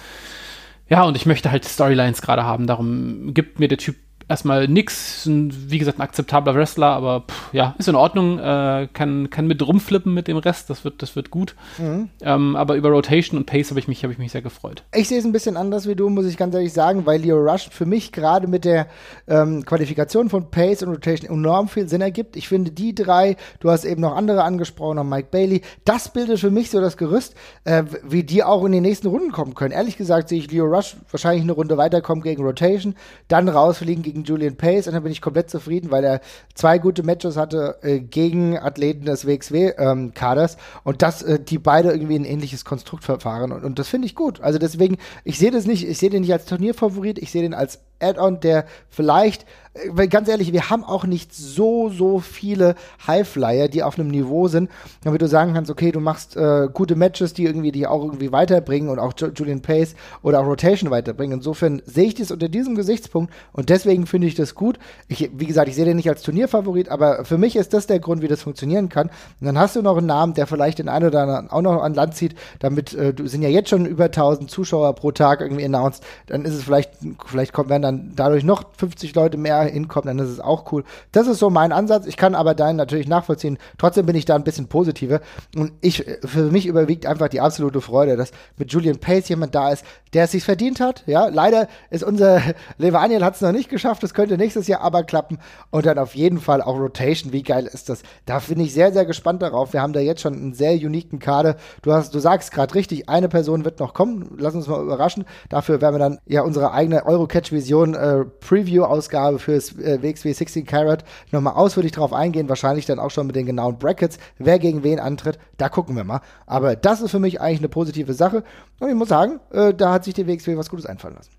Ja, 0.90 1.04
und 1.04 1.16
ich 1.16 1.26
möchte 1.26 1.52
halt 1.52 1.66
Storylines 1.66 2.22
gerade 2.22 2.44
haben, 2.44 2.68
darum 2.68 3.34
gibt 3.34 3.60
mir 3.60 3.68
der 3.68 3.78
Typ 3.78 3.96
erstmal 4.28 4.68
nix. 4.68 5.28
Wie 5.28 5.78
gesagt, 5.78 6.00
ein 6.00 6.02
akzeptabler 6.02 6.56
Wrestler, 6.56 6.88
aber 6.88 7.22
pff, 7.22 7.54
ja, 7.54 7.76
ist 7.78 7.88
in 7.88 7.96
Ordnung. 7.96 8.40
Äh, 8.40 8.88
kann, 8.94 9.30
kann 9.30 9.48
mit 9.48 9.66
rumflippen 9.66 10.14
mit 10.14 10.28
dem 10.28 10.38
Rest, 10.38 10.70
das 10.70 10.84
wird, 10.84 11.02
das 11.02 11.16
wird 11.16 11.30
gut. 11.30 11.56
Mhm. 11.78 12.10
Ähm, 12.22 12.56
aber 12.56 12.76
über 12.76 12.90
Rotation 12.90 13.38
und 13.38 13.46
Pace 13.46 13.70
habe 13.70 13.80
ich, 13.80 13.88
mich, 13.88 14.04
hab 14.04 14.12
ich 14.12 14.18
mich 14.18 14.32
sehr 14.32 14.42
gefreut. 14.42 14.84
Ich 14.94 15.08
sehe 15.08 15.20
es 15.20 15.26
ein 15.26 15.32
bisschen 15.32 15.58
anders 15.58 15.88
wie 15.88 15.96
du, 15.96 16.10
muss 16.10 16.26
ich 16.26 16.38
ganz 16.38 16.54
ehrlich 16.56 16.74
sagen, 16.74 17.06
weil 17.06 17.22
Leo 17.22 17.38
Rush 17.38 17.70
für 17.70 17.86
mich 17.86 18.12
gerade 18.12 18.48
mit 18.48 18.66
der 18.66 18.88
ähm, 19.28 19.66
Qualifikation 19.66 20.30
von 20.30 20.52
Pace 20.52 20.84
und 20.84 20.90
Rotation 20.90 21.30
enorm 21.30 21.68
viel 21.68 21.88
Sinn 21.90 22.02
ergibt. 22.02 22.36
Ich 22.36 22.48
finde, 22.48 22.72
die 22.72 22.94
drei, 22.94 23.38
du 23.60 23.70
hast 23.70 23.86
eben 23.86 24.02
noch 24.02 24.16
andere 24.16 24.44
angesprochen, 24.44 24.98
noch 24.98 25.04
Mike 25.04 25.30
Bailey, 25.32 25.62
das 25.86 26.10
bildet 26.10 26.40
für 26.40 26.52
mich 26.52 26.70
so 26.70 26.80
das 26.80 26.98
Gerüst, 26.98 27.36
äh, 27.64 27.84
wie 28.04 28.24
die 28.24 28.44
auch 28.44 28.64
in 28.66 28.72
die 28.72 28.82
nächsten 28.82 29.08
Runden 29.08 29.32
kommen 29.32 29.56
können. 29.56 29.72
Ehrlich 29.72 29.98
gesagt 29.98 30.30
sehe 30.30 30.40
ich 30.40 30.52
Leo 30.52 30.66
Rush 30.66 30.96
wahrscheinlich 31.12 31.44
eine 31.44 31.54
Runde 31.54 31.78
weiterkommen 31.78 32.24
gegen 32.24 32.44
Rotation, 32.44 32.96
dann 33.28 33.50
rausfliegen 33.50 34.04
gegen 34.04 34.13
gegen 34.14 34.24
Julian 34.24 34.56
Pace 34.56 34.88
und 34.88 34.94
dann 34.94 35.04
bin 35.04 35.12
ich 35.12 35.22
komplett 35.22 35.50
zufrieden, 35.50 35.92
weil 35.92 36.04
er 36.04 36.22
zwei 36.54 36.78
gute 36.78 37.04
Matches 37.04 37.36
hatte 37.36 37.78
äh, 37.82 38.00
gegen 38.00 38.58
Athleten 38.58 39.06
des 39.06 39.26
WXW-Kaders 39.26 40.54
ähm, 40.54 40.60
und 40.84 41.02
dass 41.02 41.24
äh, 41.24 41.40
die 41.40 41.58
beide 41.58 41.92
irgendwie 41.92 42.16
ein 42.16 42.26
ähnliches 42.26 42.64
Konstrukt 42.64 43.04
verfahren 43.04 43.52
und, 43.52 43.64
und 43.64 43.80
das 43.80 43.88
finde 43.88 44.06
ich 44.06 44.16
gut. 44.16 44.40
Also 44.42 44.60
deswegen, 44.60 44.98
ich 45.24 45.40
sehe 45.40 45.52
das 45.52 45.66
nicht, 45.66 45.88
ich 45.88 45.98
sehe 45.98 46.10
den 46.10 46.22
nicht 46.22 46.34
als 46.34 46.46
Turnierfavorit, 46.46 47.18
ich 47.18 47.32
sehe 47.32 47.42
den 47.42 47.54
als 47.54 47.80
Add-on, 48.00 48.40
der 48.40 48.66
vielleicht 48.90 49.46
weil 49.90 50.08
ganz 50.08 50.30
ehrlich, 50.30 50.54
wir 50.54 50.70
haben 50.70 50.84
auch 50.84 51.06
nicht 51.06 51.34
so, 51.34 51.90
so 51.90 52.20
viele 52.20 52.76
Highflyer, 53.08 53.68
die 53.68 53.82
auf 53.82 53.98
einem 53.98 54.10
Niveau 54.10 54.48
sind, 54.48 54.70
damit 55.04 55.22
du 55.22 55.28
sagen 55.28 55.54
kannst, 55.54 55.72
okay, 55.72 55.92
du 55.92 56.00
machst 56.00 56.38
äh, 56.38 56.68
gute 56.72 56.96
Matches, 56.96 57.34
die 57.34 57.46
irgendwie 57.46 57.72
die 57.72 57.88
auch 57.88 58.04
irgendwie 58.04 58.32
weiterbringen 58.32 58.90
und 58.90 59.00
auch 59.00 59.14
Julian 59.36 59.62
Pace 59.62 59.96
oder 60.22 60.42
auch 60.42 60.46
Rotation 60.46 60.92
weiterbringen. 60.92 61.40
Insofern 61.40 61.82
sehe 61.86 62.06
ich 62.06 62.14
das 62.14 62.30
unter 62.30 62.50
diesem 62.50 62.76
Gesichtspunkt 62.76 63.34
und 63.52 63.70
deswegen 63.70 64.06
finde 64.06 64.28
ich 64.28 64.36
das 64.36 64.54
gut. 64.54 64.78
Ich, 65.08 65.32
wie 65.34 65.48
gesagt, 65.48 65.70
ich 65.70 65.76
sehe 65.76 65.86
den 65.86 65.98
nicht 65.98 66.10
als 66.10 66.22
Turnierfavorit, 66.22 66.90
aber 66.90 67.26
für 67.26 67.40
mich 67.40 67.56
ist 67.56 67.74
das 67.74 67.88
der 67.88 68.00
Grund, 68.00 68.22
wie 68.22 68.28
das 68.28 68.44
funktionieren 68.44 68.90
kann. 68.90 69.08
Und 69.42 69.48
dann 69.48 69.58
hast 69.58 69.76
du 69.76 69.82
noch 69.82 69.98
einen 69.98 70.08
Namen, 70.08 70.36
der 70.36 70.46
vielleicht 70.46 70.78
den 70.78 70.90
einen 70.90 71.08
oder 71.08 71.22
anderen 71.22 71.50
auch 71.50 71.62
noch 71.62 71.82
an 71.82 71.96
Land 71.96 72.16
zieht, 72.16 72.36
damit 72.60 72.94
äh, 72.94 73.12
du 73.12 73.26
sind 73.26 73.42
ja 73.42 73.50
jetzt 73.50 73.70
schon 73.70 73.88
über 73.88 74.06
1000 74.06 74.52
Zuschauer 74.52 74.94
pro 74.94 75.12
Tag 75.12 75.42
irgendwie 75.42 75.66
announced, 75.66 76.04
dann 76.28 76.46
ist 76.46 76.54
es 76.54 76.64
vielleicht, 76.64 76.92
vielleicht 77.26 77.54
kommen 77.54 77.70
werden 77.70 77.82
dann 77.84 78.14
dadurch 78.16 78.44
noch 78.44 78.64
50 78.78 79.14
Leute 79.16 79.38
mehr 79.38 79.62
hinkommt, 79.64 80.08
dann 80.08 80.20
ist 80.20 80.30
es 80.30 80.40
auch 80.40 80.72
cool. 80.72 80.84
Das 81.12 81.28
ist 81.28 81.40
so 81.40 81.50
mein 81.50 81.72
Ansatz. 81.72 82.06
Ich 82.08 82.18
kann 82.18 82.36
aber 82.36 82.56
deinen 82.56 82.78
natürlich 82.78 83.08
nachvollziehen. 83.08 83.58
Trotzdem 83.78 84.06
bin 84.06 84.16
ich 84.16 84.26
da 84.26 84.36
ein 84.36 84.44
bisschen 84.44 84.68
positiver. 84.68 85.22
Und 85.56 85.74
ich, 85.82 86.06
für 86.24 86.52
mich 86.52 86.66
überwiegt 86.66 87.06
einfach 87.06 87.30
die 87.30 87.42
absolute 87.42 87.82
Freude, 87.82 88.18
dass 88.18 88.32
mit 88.58 88.72
Julian 88.72 89.00
Pace 89.00 89.30
jemand 89.30 89.54
da 89.56 89.72
ist, 89.72 89.86
der 90.14 90.26
es 90.26 90.32
sich 90.32 90.44
verdient 90.44 90.80
hat. 90.80 91.04
Ja, 91.06 91.28
leider 91.28 91.68
ist 91.90 92.04
unser 92.04 92.42
Levaniel 92.78 93.24
hat 93.24 93.36
es 93.36 93.42
noch 93.42 93.52
nicht 93.52 93.70
geschafft. 93.70 94.04
Das 94.04 94.14
könnte 94.14 94.38
nächstes 94.38 94.68
Jahr 94.68 94.82
aber 94.82 95.04
klappen. 95.04 95.40
Und 95.72 95.86
dann 95.86 95.98
auf 95.98 96.16
jeden 96.16 96.40
Fall 96.40 96.62
auch 96.62 96.78
Rotation. 96.78 97.34
Wie 97.34 97.44
geil 97.44 97.66
ist 97.72 97.90
das? 97.90 98.04
Da 98.26 98.40
bin 98.40 98.60
ich 98.60 98.74
sehr, 98.74 98.94
sehr 98.94 99.06
gespannt 99.06 99.42
darauf. 99.42 99.74
Wir 99.74 99.82
haben 99.82 99.94
da 99.94 100.00
jetzt 100.00 100.22
schon 100.22 100.34
einen 100.34 100.54
sehr 100.54 100.74
uniken 100.74 101.20
Kader. 101.20 101.58
Du 101.82 101.92
hast, 101.92 102.14
du 102.14 102.20
sagst 102.20 102.52
gerade 102.52 102.74
richtig, 102.76 103.10
eine 103.10 103.30
Person 103.30 103.66
wird 103.66 103.80
noch 103.80 103.94
kommen. 103.94 104.36
Lass 104.38 104.56
uns 104.56 104.68
mal 104.68 104.82
überraschen. 104.82 105.26
Dafür 105.50 105.82
werden 105.82 105.96
wir 105.96 106.00
dann 106.00 106.20
ja 106.26 106.42
unsere 106.42 106.72
eigene 106.72 107.06
Eurocatch-Vision 107.06 107.73
äh, 107.82 108.26
Preview-Ausgabe 108.26 109.40
für 109.40 109.54
fürs 109.54 109.78
äh, 109.78 110.02
WXW 110.02 110.34
16 110.34 110.66
Carat 110.66 111.04
nochmal 111.32 111.54
ausführlich 111.54 111.92
drauf 111.92 112.14
eingehen, 112.14 112.50
wahrscheinlich 112.50 112.86
dann 112.86 113.00
auch 113.00 113.12
schon 113.12 113.28
mit 113.28 113.36
den 113.36 113.46
genauen 113.46 113.78
Brackets, 113.78 114.18
wer 114.38 114.60
gegen 114.60 114.84
wen 114.84 115.00
antritt, 115.00 115.40
da 115.58 115.70
gucken 115.70 115.96
wir 115.96 116.04
mal. 116.04 116.22
Aber 116.46 116.76
das 116.76 117.02
ist 117.02 117.12
für 117.12 117.20
mich 117.20 117.40
eigentlich 117.40 117.60
eine 117.60 117.70
positive 117.70 118.14
Sache 118.14 118.44
und 118.80 118.90
ich 118.90 118.96
muss 118.96 119.10
sagen, 119.10 119.40
äh, 119.52 119.74
da 119.74 119.94
hat 119.94 120.04
sich 120.04 120.14
die 120.14 120.28
WXW 120.28 120.58
was 120.58 120.70
Gutes 120.70 120.86
einfallen 120.86 121.16
lassen. 121.16 121.32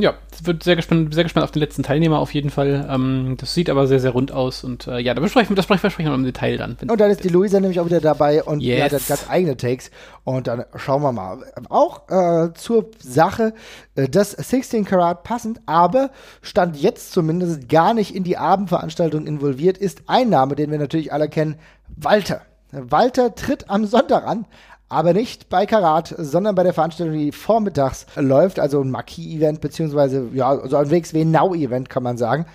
Ja, 0.00 0.14
es 0.32 0.46
wird 0.46 0.62
sehr 0.62 0.76
gespannt, 0.76 1.12
sehr 1.12 1.24
gespannt 1.24 1.42
auf 1.42 1.50
den 1.50 1.58
letzten 1.58 1.82
Teilnehmer 1.82 2.20
auf 2.20 2.32
jeden 2.32 2.50
Fall. 2.50 2.88
Ähm, 2.88 3.36
das 3.36 3.52
sieht 3.52 3.68
aber 3.68 3.88
sehr, 3.88 3.98
sehr 3.98 4.12
rund 4.12 4.30
aus 4.30 4.62
und 4.62 4.86
äh, 4.86 5.00
ja, 5.00 5.12
da 5.12 5.20
besprechen 5.20 5.50
wir, 5.50 5.56
das 5.56 5.66
besprechen 5.66 6.06
wir 6.06 6.14
im 6.14 6.22
Detail 6.22 6.56
dann. 6.56 6.76
Und 6.88 7.00
dann 7.00 7.10
ist 7.10 7.24
die 7.24 7.28
Luisa 7.28 7.58
nämlich 7.58 7.80
auch 7.80 7.86
wieder 7.86 8.00
dabei 8.00 8.44
und 8.44 8.60
yes. 8.60 8.76
die 8.76 8.96
hat 8.96 9.08
ganz 9.08 9.28
eigene 9.28 9.56
Takes 9.56 9.90
und 10.22 10.46
dann 10.46 10.64
schauen 10.76 11.02
wir 11.02 11.10
mal. 11.10 11.38
Auch 11.68 12.08
äh, 12.08 12.54
zur 12.54 12.90
Sache, 12.98 13.54
äh, 13.96 14.08
das 14.08 14.30
16 14.30 14.84
Karat 14.84 15.24
passend, 15.24 15.60
aber 15.66 16.10
stand 16.42 16.76
jetzt 16.76 17.10
zumindest 17.10 17.68
gar 17.68 17.92
nicht 17.92 18.14
in 18.14 18.22
die 18.22 18.36
Abendveranstaltung 18.36 19.26
involviert, 19.26 19.78
ist 19.78 20.02
ein 20.06 20.28
Name, 20.28 20.54
den 20.54 20.70
wir 20.70 20.78
natürlich 20.78 21.12
alle 21.12 21.28
kennen, 21.28 21.56
Walter. 21.96 22.42
Walter 22.70 23.34
tritt 23.34 23.68
am 23.68 23.84
Sonntag 23.86 24.26
an, 24.26 24.46
aber 24.88 25.12
nicht 25.12 25.48
bei 25.48 25.66
Karat, 25.66 26.14
sondern 26.16 26.54
bei 26.54 26.62
der 26.62 26.72
Veranstaltung, 26.72 27.16
die 27.16 27.32
vormittags 27.32 28.06
läuft, 28.16 28.58
also 28.58 28.80
ein 28.80 28.90
Marquis-Event, 28.90 29.60
beziehungsweise, 29.60 30.28
ja, 30.32 30.66
so 30.66 30.76
ein 30.76 30.90
WXW 30.90 31.24
Now-Event, 31.24 31.90
kann 31.90 32.02
man 32.02 32.16
sagen. 32.16 32.46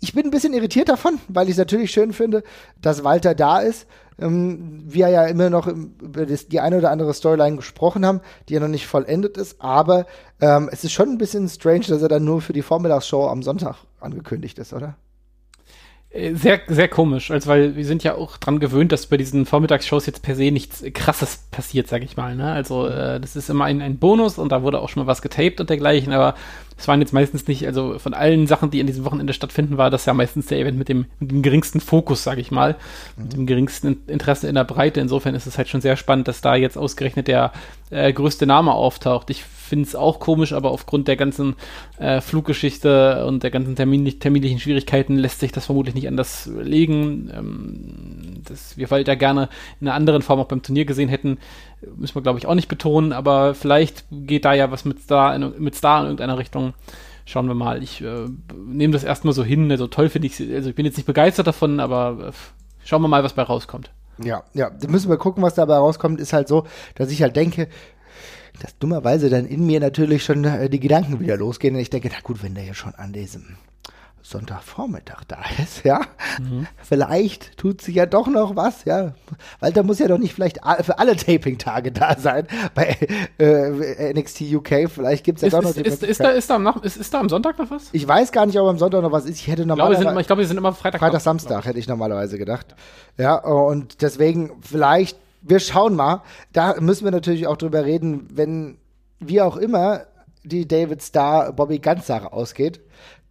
Ich 0.00 0.12
bin 0.12 0.26
ein 0.26 0.30
bisschen 0.30 0.52
irritiert 0.52 0.88
davon, 0.88 1.18
weil 1.28 1.46
ich 1.46 1.52
es 1.52 1.58
natürlich 1.58 1.90
schön 1.90 2.12
finde, 2.12 2.42
dass 2.80 3.04
Walter 3.04 3.34
da 3.34 3.60
ist. 3.60 3.86
Ähm, 4.20 4.82
wir 4.84 5.08
ja 5.08 5.24
immer 5.24 5.48
noch 5.48 5.66
über 5.66 6.26
die 6.26 6.60
eine 6.60 6.76
oder 6.76 6.90
andere 6.90 7.14
Storyline 7.14 7.56
gesprochen 7.56 8.04
haben, 8.04 8.20
die 8.48 8.54
ja 8.54 8.60
noch 8.60 8.68
nicht 8.68 8.86
vollendet 8.86 9.38
ist, 9.38 9.60
aber 9.60 10.06
ähm, 10.40 10.68
es 10.70 10.84
ist 10.84 10.92
schon 10.92 11.08
ein 11.08 11.18
bisschen 11.18 11.48
strange, 11.48 11.86
dass 11.88 12.02
er 12.02 12.08
dann 12.08 12.24
nur 12.24 12.42
für 12.42 12.52
die 12.52 12.62
Vormittagsshow 12.62 13.28
am 13.28 13.42
Sonntag 13.42 13.76
angekündigt 13.98 14.58
ist, 14.58 14.74
oder? 14.74 14.96
Äh, 16.12 16.34
sehr, 16.34 16.60
sehr 16.68 16.88
komisch, 16.88 17.30
also 17.30 17.48
weil 17.48 17.74
wir 17.74 17.86
sind 17.86 18.04
ja 18.04 18.14
auch 18.14 18.36
dran 18.36 18.60
gewöhnt, 18.60 18.92
dass 18.92 19.06
bei 19.06 19.16
diesen 19.16 19.46
Vormittagsshows 19.46 20.06
jetzt 20.06 20.22
per 20.22 20.36
se 20.36 20.50
nichts 20.50 20.84
krasses 20.92 21.44
passiert, 21.50 21.88
sag 21.88 22.02
ich 22.02 22.16
mal. 22.16 22.36
Ne? 22.36 22.52
Also 22.52 22.86
äh, 22.86 23.18
das 23.18 23.34
ist 23.34 23.48
immer 23.48 23.64
ein, 23.64 23.80
ein 23.80 23.98
Bonus 23.98 24.38
und 24.38 24.52
da 24.52 24.62
wurde 24.62 24.80
auch 24.80 24.88
schon 24.90 25.02
mal 25.02 25.06
was 25.06 25.22
getaped 25.22 25.60
und 25.60 25.70
dergleichen, 25.70 26.12
aber 26.12 26.34
es 26.76 26.86
waren 26.88 27.00
jetzt 27.00 27.12
meistens 27.12 27.46
nicht, 27.46 27.66
also 27.66 27.98
von 27.98 28.12
allen 28.12 28.46
Sachen, 28.46 28.70
die 28.70 28.80
an 28.80 28.86
diesem 28.86 29.04
Wochenende 29.04 29.32
stattfinden, 29.32 29.78
war 29.78 29.88
das 29.88 30.04
ja 30.04 30.14
meistens 30.14 30.46
der 30.46 30.58
Event 30.58 30.76
mit 30.76 30.88
dem, 30.88 31.06
mit 31.20 31.30
dem 31.30 31.42
geringsten 31.42 31.80
Fokus, 31.80 32.24
sag 32.24 32.38
ich 32.38 32.50
mal, 32.50 32.76
mhm. 33.16 33.22
mit 33.22 33.32
dem 33.32 33.46
geringsten 33.46 34.02
Interesse 34.06 34.48
in 34.48 34.54
der 34.54 34.64
Breite. 34.64 35.00
Insofern 35.00 35.34
ist 35.34 35.46
es 35.46 35.56
halt 35.56 35.68
schon 35.68 35.80
sehr 35.80 35.96
spannend, 35.96 36.28
dass 36.28 36.40
da 36.40 36.56
jetzt 36.56 36.76
ausgerechnet 36.76 37.28
der 37.28 37.52
äh, 37.92 38.12
größte 38.12 38.46
Name 38.46 38.72
auftaucht. 38.72 39.30
Ich 39.30 39.44
finde 39.44 39.86
es 39.86 39.94
auch 39.94 40.18
komisch, 40.18 40.52
aber 40.52 40.70
aufgrund 40.70 41.08
der 41.08 41.16
ganzen 41.16 41.54
äh, 41.98 42.20
Fluggeschichte 42.20 43.24
und 43.26 43.42
der 43.42 43.50
ganzen 43.50 43.76
termin 43.76 44.18
terminlichen 44.18 44.58
Schwierigkeiten 44.58 45.16
lässt 45.16 45.40
sich 45.40 45.52
das 45.52 45.66
vermutlich 45.66 45.94
nicht 45.94 46.08
anders 46.08 46.50
legen. 46.60 47.30
Ähm, 47.34 48.42
dass 48.46 48.76
wir 48.76 48.90
Walter 48.90 49.16
gerne 49.16 49.48
in 49.80 49.88
einer 49.88 49.96
anderen 49.96 50.22
Form 50.22 50.40
auch 50.40 50.48
beim 50.48 50.62
Turnier 50.62 50.84
gesehen 50.84 51.08
hätten, 51.08 51.38
müssen 51.96 52.14
wir 52.14 52.22
glaube 52.22 52.38
ich 52.38 52.46
auch 52.46 52.54
nicht 52.54 52.68
betonen, 52.68 53.12
aber 53.12 53.54
vielleicht 53.54 54.04
geht 54.10 54.44
da 54.44 54.52
ja 54.52 54.70
was 54.70 54.84
mit 54.84 55.00
Star 55.00 55.34
in, 55.34 55.52
mit 55.58 55.74
Star 55.74 56.00
in 56.00 56.06
irgendeiner 56.06 56.38
Richtung. 56.38 56.74
Schauen 57.24 57.46
wir 57.46 57.54
mal. 57.54 57.82
Ich 57.82 58.02
äh, 58.02 58.26
nehme 58.66 58.92
das 58.92 59.04
erstmal 59.04 59.32
so 59.32 59.44
hin. 59.44 59.70
Also 59.70 59.86
toll 59.86 60.08
finde 60.08 60.26
ich 60.26 60.40
Also 60.40 60.70
ich 60.70 60.74
bin 60.74 60.86
jetzt 60.86 60.96
nicht 60.96 61.06
begeistert 61.06 61.46
davon, 61.46 61.78
aber 61.78 62.28
äh, 62.28 62.32
schauen 62.84 63.02
wir 63.02 63.08
mal, 63.08 63.22
was 63.22 63.34
bei 63.34 63.42
rauskommt. 63.42 63.90
Ja, 64.18 64.44
ja, 64.54 64.70
da 64.70 64.88
müssen 64.88 65.10
wir 65.10 65.16
gucken, 65.16 65.42
was 65.42 65.54
dabei 65.54 65.76
rauskommt. 65.76 66.20
Ist 66.20 66.32
halt 66.32 66.48
so, 66.48 66.66
dass 66.94 67.10
ich 67.10 67.22
halt 67.22 67.36
denke, 67.36 67.68
dass 68.60 68.76
dummerweise 68.78 69.30
dann 69.30 69.46
in 69.46 69.66
mir 69.66 69.80
natürlich 69.80 70.24
schon 70.24 70.44
äh, 70.44 70.68
die 70.68 70.80
Gedanken 70.80 71.20
wieder 71.20 71.36
losgehen. 71.36 71.74
Und 71.74 71.80
ich 71.80 71.90
denke, 71.90 72.10
na 72.12 72.20
gut, 72.22 72.42
wenn 72.42 72.54
der 72.54 72.64
ja 72.64 72.74
schon 72.74 72.94
an 72.94 73.12
diesem 73.12 73.56
Sonntagvormittag 74.32 75.24
da 75.28 75.38
ist, 75.62 75.84
ja, 75.84 76.00
mhm. 76.40 76.66
vielleicht 76.82 77.56
tut 77.56 77.80
sich 77.80 77.94
ja 77.94 78.06
doch 78.06 78.26
noch 78.26 78.56
was, 78.56 78.84
ja. 78.84 79.14
Walter 79.60 79.82
muss 79.82 79.98
ja 79.98 80.08
doch 80.08 80.18
nicht 80.18 80.34
vielleicht 80.34 80.58
für 80.80 80.98
alle 80.98 81.16
Taping-Tage 81.16 81.92
da 81.92 82.16
sein 82.18 82.46
bei 82.74 82.96
äh, 83.38 84.12
NXT 84.12 84.42
UK. 84.54 84.90
Vielleicht 84.90 85.24
gibt 85.24 85.38
es 85.38 85.42
ja 85.42 85.48
ist, 85.48 85.54
doch 85.54 85.62
noch 85.62 85.70
ist, 85.70 85.86
ist, 85.86 86.02
ist, 86.02 86.20
da, 86.20 86.28
ist, 86.30 86.50
da 86.50 86.56
am, 86.56 86.66
ist, 86.82 86.96
ist 86.96 87.14
da 87.14 87.20
am 87.20 87.28
Sonntag 87.28 87.58
noch 87.58 87.70
was? 87.70 87.90
Ich 87.92 88.06
weiß 88.08 88.32
gar 88.32 88.46
nicht, 88.46 88.58
ob 88.58 88.68
am 88.68 88.78
Sonntag 88.78 89.02
noch 89.02 89.12
was 89.12 89.26
ist. 89.26 89.38
Ich 89.38 89.46
hätte 89.46 89.66
normalerweise. 89.66 90.20
Ich 90.20 90.26
glaube, 90.26 90.40
wir 90.40 90.48
sind, 90.48 90.56
immer 90.56 90.72
Freitag. 90.72 91.00
Freitag, 91.00 91.20
Samstag 91.20 91.64
hätte 91.66 91.78
ich 91.78 91.86
normalerweise 91.86 92.38
gedacht. 92.38 92.74
Ja, 93.18 93.36
und 93.36 94.02
deswegen 94.02 94.52
vielleicht 94.62 95.18
wir 95.42 95.58
schauen 95.58 95.96
mal. 95.96 96.22
Da 96.52 96.80
müssen 96.80 97.04
wir 97.04 97.10
natürlich 97.10 97.46
auch 97.46 97.56
drüber 97.56 97.84
reden, 97.84 98.28
wenn 98.32 98.78
wie 99.18 99.40
auch 99.40 99.56
immer 99.56 100.02
die 100.44 100.66
David 100.66 101.02
Star 101.02 101.52
Bobby 101.52 101.78
Ganz 101.78 102.06
Sache 102.06 102.32
ausgeht 102.32 102.80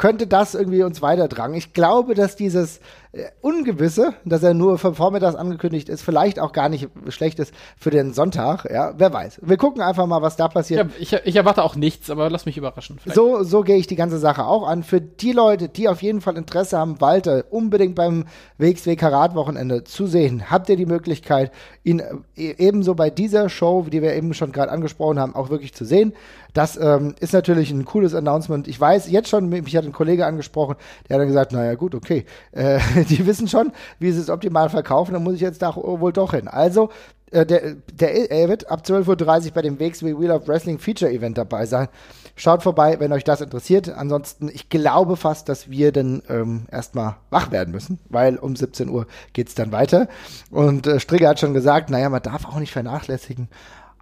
könnte 0.01 0.25
das 0.25 0.55
irgendwie 0.55 0.81
uns 0.81 1.03
weitertragen. 1.03 1.53
Ich 1.53 1.73
glaube, 1.73 2.15
dass 2.15 2.35
dieses 2.35 2.79
äh, 3.11 3.25
Ungewisse, 3.41 4.15
dass 4.25 4.41
er 4.41 4.55
nur 4.55 4.79
für 4.79 4.95
Vormittags 4.95 5.35
angekündigt 5.35 5.89
ist, 5.89 6.01
vielleicht 6.01 6.39
auch 6.39 6.53
gar 6.53 6.69
nicht 6.69 6.89
schlecht 7.09 7.37
ist 7.37 7.53
für 7.77 7.91
den 7.91 8.11
Sonntag. 8.13 8.65
Ja, 8.71 8.93
wer 8.97 9.13
weiß. 9.13 9.41
Wir 9.43 9.57
gucken 9.57 9.81
einfach 9.81 10.07
mal, 10.07 10.23
was 10.23 10.37
da 10.37 10.47
passiert. 10.47 10.87
Ja, 10.87 10.89
ich, 10.97 11.13
ich, 11.13 11.35
erwarte 11.35 11.63
auch 11.63 11.75
nichts, 11.75 12.09
aber 12.09 12.31
lass 12.31 12.47
mich 12.47 12.57
überraschen. 12.57 12.97
Vielleicht. 12.97 13.15
So, 13.15 13.43
so 13.43 13.61
gehe 13.61 13.75
ich 13.75 13.85
die 13.85 13.95
ganze 13.95 14.17
Sache 14.17 14.47
auch 14.47 14.67
an. 14.67 14.81
Für 14.81 15.01
die 15.01 15.33
Leute, 15.33 15.69
die 15.69 15.87
auf 15.87 16.01
jeden 16.01 16.21
Fall 16.21 16.35
Interesse 16.35 16.79
haben, 16.79 16.99
Walter 16.99 17.43
unbedingt 17.51 17.93
beim 17.93 18.25
WXW 18.57 18.95
Karat 18.95 19.35
Wochenende 19.35 19.83
zu 19.83 20.07
sehen, 20.07 20.49
habt 20.49 20.67
ihr 20.69 20.77
die 20.77 20.87
Möglichkeit, 20.87 21.51
ihn 21.83 21.99
äh, 21.99 22.55
ebenso 22.57 22.95
bei 22.95 23.11
dieser 23.11 23.49
Show, 23.49 23.85
die 23.91 24.01
wir 24.01 24.15
eben 24.15 24.33
schon 24.33 24.51
gerade 24.51 24.71
angesprochen 24.71 25.19
haben, 25.19 25.35
auch 25.35 25.51
wirklich 25.51 25.75
zu 25.75 25.85
sehen. 25.85 26.13
Das 26.53 26.75
ähm, 26.75 27.15
ist 27.19 27.33
natürlich 27.33 27.71
ein 27.71 27.85
cooles 27.85 28.13
Announcement. 28.13 28.67
Ich 28.67 28.79
weiß 28.79 29.09
jetzt 29.09 29.29
schon, 29.29 29.47
mich 29.47 29.75
hat 29.75 29.85
ein 29.91 29.93
Kollege 29.93 30.25
angesprochen, 30.25 30.75
der 31.07 31.15
hat 31.15 31.21
dann 31.21 31.27
gesagt, 31.27 31.51
naja 31.51 31.75
gut, 31.75 31.95
okay, 31.95 32.25
äh, 32.51 32.79
die 33.09 33.25
wissen 33.25 33.47
schon, 33.47 33.71
wie 33.99 34.11
sie 34.11 34.21
es 34.21 34.29
optimal 34.29 34.69
verkaufen, 34.69 35.13
dann 35.13 35.23
muss 35.23 35.35
ich 35.35 35.41
jetzt 35.41 35.61
da 35.61 35.75
wohl 35.75 36.13
doch 36.13 36.31
hin. 36.31 36.47
Also, 36.47 36.89
äh, 37.31 37.45
der, 37.45 37.75
der, 37.93 38.31
er 38.31 38.49
wird 38.49 38.69
ab 38.69 38.83
12.30 38.85 39.45
Uhr 39.45 39.51
bei 39.53 39.61
dem 39.61 39.79
WXW 39.79 40.19
Wheel 40.19 40.31
of 40.31 40.47
Wrestling 40.47 40.79
Feature 40.79 41.11
Event 41.11 41.37
dabei 41.37 41.65
sein. 41.65 41.87
Schaut 42.35 42.63
vorbei, 42.63 42.99
wenn 42.99 43.13
euch 43.13 43.23
das 43.23 43.41
interessiert. 43.41 43.89
Ansonsten, 43.89 44.49
ich 44.49 44.69
glaube 44.69 45.15
fast, 45.15 45.47
dass 45.47 45.69
wir 45.69 45.91
dann 45.91 46.23
ähm, 46.29 46.65
erstmal 46.71 47.17
wach 47.29 47.51
werden 47.51 47.71
müssen, 47.71 47.99
weil 48.09 48.37
um 48.37 48.55
17 48.55 48.89
Uhr 48.89 49.07
geht 49.33 49.47
es 49.47 49.55
dann 49.55 49.71
weiter. 49.71 50.07
Und 50.49 50.87
äh, 50.87 50.99
Strigger 50.99 51.29
hat 51.29 51.39
schon 51.39 51.53
gesagt, 51.53 51.89
naja, 51.89 52.09
man 52.09 52.21
darf 52.21 52.45
auch 52.45 52.59
nicht 52.59 52.71
vernachlässigen, 52.71 53.47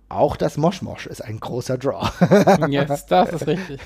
auch 0.10 0.36
das 0.36 0.58
Moshmosh 0.58 1.06
ist 1.06 1.22
ein 1.22 1.40
großer 1.40 1.78
Draw. 1.78 2.10
yes, 2.68 3.06
das 3.06 3.30
ist 3.32 3.48
richtig. 3.48 3.80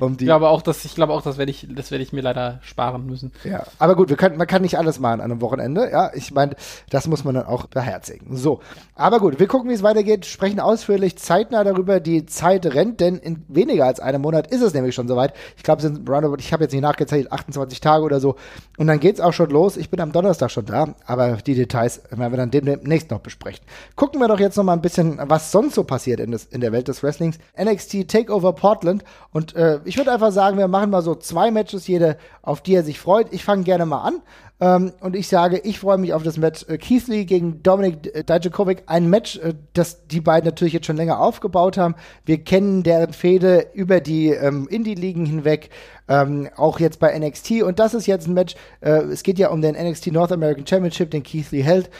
um 0.00 0.12
ich, 0.12 0.18
glaube 0.18 0.48
auch, 0.48 0.62
dass, 0.62 0.84
ich 0.84 0.94
glaube 0.94 1.12
auch, 1.12 1.22
das 1.22 1.36
werde 1.36 1.50
ich, 1.50 1.68
das 1.70 1.90
werde 1.90 2.02
ich 2.02 2.12
mir 2.12 2.22
leider 2.22 2.58
sparen 2.62 3.04
müssen. 3.06 3.32
Ja, 3.44 3.64
aber 3.78 3.94
gut, 3.94 4.08
wir 4.08 4.16
können, 4.16 4.38
man 4.38 4.46
kann 4.46 4.62
nicht 4.62 4.78
alles 4.78 4.98
machen 4.98 5.20
an 5.20 5.30
einem 5.30 5.40
Wochenende. 5.42 5.90
Ja, 5.90 6.10
ich 6.14 6.32
meine, 6.32 6.56
das 6.88 7.06
muss 7.06 7.22
man 7.22 7.34
dann 7.34 7.46
auch 7.46 7.66
beherzigen. 7.66 8.34
So, 8.36 8.60
aber 8.94 9.20
gut, 9.20 9.38
wir 9.38 9.46
gucken, 9.46 9.68
wie 9.68 9.74
es 9.74 9.82
weitergeht, 9.82 10.24
sprechen 10.24 10.58
ausführlich 10.58 11.18
zeitnah 11.18 11.64
darüber. 11.64 12.00
Die 12.00 12.24
Zeit 12.24 12.64
rennt, 12.66 13.00
denn 13.00 13.16
in 13.16 13.44
weniger 13.48 13.84
als 13.84 14.00
einem 14.00 14.22
Monat 14.22 14.46
ist 14.48 14.62
es 14.62 14.72
nämlich 14.72 14.94
schon 14.94 15.06
soweit. 15.06 15.34
Ich 15.56 15.62
glaube, 15.62 15.82
es 15.82 15.82
sind 15.82 16.08
roundabout, 16.08 16.36
ich 16.38 16.52
habe 16.52 16.64
jetzt 16.64 16.72
nicht 16.72 16.82
nachgezählt, 16.82 17.30
28 17.30 17.80
Tage 17.80 18.04
oder 18.04 18.20
so. 18.20 18.36
Und 18.78 18.86
dann 18.86 19.00
geht's 19.00 19.20
auch 19.20 19.32
schon 19.32 19.50
los. 19.50 19.76
Ich 19.76 19.90
bin 19.90 20.00
am 20.00 20.12
Donnerstag 20.12 20.50
schon 20.50 20.64
da, 20.64 20.94
aber 21.04 21.36
die 21.36 21.54
Details 21.54 22.02
werden 22.10 22.32
wir 22.32 22.38
dann 22.38 22.50
demnächst 22.50 23.10
noch 23.10 23.20
besprechen. 23.20 23.64
Gucken 23.96 24.20
wir 24.20 24.28
doch 24.28 24.40
jetzt 24.40 24.56
noch 24.56 24.64
mal 24.64 24.72
ein 24.72 24.80
bisschen, 24.80 25.20
was 25.24 25.50
sonst 25.58 25.74
so 25.74 25.82
passiert 25.82 26.20
in, 26.20 26.30
das, 26.30 26.44
in 26.44 26.60
der 26.60 26.70
Welt 26.70 26.86
des 26.86 27.02
Wrestlings. 27.02 27.38
NXT 27.60 28.06
Takeover 28.06 28.52
Portland. 28.52 29.02
Und 29.32 29.56
äh, 29.56 29.80
ich 29.84 29.96
würde 29.96 30.12
einfach 30.12 30.30
sagen, 30.30 30.56
wir 30.56 30.68
machen 30.68 30.90
mal 30.90 31.02
so 31.02 31.16
zwei 31.16 31.50
Matches, 31.50 31.88
jede, 31.88 32.16
auf 32.42 32.60
die 32.60 32.74
er 32.74 32.84
sich 32.84 33.00
freut. 33.00 33.26
Ich 33.32 33.42
fange 33.42 33.64
gerne 33.64 33.84
mal 33.84 34.02
an. 34.02 34.22
Ähm, 34.60 34.92
und 35.00 35.16
ich 35.16 35.26
sage, 35.26 35.58
ich 35.58 35.80
freue 35.80 35.98
mich 35.98 36.12
auf 36.12 36.22
das 36.22 36.36
Match 36.36 36.64
äh, 36.68 36.78
Keith 36.78 37.08
Lee 37.08 37.24
gegen 37.24 37.60
Dominik 37.64 38.14
äh, 38.14 38.22
Dijakovic. 38.22 38.84
Ein 38.86 39.10
Match, 39.10 39.38
äh, 39.38 39.54
das 39.72 40.06
die 40.06 40.20
beiden 40.20 40.44
natürlich 40.44 40.74
jetzt 40.74 40.86
schon 40.86 40.96
länger 40.96 41.18
aufgebaut 41.18 41.76
haben. 41.76 41.96
Wir 42.24 42.38
kennen 42.44 42.84
deren 42.84 43.12
Fehde 43.12 43.66
über 43.74 44.00
die 44.00 44.28
ähm, 44.28 44.68
Indie-Ligen 44.68 45.26
hinweg. 45.26 45.70
Ähm, 46.06 46.48
auch 46.54 46.78
jetzt 46.78 47.00
bei 47.00 47.18
NXT. 47.18 47.62
Und 47.62 47.80
das 47.80 47.94
ist 47.94 48.06
jetzt 48.06 48.28
ein 48.28 48.34
Match, 48.34 48.54
äh, 48.80 49.02
es 49.02 49.24
geht 49.24 49.40
ja 49.40 49.50
um 49.50 49.60
den 49.60 49.74
NXT 49.74 50.12
North 50.12 50.30
American 50.30 50.66
Championship, 50.66 51.10
den 51.10 51.24
Keith 51.24 51.50
Lee 51.50 51.62
hält 51.62 51.90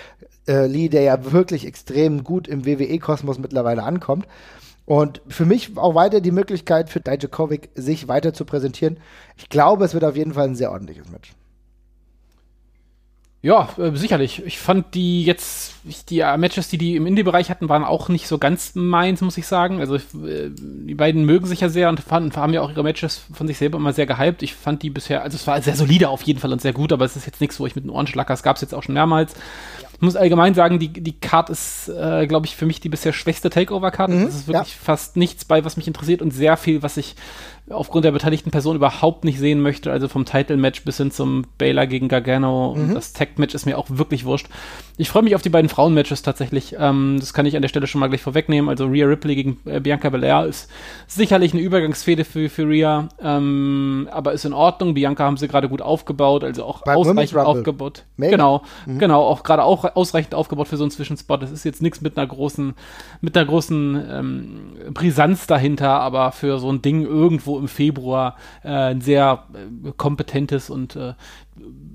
äh, 0.48 0.66
Lee, 0.66 0.88
der 0.88 1.02
ja 1.02 1.32
wirklich 1.32 1.66
extrem 1.66 2.24
gut 2.24 2.48
im 2.48 2.64
WWE-Kosmos 2.64 3.38
mittlerweile 3.38 3.82
ankommt. 3.82 4.26
Und 4.86 5.20
für 5.28 5.44
mich 5.44 5.76
auch 5.76 5.94
weiter 5.94 6.22
die 6.22 6.30
Möglichkeit 6.30 6.88
für 6.88 7.00
Dijakovic, 7.00 7.68
sich 7.74 8.08
weiter 8.08 8.32
zu 8.32 8.46
präsentieren. 8.46 8.96
Ich 9.36 9.50
glaube, 9.50 9.84
es 9.84 9.92
wird 9.92 10.04
auf 10.04 10.16
jeden 10.16 10.32
Fall 10.32 10.48
ein 10.48 10.56
sehr 10.56 10.72
ordentliches 10.72 11.10
Match. 11.10 11.34
Ja, 13.40 13.68
äh, 13.78 13.92
sicherlich. 13.94 14.44
Ich 14.44 14.58
fand 14.58 14.94
die 14.94 15.22
jetzt, 15.22 15.74
die 16.08 16.20
äh, 16.20 16.36
Matches, 16.36 16.68
die 16.68 16.78
die 16.78 16.96
im 16.96 17.06
Indie-Bereich 17.06 17.50
hatten, 17.50 17.68
waren 17.68 17.84
auch 17.84 18.08
nicht 18.08 18.26
so 18.26 18.36
ganz 18.36 18.74
meins, 18.74 19.20
muss 19.20 19.38
ich 19.38 19.46
sagen. 19.46 19.78
Also 19.78 19.94
äh, 19.94 20.50
die 20.50 20.96
beiden 20.96 21.24
mögen 21.24 21.46
sich 21.46 21.60
ja 21.60 21.68
sehr 21.68 21.88
und 21.88 22.00
fanden, 22.00 22.34
haben 22.34 22.52
ja 22.52 22.62
auch 22.62 22.70
ihre 22.70 22.82
Matches 22.82 23.22
von 23.32 23.46
sich 23.46 23.56
selber 23.56 23.78
immer 23.78 23.92
sehr 23.92 24.06
gehypt. 24.06 24.42
Ich 24.42 24.54
fand 24.54 24.82
die 24.82 24.90
bisher, 24.90 25.22
also 25.22 25.36
es 25.36 25.46
war 25.46 25.62
sehr 25.62 25.76
solide 25.76 26.08
auf 26.08 26.22
jeden 26.22 26.40
Fall 26.40 26.52
und 26.52 26.60
sehr 26.60 26.72
gut, 26.72 26.92
aber 26.92 27.04
es 27.04 27.14
ist 27.14 27.26
jetzt 27.26 27.40
nichts, 27.40 27.60
wo 27.60 27.66
ich 27.66 27.76
mit 27.76 27.84
den 27.84 27.90
Ohren 27.90 28.08
schlacker. 28.08 28.34
Es 28.34 28.42
gab 28.42 28.56
es 28.56 28.62
jetzt 28.62 28.74
auch 28.74 28.82
schon 28.82 28.94
mehrmals. 28.94 29.34
Ich 29.92 30.02
muss 30.02 30.16
allgemein 30.16 30.54
sagen, 30.54 30.80
die, 30.80 30.88
die 30.88 31.18
Card 31.18 31.50
ist, 31.50 31.88
äh, 31.88 32.26
glaube 32.26 32.46
ich, 32.46 32.56
für 32.56 32.66
mich 32.66 32.80
die 32.80 32.88
bisher 32.88 33.12
schwächste 33.12 33.50
Takeover-Card. 33.50 34.10
Mhm, 34.10 34.22
es 34.22 34.34
ist 34.34 34.48
wirklich 34.48 34.74
ja. 34.74 34.80
fast 34.82 35.16
nichts 35.16 35.44
bei, 35.44 35.64
was 35.64 35.76
mich 35.76 35.86
interessiert 35.86 36.22
und 36.22 36.32
sehr 36.32 36.56
viel, 36.56 36.82
was 36.82 36.96
ich 36.96 37.14
aufgrund 37.70 38.04
der 38.04 38.12
beteiligten 38.12 38.50
Person 38.50 38.76
überhaupt 38.76 39.24
nicht 39.24 39.38
sehen 39.38 39.60
möchte. 39.60 39.90
Also 39.90 40.08
vom 40.08 40.24
Title-Match 40.24 40.84
bis 40.84 40.96
hin 40.96 41.10
zum 41.10 41.44
Baylor 41.58 41.86
gegen 41.86 42.08
Gargano. 42.08 42.74
Mhm. 42.76 42.94
Das 42.94 43.12
Tag-Match 43.12 43.54
ist 43.54 43.66
mir 43.66 43.78
auch 43.78 43.86
wirklich 43.88 44.24
wurscht. 44.24 44.48
Ich 44.96 45.10
freue 45.10 45.22
mich 45.22 45.34
auf 45.34 45.42
die 45.42 45.48
beiden 45.48 45.68
Frauen-Matches 45.68 46.22
tatsächlich. 46.22 46.76
Ähm, 46.78 47.16
das 47.20 47.32
kann 47.32 47.46
ich 47.46 47.56
an 47.56 47.62
der 47.62 47.68
Stelle 47.68 47.86
schon 47.86 48.00
mal 48.00 48.08
gleich 48.08 48.22
vorwegnehmen. 48.22 48.68
Also 48.68 48.86
Rhea 48.86 49.06
Ripley 49.06 49.34
gegen 49.36 49.58
äh, 49.64 49.80
Bianca 49.80 50.08
Belair 50.10 50.46
ist 50.46 50.68
sicherlich 51.06 51.52
eine 51.52 51.62
Übergangsfehde 51.62 52.24
für, 52.24 52.48
für 52.48 52.68
Rhea, 52.68 53.08
ähm, 53.22 54.08
aber 54.10 54.32
ist 54.32 54.44
in 54.44 54.52
Ordnung. 54.52 54.94
Bianca 54.94 55.24
haben 55.24 55.36
sie 55.36 55.48
gerade 55.48 55.68
gut 55.68 55.82
aufgebaut, 55.82 56.44
also 56.44 56.64
auch 56.64 56.82
Bei 56.82 56.96
ausreichend 56.96 57.38
aufgebaut. 57.38 58.04
Mega. 58.16 58.32
Genau, 58.32 58.62
mhm. 58.86 58.98
genau, 58.98 59.22
auch 59.22 59.42
gerade 59.42 59.64
auch 59.64 59.84
ausreichend 59.96 60.34
aufgebaut 60.34 60.68
für 60.68 60.76
so 60.76 60.84
einen 60.84 60.90
Zwischenspot. 60.90 61.42
Das 61.42 61.52
ist 61.52 61.64
jetzt 61.64 61.82
nichts 61.82 62.00
mit 62.00 62.16
einer 62.16 62.26
großen, 62.26 62.74
mit 63.20 63.36
einer 63.36 63.46
großen 63.46 64.04
ähm, 64.10 64.70
Brisanz 64.92 65.46
dahinter, 65.46 66.00
aber 66.00 66.32
für 66.32 66.58
so 66.58 66.70
ein 66.70 66.82
Ding 66.82 67.02
irgendwo 67.02 67.57
im 67.58 67.68
Februar 67.68 68.36
äh, 68.62 68.68
ein 68.68 69.00
sehr 69.00 69.44
äh, 69.52 69.92
kompetentes 69.96 70.70
und 70.70 70.96
äh, 70.96 71.14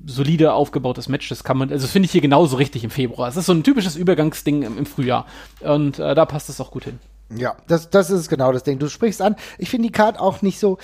solide 0.06 0.54
aufgebautes 0.54 1.10
Match. 1.10 1.30
Das 1.30 1.44
kann 1.44 1.58
man, 1.58 1.72
also 1.72 1.88
finde 1.88 2.06
ich 2.06 2.12
hier 2.12 2.22
genauso 2.22 2.58
richtig 2.58 2.84
im 2.84 2.90
Februar. 2.90 3.28
Es 3.28 3.38
ist 3.38 3.46
so 3.46 3.54
ein 3.54 3.64
typisches 3.64 3.96
Übergangsding 3.96 4.64
im, 4.64 4.78
im 4.78 4.86
Frühjahr. 4.86 5.26
Und 5.62 6.00
äh, 6.00 6.16
da 6.16 6.26
passt 6.26 6.50
es 6.50 6.60
auch 6.60 6.72
gut 6.72 6.86
hin. 6.86 7.00
Ja, 7.36 7.56
das, 7.68 7.90
das 7.90 8.10
ist 8.10 8.30
genau 8.30 8.52
das 8.52 8.64
Ding. 8.64 8.80
Du 8.80 8.90
sprichst 8.90 9.22
an. 9.22 9.36
Ich 9.58 9.70
finde 9.70 9.88
die 9.88 9.92
Card 9.92 10.20
auch 10.20 10.42
nicht 10.42 10.60
so 10.60 10.78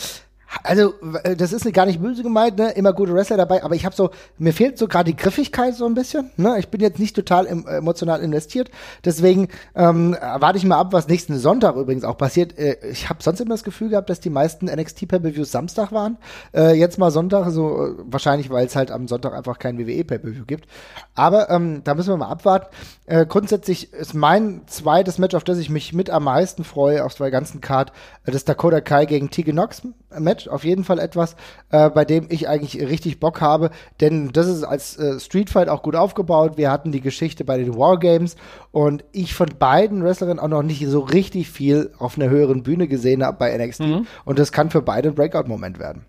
also, 0.64 0.94
äh, 1.24 1.36
das 1.36 1.54
ist 1.54 1.72
gar 1.74 1.86
nicht 1.86 2.02
böse 2.02 2.24
gemeint, 2.24 2.58
ne? 2.58 2.72
Immer 2.72 2.94
gute 2.94 3.14
Wrestler 3.14 3.38
dabei, 3.38 3.64
aber 3.64 3.76
ich 3.76 3.86
habe 3.86 3.96
so, 3.96 4.10
mir 4.38 4.54
fehlt 4.54 4.78
so 4.78 4.88
gerade 4.88 5.12
die 5.12 5.18
Griffigkeit 5.18 5.76
so 5.76 5.86
ein 5.86 5.94
bisschen. 5.94 6.32
Ne? 6.38 6.58
Ich 6.60 6.70
bin 6.70 6.82
jetzt 6.82 7.00
nicht 7.00 7.16
total 7.16 7.46
im, 7.46 7.68
emotional 7.68 8.22
investiert. 8.22 8.72
Deswegen 9.06 9.50
ähm, 9.76 10.16
warte 10.20 10.58
ich 10.58 10.66
mal 10.66 10.78
ab, 10.78 10.92
was 10.92 11.08
nächsten 11.08 11.38
Sonntag 11.38 11.76
übrigens 11.76 12.04
auch 12.04 12.18
passiert. 12.18 12.58
Äh, 12.58 12.78
ich 12.90 13.10
habe 13.10 13.22
sonst 13.22 13.40
immer 13.40 13.54
das 13.54 13.64
Gefühl 13.64 13.90
gehabt, 13.90 14.10
dass 14.10 14.20
die 14.20 14.30
meisten 14.30 14.66
NXT 14.66 15.08
Pay-Per-Views 15.08 15.52
Samstag 15.52 15.92
waren. 15.92 16.18
Äh, 16.54 16.74
jetzt 16.74 16.98
mal 16.98 17.12
Sonntag, 17.12 17.50
so 17.52 17.86
äh, 17.86 17.92
wahrscheinlich, 18.06 18.50
weil 18.50 18.66
es 18.66 18.76
halt 18.76 18.92
am 18.92 19.08
Sonntag 19.08 19.34
einfach 19.34 19.60
kein 19.60 19.78
WWE 19.78 20.04
Pay-Per-View 20.04 20.46
gibt. 20.46 20.68
Aber 21.16 21.50
ähm, 21.50 21.82
da 21.84 21.94
müssen 21.94 22.10
wir 22.10 22.18
mal 22.18 22.30
abwarten. 22.30 22.68
Äh, 23.06 23.26
grundsätzlich 23.26 23.92
ist 23.94 24.14
mein 24.14 24.62
zweites 24.68 25.18
Match, 25.18 25.36
auf 25.36 25.44
das 25.44 25.58
ich 25.58 25.70
mich 25.70 25.94
mit 25.94 26.10
am 26.10 26.26
meisten 26.26 26.64
freue, 26.64 27.04
auf 27.04 27.16
zwei 27.16 27.30
ganzen 27.30 27.62
Card, 27.62 27.92
äh, 28.26 28.32
das 28.32 28.46
Dakota 28.46 28.82
Kai 28.82 29.06
gegen 29.06 29.30
Tegan 29.30 29.56
Knox 29.56 29.82
Match. 30.18 30.39
Match 30.40 30.48
auf 30.48 30.64
jeden 30.64 30.84
Fall 30.84 31.00
etwas, 31.00 31.36
äh, 31.70 31.90
bei 31.90 32.06
dem 32.06 32.28
ich 32.30 32.48
eigentlich 32.48 32.80
richtig 32.80 33.20
Bock 33.20 33.42
habe, 33.42 33.72
denn 34.00 34.30
das 34.32 34.48
ist 34.48 34.64
als 34.64 34.98
äh, 34.98 35.20
Street 35.20 35.50
Fight 35.50 35.70
auch 35.70 35.84
gut 35.84 35.96
aufgebaut. 35.96 36.58
Wir 36.58 36.72
hatten 36.72 36.92
die 36.92 37.02
Geschichte 37.02 37.44
bei 37.44 37.58
den 37.58 37.76
Wargames 37.76 38.36
und 38.72 39.04
ich 39.12 39.34
von 39.34 39.50
beiden 39.58 40.04
Wrestlerinnen 40.04 40.40
auch 40.40 40.48
noch 40.48 40.64
nicht 40.64 40.86
so 40.88 41.00
richtig 41.00 41.50
viel 41.50 41.92
auf 42.00 42.18
einer 42.18 42.30
höheren 42.30 42.64
Bühne 42.64 42.88
gesehen 42.88 43.24
habe 43.24 43.38
bei 43.38 43.58
NXT 43.58 43.82
mhm. 43.82 44.08
und 44.26 44.40
das 44.40 44.52
kann 44.52 44.70
für 44.70 44.82
beide 44.82 45.10
ein 45.10 45.16
Breakout-Moment 45.16 45.80
werden. 45.80 46.06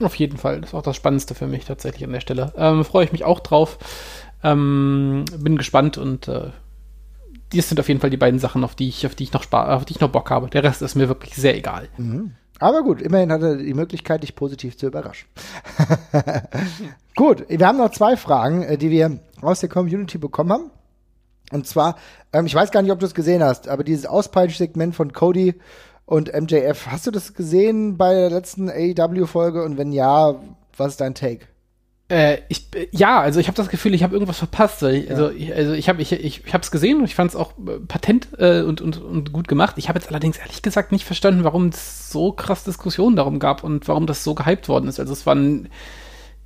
Auf 0.00 0.14
jeden 0.16 0.36
Fall, 0.36 0.60
das 0.60 0.70
ist 0.70 0.74
auch 0.74 0.82
das 0.82 0.96
Spannendste 0.96 1.34
für 1.34 1.46
mich 1.46 1.64
tatsächlich 1.64 2.04
an 2.04 2.12
der 2.12 2.20
Stelle. 2.20 2.52
Ähm, 2.56 2.84
Freue 2.84 3.04
ich 3.04 3.12
mich 3.12 3.24
auch 3.24 3.40
drauf. 3.40 3.78
Ähm, 4.42 5.24
bin 5.38 5.56
gespannt 5.56 5.98
und 5.98 6.26
äh, 6.26 6.50
das 7.54 7.68
sind 7.68 7.78
auf 7.78 7.86
jeden 7.86 8.00
Fall 8.00 8.10
die 8.10 8.16
beiden 8.16 8.40
Sachen, 8.40 8.64
auf 8.64 8.74
die 8.74 8.88
ich, 8.88 9.06
auf 9.06 9.14
die 9.14 9.24
ich 9.24 9.32
noch 9.32 9.52
auf 9.52 9.84
die 9.84 9.92
ich 9.92 10.00
noch 10.00 10.08
Bock 10.08 10.30
habe. 10.30 10.48
Der 10.48 10.64
Rest 10.64 10.82
ist 10.82 10.96
mir 10.96 11.06
wirklich 11.06 11.36
sehr 11.36 11.56
egal. 11.56 11.88
Mhm. 11.98 12.32
Aber 12.62 12.84
gut, 12.84 13.02
immerhin 13.02 13.32
hat 13.32 13.42
er 13.42 13.56
die 13.56 13.74
Möglichkeit, 13.74 14.22
dich 14.22 14.36
positiv 14.36 14.78
zu 14.78 14.86
überraschen. 14.86 15.28
gut, 17.16 17.44
wir 17.48 17.66
haben 17.66 17.78
noch 17.78 17.90
zwei 17.90 18.16
Fragen, 18.16 18.62
äh, 18.62 18.78
die 18.78 18.88
wir 18.90 19.18
aus 19.40 19.58
der 19.58 19.68
Community 19.68 20.16
bekommen 20.16 20.52
haben. 20.52 20.70
Und 21.50 21.66
zwar, 21.66 21.96
ähm, 22.32 22.46
ich 22.46 22.54
weiß 22.54 22.70
gar 22.70 22.82
nicht, 22.82 22.92
ob 22.92 23.00
du 23.00 23.06
es 23.06 23.14
gesehen 23.14 23.42
hast, 23.42 23.66
aber 23.66 23.82
dieses 23.82 24.06
Auspeitsch-Segment 24.06 24.94
von 24.94 25.12
Cody 25.12 25.56
und 26.06 26.32
MJF, 26.32 26.86
hast 26.86 27.04
du 27.04 27.10
das 27.10 27.34
gesehen 27.34 27.96
bei 27.96 28.14
der 28.14 28.30
letzten 28.30 28.70
AEW-Folge? 28.70 29.64
Und 29.64 29.76
wenn 29.76 29.90
ja, 29.90 30.36
was 30.76 30.92
ist 30.92 31.00
dein 31.00 31.16
Take? 31.16 31.46
Äh, 32.08 32.38
ich, 32.48 32.66
ja, 32.90 33.20
also 33.20 33.40
ich 33.40 33.46
habe 33.46 33.56
das 33.56 33.68
Gefühl, 33.68 33.94
ich 33.94 34.02
habe 34.02 34.14
irgendwas 34.14 34.38
verpasst. 34.38 34.82
Ich, 34.82 35.10
also, 35.10 35.30
ja. 35.30 35.36
ich, 35.36 35.54
also 35.54 35.72
ich 35.72 35.88
habe 35.88 36.02
ich, 36.02 36.12
ich, 36.12 36.44
ich 36.44 36.54
es 36.54 36.70
gesehen 36.70 36.98
und 36.98 37.04
ich 37.04 37.14
fand 37.14 37.30
es 37.30 37.36
auch 37.36 37.52
äh, 37.66 37.78
patent 37.80 38.28
äh, 38.38 38.62
und, 38.62 38.80
und, 38.80 38.98
und 38.98 39.32
gut 39.32 39.48
gemacht. 39.48 39.76
Ich 39.78 39.88
habe 39.88 39.98
jetzt 39.98 40.08
allerdings 40.08 40.38
ehrlich 40.38 40.62
gesagt 40.62 40.92
nicht 40.92 41.04
verstanden, 41.04 41.44
warum 41.44 41.68
es 41.68 42.10
so 42.10 42.32
krass 42.32 42.64
Diskussionen 42.64 43.16
darum 43.16 43.38
gab 43.38 43.64
und 43.64 43.88
warum 43.88 44.06
das 44.06 44.24
so 44.24 44.34
gehypt 44.34 44.68
worden 44.68 44.88
ist. 44.88 45.00
Also 45.00 45.12
es 45.12 45.24
war 45.26 45.34
ein 45.34 45.68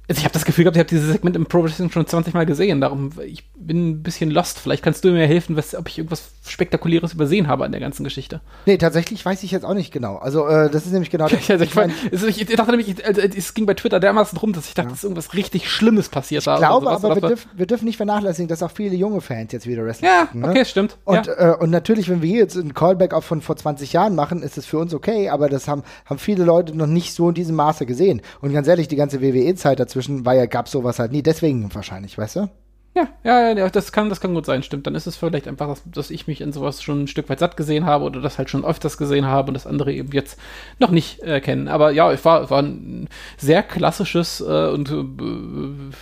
also 0.09 0.21
ich 0.21 0.25
habe 0.25 0.33
das 0.33 0.45
Gefühl 0.45 0.65
gehabt, 0.65 0.77
ich 0.77 0.81
habe 0.81 0.89
dieses 0.89 1.11
Segment 1.11 1.35
im 1.35 1.47
Pro 1.47 1.65
Wrestling 1.65 1.91
schon 1.91 2.07
20 2.07 2.33
Mal 2.33 2.47
gesehen. 2.47 2.81
Darum, 2.81 3.11
ich 3.27 3.45
bin 3.57 3.91
ein 3.91 4.03
bisschen 4.05 4.31
lost. 4.31 4.61
Vielleicht 4.61 4.85
kannst 4.85 5.03
du 5.03 5.11
mir 5.11 5.27
helfen, 5.27 5.57
was, 5.57 5.75
ob 5.75 5.89
ich 5.89 5.99
irgendwas 5.99 6.31
Spektakuläres 6.47 7.13
übersehen 7.13 7.49
habe 7.49 7.65
an 7.65 7.73
der 7.73 7.81
ganzen 7.81 8.05
Geschichte. 8.05 8.41
Nee, 8.67 8.79
tatsächlich 8.79 9.25
weiß 9.25 9.43
ich 9.43 9.51
jetzt 9.51 9.65
auch 9.65 9.75
nicht 9.75 9.93
genau. 9.93 10.17
Also, 10.17 10.47
äh, 10.47 10.71
das 10.71 10.87
ist 10.87 10.93
nämlich 10.93 11.11
genau 11.11 11.27
das. 11.29 11.51
also 11.51 11.65
ich, 11.65 11.75
mein, 11.75 11.93
also 12.13 12.29
ich, 12.29 12.47
dachte 12.47 12.71
nämlich, 12.71 13.05
also, 13.05 13.21
es 13.21 13.55
ging 13.55 13.67
bei 13.67 13.75
Twitter 13.75 13.99
dermaßen 13.99 14.39
drum, 14.39 14.53
dass 14.53 14.69
ich 14.69 14.75
dachte, 14.75 14.91
ja. 14.91 14.95
dass 14.95 15.03
irgendwas 15.03 15.35
richtig 15.35 15.69
Schlimmes 15.69 16.09
passiert 16.09 16.47
ich 16.47 16.53
Ich 16.53 16.59
glaube 16.59 16.89
aber, 16.89 17.15
wir, 17.17 17.29
dürf, 17.29 17.49
wir, 17.57 17.67
dürfen 17.67 17.87
nicht 17.87 17.97
vernachlässigen, 17.97 18.49
dass 18.49 18.63
auch 18.63 18.71
viele 18.71 18.95
junge 18.95 19.21
Fans 19.21 19.51
jetzt 19.51 19.67
wieder 19.67 19.85
Wrestling 19.85 20.09
Ja, 20.09 20.27
gucken, 20.27 20.43
ne? 20.43 20.51
okay, 20.51 20.65
stimmt. 20.65 20.99
Und, 21.05 21.27
ja. 21.27 21.55
äh, 21.55 21.57
und 21.57 21.71
natürlich, 21.71 22.09
wenn 22.09 22.23
wir 22.23 22.39
jetzt 22.39 22.57
einen 22.57 22.75
Callback 22.75 23.13
auch 23.13 23.25
von 23.25 23.41
vor 23.41 23.57
20 23.57 23.93
Jahren 23.93 24.15
machen, 24.15 24.43
ist 24.43 24.57
es 24.57 24.67
für 24.67 24.79
uns 24.79 24.95
okay, 24.95 25.31
aber 25.31 25.49
das 25.49 25.67
haben, 25.67 25.83
haben 26.05 26.19
viele 26.19 26.45
Leute 26.45 26.77
noch 26.77 26.87
nicht 26.87 27.13
so 27.13 27.29
in 27.29 27.35
diesem 27.35 27.57
Maße 27.57 27.87
gesehen. 27.87 28.23
Und 28.41 28.53
ganz 28.53 28.69
ehrlich, 28.69 28.87
die 28.87 28.97
ganze 28.97 29.21
WWE-Zeit 29.21 29.81
dazwischen 29.97 30.25
war 30.25 30.35
ja, 30.35 30.47
gab's 30.47 30.71
sowas 30.71 30.99
halt 30.99 31.13
nie. 31.13 31.23
Deswegen 31.23 31.75
wahrscheinlich, 31.75 32.17
weißt 32.19 32.37
du? 32.37 32.49
Ja, 32.95 33.09
ja, 33.25 33.53
ja, 33.53 33.69
das 33.69 33.93
kann, 33.93 34.09
das 34.09 34.21
kann 34.21 34.33
gut 34.33 34.47
sein, 34.47 34.63
stimmt. 34.63 34.87
Dann 34.87 34.95
ist 34.95 35.07
es 35.07 35.17
vielleicht 35.17 35.49
einfach, 35.49 35.69
dass, 35.69 35.83
dass, 35.85 36.11
ich 36.11 36.27
mich 36.27 36.41
in 36.41 36.53
sowas 36.53 36.83
schon 36.83 37.03
ein 37.03 37.09
Stück 37.09 37.29
weit 37.29 37.41
satt 37.41 37.57
gesehen 37.57 37.85
habe 37.85 38.05
oder 38.05 38.23
das 38.23 38.39
halt 38.39 38.49
schon 38.49 38.65
öfters 38.65 38.97
gesehen 38.97 39.27
habe 39.27 39.49
und 39.49 39.55
das 39.55 39.67
andere 39.67 39.93
eben 39.93 40.13
jetzt 40.13 40.39
noch 40.79 40.91
nicht 40.91 41.23
äh, 41.23 41.41
kennen. 41.43 41.69
Aber 41.69 41.91
ja, 41.91 42.11
es 42.11 42.25
war, 42.25 42.49
war 42.49 42.63
ein 42.63 43.09
sehr 43.37 43.63
klassisches 43.63 44.41
äh, 44.41 44.69
und 44.69 44.91
äh, 44.91 45.95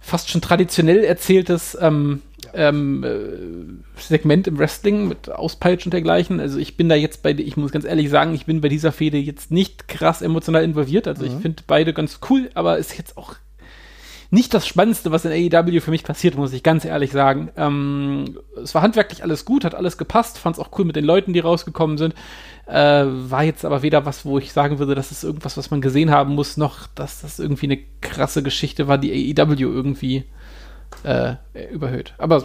fast 0.00 0.30
schon 0.30 0.40
traditionell 0.40 1.04
erzähltes 1.04 1.76
ähm. 1.80 2.22
Ähm, 2.54 3.04
äh, 3.04 4.00
Segment 4.00 4.46
im 4.46 4.58
Wrestling 4.58 5.08
mit 5.08 5.30
Auspeitsch 5.30 5.84
und 5.84 5.92
dergleichen. 5.92 6.40
Also 6.40 6.58
ich 6.58 6.76
bin 6.76 6.88
da 6.88 6.94
jetzt 6.94 7.22
bei, 7.22 7.32
ich 7.32 7.56
muss 7.56 7.72
ganz 7.72 7.84
ehrlich 7.84 8.10
sagen, 8.10 8.34
ich 8.34 8.46
bin 8.46 8.60
bei 8.60 8.68
dieser 8.68 8.92
Fehde 8.92 9.18
jetzt 9.18 9.50
nicht 9.50 9.88
krass 9.88 10.22
emotional 10.22 10.64
involviert. 10.64 11.08
Also 11.08 11.24
mhm. 11.24 11.30
ich 11.30 11.42
finde 11.42 11.62
beide 11.66 11.92
ganz 11.92 12.20
cool, 12.28 12.50
aber 12.54 12.78
ist 12.78 12.96
jetzt 12.96 13.16
auch 13.16 13.36
nicht 14.32 14.54
das 14.54 14.66
Spannendste, 14.66 15.12
was 15.12 15.26
in 15.26 15.52
AEW 15.52 15.80
für 15.80 15.90
mich 15.90 16.04
passiert, 16.04 16.36
muss 16.36 16.54
ich 16.54 16.62
ganz 16.62 16.86
ehrlich 16.86 17.12
sagen. 17.12 17.50
Ähm, 17.54 18.38
es 18.62 18.74
war 18.74 18.80
handwerklich 18.80 19.22
alles 19.22 19.44
gut, 19.44 19.62
hat 19.62 19.74
alles 19.74 19.98
gepasst, 19.98 20.38
fand 20.38 20.56
es 20.56 20.60
auch 20.60 20.70
cool 20.78 20.86
mit 20.86 20.96
den 20.96 21.04
Leuten, 21.04 21.34
die 21.34 21.40
rausgekommen 21.40 21.98
sind. 21.98 22.14
Äh, 22.66 23.04
war 23.04 23.44
jetzt 23.44 23.66
aber 23.66 23.82
weder 23.82 24.06
was, 24.06 24.24
wo 24.24 24.38
ich 24.38 24.54
sagen 24.54 24.78
würde, 24.78 24.94
das 24.94 25.12
ist 25.12 25.22
irgendwas, 25.22 25.58
was 25.58 25.70
man 25.70 25.82
gesehen 25.82 26.10
haben 26.10 26.34
muss, 26.34 26.56
noch 26.56 26.86
dass 26.94 27.20
das 27.20 27.38
irgendwie 27.38 27.66
eine 27.66 27.78
krasse 28.00 28.42
Geschichte 28.42 28.88
war, 28.88 28.96
die 28.96 29.36
AEW 29.38 29.60
irgendwie 29.60 30.24
äh, 31.04 31.34
überhöht. 31.72 32.14
Aber 32.18 32.38
äh, 32.38 32.42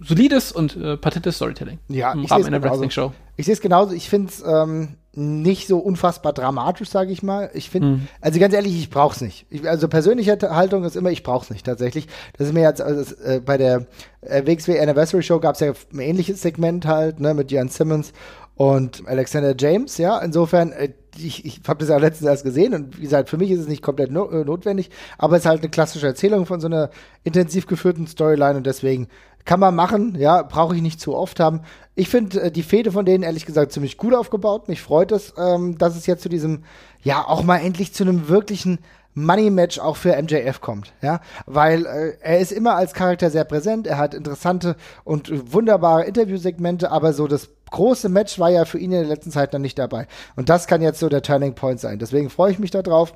solides 0.00 0.52
und 0.52 0.76
äh, 0.76 0.96
patentes 0.96 1.36
Storytelling 1.36 1.78
ja, 1.88 2.12
im 2.12 2.24
ich 2.24 2.30
Rahmen 2.30 2.46
einer. 2.46 2.62
Wrestling-Show. 2.62 3.12
Ich 3.36 3.46
sehe 3.46 3.54
es 3.54 3.60
genauso. 3.60 3.94
Ich 3.94 4.08
finde 4.08 4.28
es 4.30 4.42
ähm, 4.46 4.96
nicht 5.14 5.68
so 5.68 5.78
unfassbar 5.78 6.32
dramatisch, 6.32 6.88
sage 6.88 7.12
ich 7.12 7.22
mal. 7.22 7.50
Ich 7.54 7.68
finde, 7.70 7.88
Mhm. 7.88 8.08
also 8.20 8.40
ganz 8.40 8.54
ehrlich, 8.54 8.74
ich 8.78 8.88
brauch's 8.90 9.20
nicht. 9.20 9.46
Ich, 9.50 9.68
also 9.68 9.88
persönliche 9.88 10.38
Haltung 10.40 10.84
ist 10.84 10.96
immer, 10.96 11.10
ich 11.10 11.22
brauch's 11.22 11.50
nicht 11.50 11.66
tatsächlich. 11.66 12.06
Das 12.38 12.46
ist 12.48 12.54
mir 12.54 12.62
jetzt 12.62 12.80
also, 12.80 13.00
das, 13.00 13.12
äh, 13.20 13.40
bei 13.44 13.58
der 13.58 13.86
äh, 14.22 14.46
WXW 14.46 14.80
Anniversary 14.80 15.22
Show 15.22 15.38
gab's 15.38 15.60
ja 15.60 15.72
ein 15.92 15.98
ähnliches 15.98 16.40
Segment 16.40 16.86
halt, 16.86 17.20
ne, 17.20 17.34
mit 17.34 17.50
Jan 17.50 17.68
Simmons 17.68 18.12
und 18.54 19.06
Alexander 19.06 19.54
James, 19.58 19.98
ja. 19.98 20.18
Insofern, 20.18 20.72
äh, 20.72 20.90
ich, 21.16 21.44
ich 21.44 21.60
habe 21.66 21.80
das 21.80 21.88
ja 21.88 21.98
letztens 21.98 22.28
erst 22.28 22.44
gesehen 22.44 22.74
und 22.74 22.98
wie 22.98 23.02
gesagt, 23.02 23.28
für 23.28 23.36
mich 23.36 23.50
ist 23.50 23.60
es 23.60 23.68
nicht 23.68 23.82
komplett 23.82 24.10
no 24.10 24.30
äh, 24.30 24.44
notwendig, 24.44 24.90
aber 25.18 25.36
es 25.36 25.42
ist 25.42 25.48
halt 25.48 25.60
eine 25.60 25.70
klassische 25.70 26.06
Erzählung 26.06 26.46
von 26.46 26.60
so 26.60 26.66
einer 26.66 26.90
intensiv 27.24 27.66
geführten 27.66 28.06
Storyline 28.06 28.56
und 28.56 28.66
deswegen 28.66 29.08
kann 29.44 29.60
man 29.60 29.74
machen, 29.74 30.14
ja, 30.18 30.42
brauche 30.42 30.76
ich 30.76 30.82
nicht 30.82 31.00
zu 31.00 31.16
oft 31.16 31.40
haben. 31.40 31.62
Ich 31.94 32.08
finde 32.08 32.42
äh, 32.42 32.50
die 32.50 32.62
Fehde 32.62 32.92
von 32.92 33.04
denen 33.04 33.24
ehrlich 33.24 33.46
gesagt 33.46 33.72
ziemlich 33.72 33.96
gut 33.96 34.14
aufgebaut. 34.14 34.68
Mich 34.68 34.80
freut 34.80 35.12
es, 35.12 35.34
ähm, 35.36 35.78
dass 35.78 35.96
es 35.96 36.06
jetzt 36.06 36.22
zu 36.22 36.28
diesem, 36.28 36.64
ja, 37.02 37.26
auch 37.26 37.42
mal 37.42 37.58
endlich 37.58 37.92
zu 37.92 38.04
einem 38.04 38.28
wirklichen 38.28 38.78
Money-Match 39.14 39.78
auch 39.78 39.96
für 39.96 40.20
MJF 40.20 40.60
kommt, 40.60 40.92
ja, 41.02 41.20
weil 41.46 41.84
äh, 41.86 42.16
er 42.20 42.38
ist 42.38 42.52
immer 42.52 42.76
als 42.76 42.94
Charakter 42.94 43.30
sehr 43.30 43.44
präsent, 43.44 43.86
er 43.86 43.98
hat 43.98 44.14
interessante 44.14 44.76
und 45.04 45.52
wunderbare 45.52 46.04
Interviewsegmente, 46.04 46.90
aber 46.90 47.12
so 47.12 47.26
das 47.26 47.50
große 47.70 48.08
Match 48.08 48.38
war 48.38 48.50
ja 48.50 48.64
für 48.64 48.78
ihn 48.78 48.92
in 48.92 49.00
der 49.00 49.08
letzten 49.08 49.30
Zeit 49.30 49.52
noch 49.52 49.60
nicht 49.60 49.78
dabei. 49.78 50.06
Und 50.36 50.48
das 50.48 50.66
kann 50.66 50.82
jetzt 50.82 51.00
so 51.00 51.08
der 51.08 51.22
Turning 51.22 51.54
Point 51.54 51.80
sein. 51.80 51.98
Deswegen 51.98 52.30
freue 52.30 52.52
ich 52.52 52.58
mich 52.58 52.70
darauf. 52.70 53.14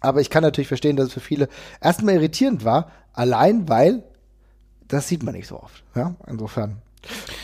Aber 0.00 0.20
ich 0.20 0.30
kann 0.30 0.42
natürlich 0.42 0.68
verstehen, 0.68 0.96
dass 0.96 1.08
es 1.08 1.12
für 1.12 1.20
viele 1.20 1.48
erstmal 1.80 2.14
irritierend 2.14 2.64
war, 2.64 2.90
allein 3.12 3.68
weil 3.68 4.04
das 4.88 5.08
sieht 5.08 5.22
man 5.22 5.34
nicht 5.34 5.48
so 5.48 5.60
oft. 5.60 5.82
Ja, 5.94 6.14
insofern. 6.26 6.80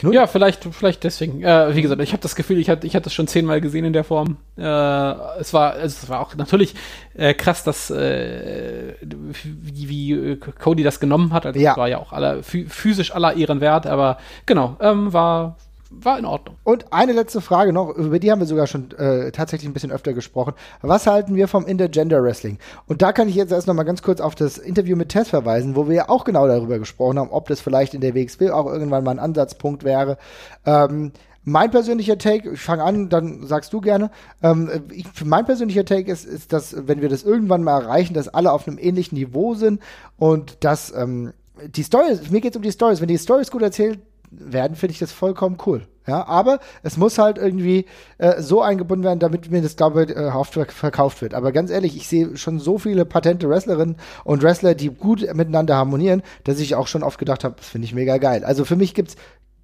Nun, 0.03 0.13
Ja, 0.13 0.27
vielleicht, 0.27 0.65
vielleicht 0.73 1.05
deswegen. 1.05 1.43
Äh, 1.43 1.75
wie 1.75 1.83
gesagt, 1.83 2.01
ich 2.03 2.13
habe 2.13 2.23
das 2.23 2.35
Gefühl, 2.37 2.59
ich 2.59 2.69
hatte, 2.71 2.87
ich 2.87 2.95
hatte 2.97 3.09
es 3.09 3.15
schon 3.15 3.27
zehnmal 3.27 3.61
gesehen 3.61 3.85
in 3.85 3.93
der 3.93 4.05
Form. 4.05 4.37
Äh, 4.57 4.63
es 4.63 5.53
war, 5.53 5.73
also 5.73 5.85
es 6.03 6.09
war 6.09 6.21
auch 6.21 6.35
natürlich 6.37 6.75
äh, 7.15 7.35
krass, 7.35 7.65
dass 7.65 7.91
äh, 7.91 8.95
wie, 9.03 9.89
wie 9.89 10.13
äh, 10.13 10.37
Cody 10.37 10.83
das 10.83 11.01
genommen 11.01 11.33
hat. 11.33 11.47
Also 11.47 11.59
Ja. 11.59 11.73
es 11.73 11.77
war 11.77 11.89
ja 11.89 11.99
auch 11.99 12.13
aller, 12.13 12.43
physisch 12.43 13.15
aller 13.15 13.35
Ehren 13.37 13.61
wert, 13.61 13.87
aber 13.87 14.19
genau, 14.47 14.77
ähm, 14.81 15.13
war, 15.13 15.57
war 16.01 16.19
in 16.19 16.25
Ordnung. 16.25 16.57
Und 16.65 16.93
eine 16.93 17.13
letzte 17.13 17.41
Frage 17.41 17.73
noch, 17.73 17.91
über 17.91 18.19
die 18.19 18.31
haben 18.31 18.41
wir 18.41 18.47
sogar 18.47 18.67
schon 18.67 18.91
äh, 18.93 19.31
tatsächlich 19.33 19.69
ein 19.69 19.73
bisschen 19.73 19.93
öfter 19.93 20.13
gesprochen. 20.13 20.55
Was 20.81 21.07
halten 21.07 21.35
wir 21.35 21.49
vom 21.49 21.67
Intergender 21.67 22.23
Wrestling? 22.23 22.59
Und 22.87 23.03
da 23.03 23.13
kann 23.13 23.29
ich 23.29 23.35
jetzt 23.35 23.53
erst 23.53 23.67
noch 23.67 23.75
mal 23.75 23.83
ganz 23.85 24.03
kurz 24.03 24.21
auf 24.21 24.35
das 24.35 24.59
Interview 24.59 24.97
mit 24.97 25.11
Tess 25.11 25.29
verweisen, 25.29 25.77
wo 25.77 25.89
wir 25.89 25.95
ja 25.95 26.09
auch 26.09 26.25
genau 26.25 26.47
darüber 26.47 26.79
gesprochen 26.79 27.19
haben, 27.19 27.31
ob 27.31 27.49
das 27.49 27.61
vielleicht 27.61 27.95
in 27.95 28.01
der 28.01 28.15
WXW 28.15 28.51
auch 28.51 28.67
irgendwann 28.67 29.05
mal 29.05 29.13
ein 29.13 29.19
Ansatzpunkt 29.19 29.85
wäre. 29.85 30.19
Ähm, 30.67 31.13
mein 31.45 31.71
persönlicher 31.71 32.19
Take, 32.19 32.53
ich 32.53 32.61
fange 32.61 32.85
an, 32.85 33.09
dann 33.09 33.47
sagst 33.47 33.73
du 33.73 33.81
gerne. 33.81 34.11
Ähm, 34.43 34.71
ich, 34.93 35.07
mein 35.25 35.45
persönlicher 35.45 35.85
Take 35.85 36.11
ist, 36.11 36.25
ist, 36.25 36.53
dass, 36.53 36.87
wenn 36.87 37.01
wir 37.01 37.09
das 37.09 37.25
irgendwann 37.25 37.65
mal 37.65 37.83
erreichen, 37.83 38.15
dass 38.15 38.29
alle 38.29 38.53
auf 38.53 38.69
einem 38.69 38.79
ähnlichen 38.79 39.19
Niveau 39.19 39.55
sind 39.55 39.83
und 40.19 40.65
dass 40.65 40.95
ähm, 40.95 41.33
die 41.69 41.85
Stories, 41.85 42.31
mir 42.31 42.41
geht 42.41 42.53
es 42.53 42.57
um 42.57 42.63
die 42.63 42.73
Stories, 42.73 43.01
wenn 43.01 43.09
die 43.09 43.19
Stories 43.19 43.51
gut 43.51 43.63
erzählt 43.63 43.99
werden, 44.33 44.77
finde 44.77 44.93
ich 44.93 44.99
das 44.99 45.13
vollkommen 45.13 45.59
cool. 45.67 45.87
Ja, 46.07 46.27
aber 46.27 46.59
es 46.83 46.97
muss 46.97 47.19
halt 47.19 47.39
irgendwie 47.39 47.87
äh, 48.19 48.43
so 48.43 48.61
eingebunden 48.61 49.05
werden, 49.05 49.21
damit 49.21 49.51
mir 49.53 49.63
das, 49.63 49.77
glaube 49.77 50.05
ich, 50.05 50.11
äh, 50.11 50.73
verkauft 50.73 51.23
wird. 51.23 51.33
Aber 51.33 51.53
ganz 51.53 51.71
ehrlich, 51.71 51.97
ich 51.97 52.09
sehe 52.09 52.37
schon 52.37 52.59
so 52.59 52.79
viele 52.79 53.05
patente 53.05 53.49
Wrestlerinnen 53.49 53.97
und 54.25 54.43
Wrestler, 54.43 54.75
die 54.75 54.89
gut 54.89 55.21
miteinander 55.35 55.77
harmonieren, 55.77 56.23
dass 56.43 56.59
ich 56.59 56.75
auch 56.75 56.89
schon 56.89 57.05
oft 57.05 57.21
gedacht 57.21 57.45
habe, 57.45 57.55
das 57.57 57.69
finde 57.69 57.87
ich 57.87 57.95
mega 57.95 58.19
geil. 58.19 58.45
Also 58.45 58.65
für 58.65 58.75
mich 58.75 58.95
gibt's 58.95 59.15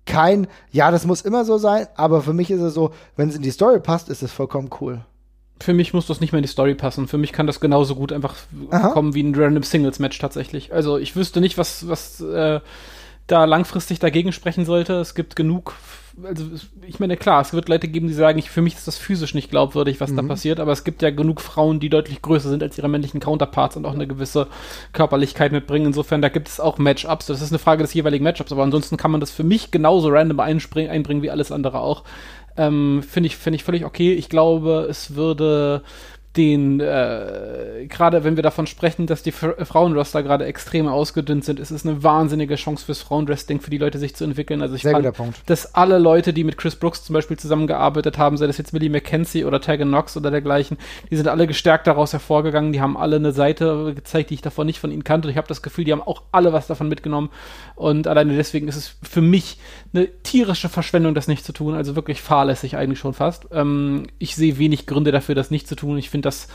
kein, 0.06 0.46
ja, 0.70 0.90
das 0.90 1.06
muss 1.06 1.22
immer 1.22 1.44
so 1.44 1.58
sein, 1.58 1.86
aber 1.96 2.22
für 2.22 2.32
mich 2.32 2.50
ist 2.50 2.60
es 2.60 2.72
so, 2.72 2.92
wenn 3.16 3.28
es 3.28 3.36
in 3.36 3.42
die 3.42 3.50
Story 3.50 3.80
passt, 3.80 4.08
ist 4.08 4.22
es 4.22 4.32
vollkommen 4.32 4.70
cool. 4.80 5.04
Für 5.60 5.74
mich 5.74 5.92
muss 5.92 6.06
das 6.06 6.20
nicht 6.20 6.32
mehr 6.32 6.38
in 6.38 6.44
die 6.44 6.48
Story 6.48 6.76
passen. 6.76 7.08
Für 7.08 7.18
mich 7.18 7.32
kann 7.32 7.48
das 7.48 7.58
genauso 7.58 7.96
gut 7.96 8.12
einfach 8.12 8.36
Aha. 8.70 8.90
kommen 8.90 9.14
wie 9.14 9.24
ein 9.24 9.34
Random 9.34 9.64
Singles 9.64 9.98
Match 9.98 10.16
tatsächlich. 10.18 10.72
Also 10.72 10.98
ich 10.98 11.16
wüsste 11.16 11.40
nicht, 11.40 11.58
was, 11.58 11.88
was 11.88 12.20
äh, 12.20 12.60
da 13.28 13.44
langfristig 13.44 14.00
dagegen 14.00 14.32
sprechen 14.32 14.64
sollte. 14.64 14.94
Es 14.94 15.14
gibt 15.14 15.36
genug. 15.36 15.74
Also 16.24 16.44
ich 16.84 16.98
meine, 16.98 17.16
klar, 17.16 17.40
es 17.40 17.52
wird 17.52 17.68
Leute 17.68 17.86
geben, 17.86 18.08
die 18.08 18.14
sagen, 18.14 18.40
ich, 18.40 18.50
für 18.50 18.62
mich 18.62 18.74
ist 18.74 18.88
das 18.88 18.98
physisch 18.98 19.34
nicht 19.34 19.50
glaubwürdig, 19.50 20.00
was 20.00 20.12
da 20.12 20.22
passiert, 20.22 20.58
aber 20.58 20.72
es 20.72 20.82
gibt 20.82 21.00
ja 21.00 21.10
genug 21.10 21.40
Frauen, 21.40 21.78
die 21.78 21.90
deutlich 21.90 22.22
größer 22.22 22.48
sind 22.48 22.60
als 22.60 22.76
ihre 22.76 22.88
männlichen 22.88 23.20
Counterparts 23.20 23.76
und 23.76 23.86
auch 23.86 23.94
eine 23.94 24.08
gewisse 24.08 24.48
Körperlichkeit 24.92 25.52
mitbringen. 25.52 25.86
Insofern, 25.86 26.20
da 26.20 26.28
gibt 26.28 26.48
es 26.48 26.58
auch 26.58 26.78
Matchups. 26.78 27.26
Das 27.26 27.40
ist 27.40 27.52
eine 27.52 27.60
Frage 27.60 27.84
des 27.84 27.94
jeweiligen 27.94 28.24
Matchups, 28.24 28.50
aber 28.50 28.64
ansonsten 28.64 28.96
kann 28.96 29.12
man 29.12 29.20
das 29.20 29.30
für 29.30 29.44
mich 29.44 29.70
genauso 29.70 30.08
random 30.08 30.40
einbringen 30.40 31.22
wie 31.22 31.30
alles 31.30 31.52
andere 31.52 31.78
auch. 31.78 32.02
Ähm, 32.56 33.04
Finde 33.08 33.28
ich, 33.28 33.36
finde 33.36 33.56
ich 33.56 33.62
völlig 33.64 33.84
okay. 33.84 34.14
Ich 34.14 34.28
glaube, 34.28 34.88
es 34.90 35.14
würde 35.14 35.82
den, 36.36 36.78
äh, 36.78 37.86
gerade 37.88 38.22
wenn 38.22 38.36
wir 38.36 38.42
davon 38.42 38.66
sprechen, 38.66 39.06
dass 39.06 39.22
die 39.22 39.32
Frauenroster 39.32 40.22
gerade 40.22 40.44
extrem 40.44 40.86
ausgedünnt 40.86 41.44
sind, 41.44 41.58
ist 41.58 41.70
es 41.70 41.84
eine 41.84 42.02
wahnsinnige 42.04 42.54
Chance 42.54 42.84
fürs 42.84 43.02
Frauenwrestling, 43.02 43.60
für 43.60 43.70
die 43.70 43.78
Leute 43.78 43.98
sich 43.98 44.14
zu 44.14 44.24
entwickeln. 44.24 44.62
Also 44.62 44.76
ich 44.76 44.82
Sehr 44.82 44.92
fand, 44.92 45.42
dass 45.46 45.74
alle 45.74 45.98
Leute, 45.98 46.32
die 46.32 46.44
mit 46.44 46.56
Chris 46.56 46.76
Brooks 46.76 47.02
zum 47.04 47.14
Beispiel 47.14 47.38
zusammengearbeitet 47.38 48.18
haben, 48.18 48.36
sei 48.36 48.46
das 48.46 48.58
jetzt 48.58 48.72
Willie 48.72 48.90
McKenzie 48.90 49.44
oder 49.44 49.60
Tegan 49.60 49.88
Knox 49.88 50.16
oder 50.16 50.30
dergleichen, 50.30 50.76
die 51.10 51.16
sind 51.16 51.28
alle 51.28 51.46
gestärkt 51.46 51.86
daraus 51.86 52.12
hervorgegangen. 52.12 52.72
Die 52.72 52.80
haben 52.80 52.96
alle 52.96 53.16
eine 53.16 53.32
Seite 53.32 53.94
gezeigt, 53.94 54.30
die 54.30 54.34
ich 54.34 54.42
davon 54.42 54.66
nicht 54.66 54.78
von 54.78 54.92
ihnen 54.92 55.04
kannte. 55.04 55.28
Und 55.28 55.32
ich 55.32 55.38
habe 55.38 55.48
das 55.48 55.62
Gefühl, 55.62 55.84
die 55.84 55.92
haben 55.92 56.02
auch 56.02 56.22
alle 56.30 56.52
was 56.52 56.66
davon 56.66 56.88
mitgenommen. 56.88 57.30
Und 57.74 58.06
alleine 58.06 58.36
deswegen 58.36 58.68
ist 58.68 58.76
es 58.76 58.96
für 59.02 59.22
mich 59.22 59.58
eine 59.92 60.08
tierische 60.22 60.68
Verschwendung, 60.68 61.14
das 61.14 61.26
nicht 61.26 61.44
zu 61.44 61.52
tun. 61.52 61.74
Also 61.74 61.96
wirklich 61.96 62.20
fahrlässig 62.20 62.76
eigentlich 62.76 63.00
schon 63.00 63.14
fast. 63.14 63.48
Ähm, 63.50 64.04
ich 64.18 64.36
sehe 64.36 64.58
wenig 64.58 64.86
Gründe 64.86 65.10
dafür, 65.10 65.34
das 65.34 65.50
nicht 65.50 65.66
zu 65.66 65.74
tun. 65.74 65.98
Ich 65.98 66.10
finde, 66.10 66.27
das 66.28 66.48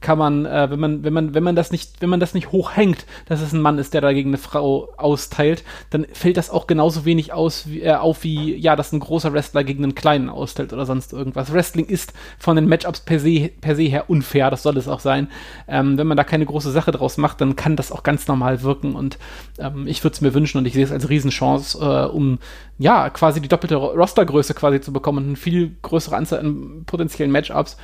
kann 0.00 0.16
man, 0.16 0.46
äh, 0.46 0.70
wenn 0.70 0.78
man, 0.78 1.02
wenn 1.02 1.12
man, 1.12 1.34
wenn 1.34 1.42
man 1.42 1.56
das 1.56 1.72
nicht, 1.72 2.00
wenn 2.00 2.08
man 2.08 2.20
das 2.20 2.32
nicht 2.32 2.52
hochhängt, 2.52 3.04
dass 3.26 3.40
es 3.40 3.52
ein 3.52 3.60
Mann 3.60 3.78
ist, 3.78 3.94
der 3.94 4.00
dagegen 4.00 4.30
eine 4.30 4.38
Frau 4.38 4.90
austeilt, 4.96 5.64
dann 5.90 6.06
fällt 6.12 6.36
das 6.36 6.50
auch 6.50 6.68
genauso 6.68 7.04
wenig 7.04 7.32
aus, 7.32 7.68
wie, 7.68 7.82
äh, 7.82 7.94
auf 7.94 8.22
wie, 8.22 8.54
ja, 8.54 8.76
dass 8.76 8.92
ein 8.92 9.00
großer 9.00 9.32
Wrestler 9.32 9.64
gegen 9.64 9.82
einen 9.82 9.96
kleinen 9.96 10.28
austeilt 10.30 10.72
oder 10.72 10.86
sonst 10.86 11.12
irgendwas. 11.12 11.52
Wrestling 11.52 11.86
ist 11.86 12.12
von 12.38 12.54
den 12.54 12.68
Matchups 12.68 13.00
per 13.00 13.18
se, 13.18 13.50
per 13.60 13.74
se 13.74 13.82
her 13.82 14.08
unfair, 14.08 14.50
das 14.50 14.62
soll 14.62 14.76
es 14.76 14.86
auch 14.86 15.00
sein. 15.00 15.28
Ähm, 15.66 15.98
wenn 15.98 16.06
man 16.06 16.16
da 16.16 16.22
keine 16.22 16.46
große 16.46 16.70
Sache 16.70 16.92
draus 16.92 17.16
macht, 17.16 17.40
dann 17.40 17.56
kann 17.56 17.74
das 17.74 17.90
auch 17.90 18.04
ganz 18.04 18.28
normal 18.28 18.62
wirken 18.62 18.94
und 18.94 19.18
ähm, 19.58 19.88
ich 19.88 20.04
würde 20.04 20.14
es 20.14 20.20
mir 20.20 20.32
wünschen 20.32 20.58
und 20.58 20.66
ich 20.66 20.74
sehe 20.74 20.84
es 20.84 20.92
als 20.92 21.08
Riesenchance, 21.08 21.76
äh, 21.80 22.06
um 22.06 22.38
ja, 22.78 23.10
quasi 23.10 23.40
die 23.40 23.48
doppelte 23.48 23.74
Ro- 23.74 23.94
Rostergröße 23.96 24.54
quasi 24.54 24.80
zu 24.80 24.92
bekommen 24.92 25.18
und 25.18 25.26
eine 25.26 25.36
viel 25.36 25.72
größere 25.82 26.14
Anzahl 26.14 26.38
an 26.38 26.84
potenziellen 26.86 27.32
Matchups. 27.32 27.76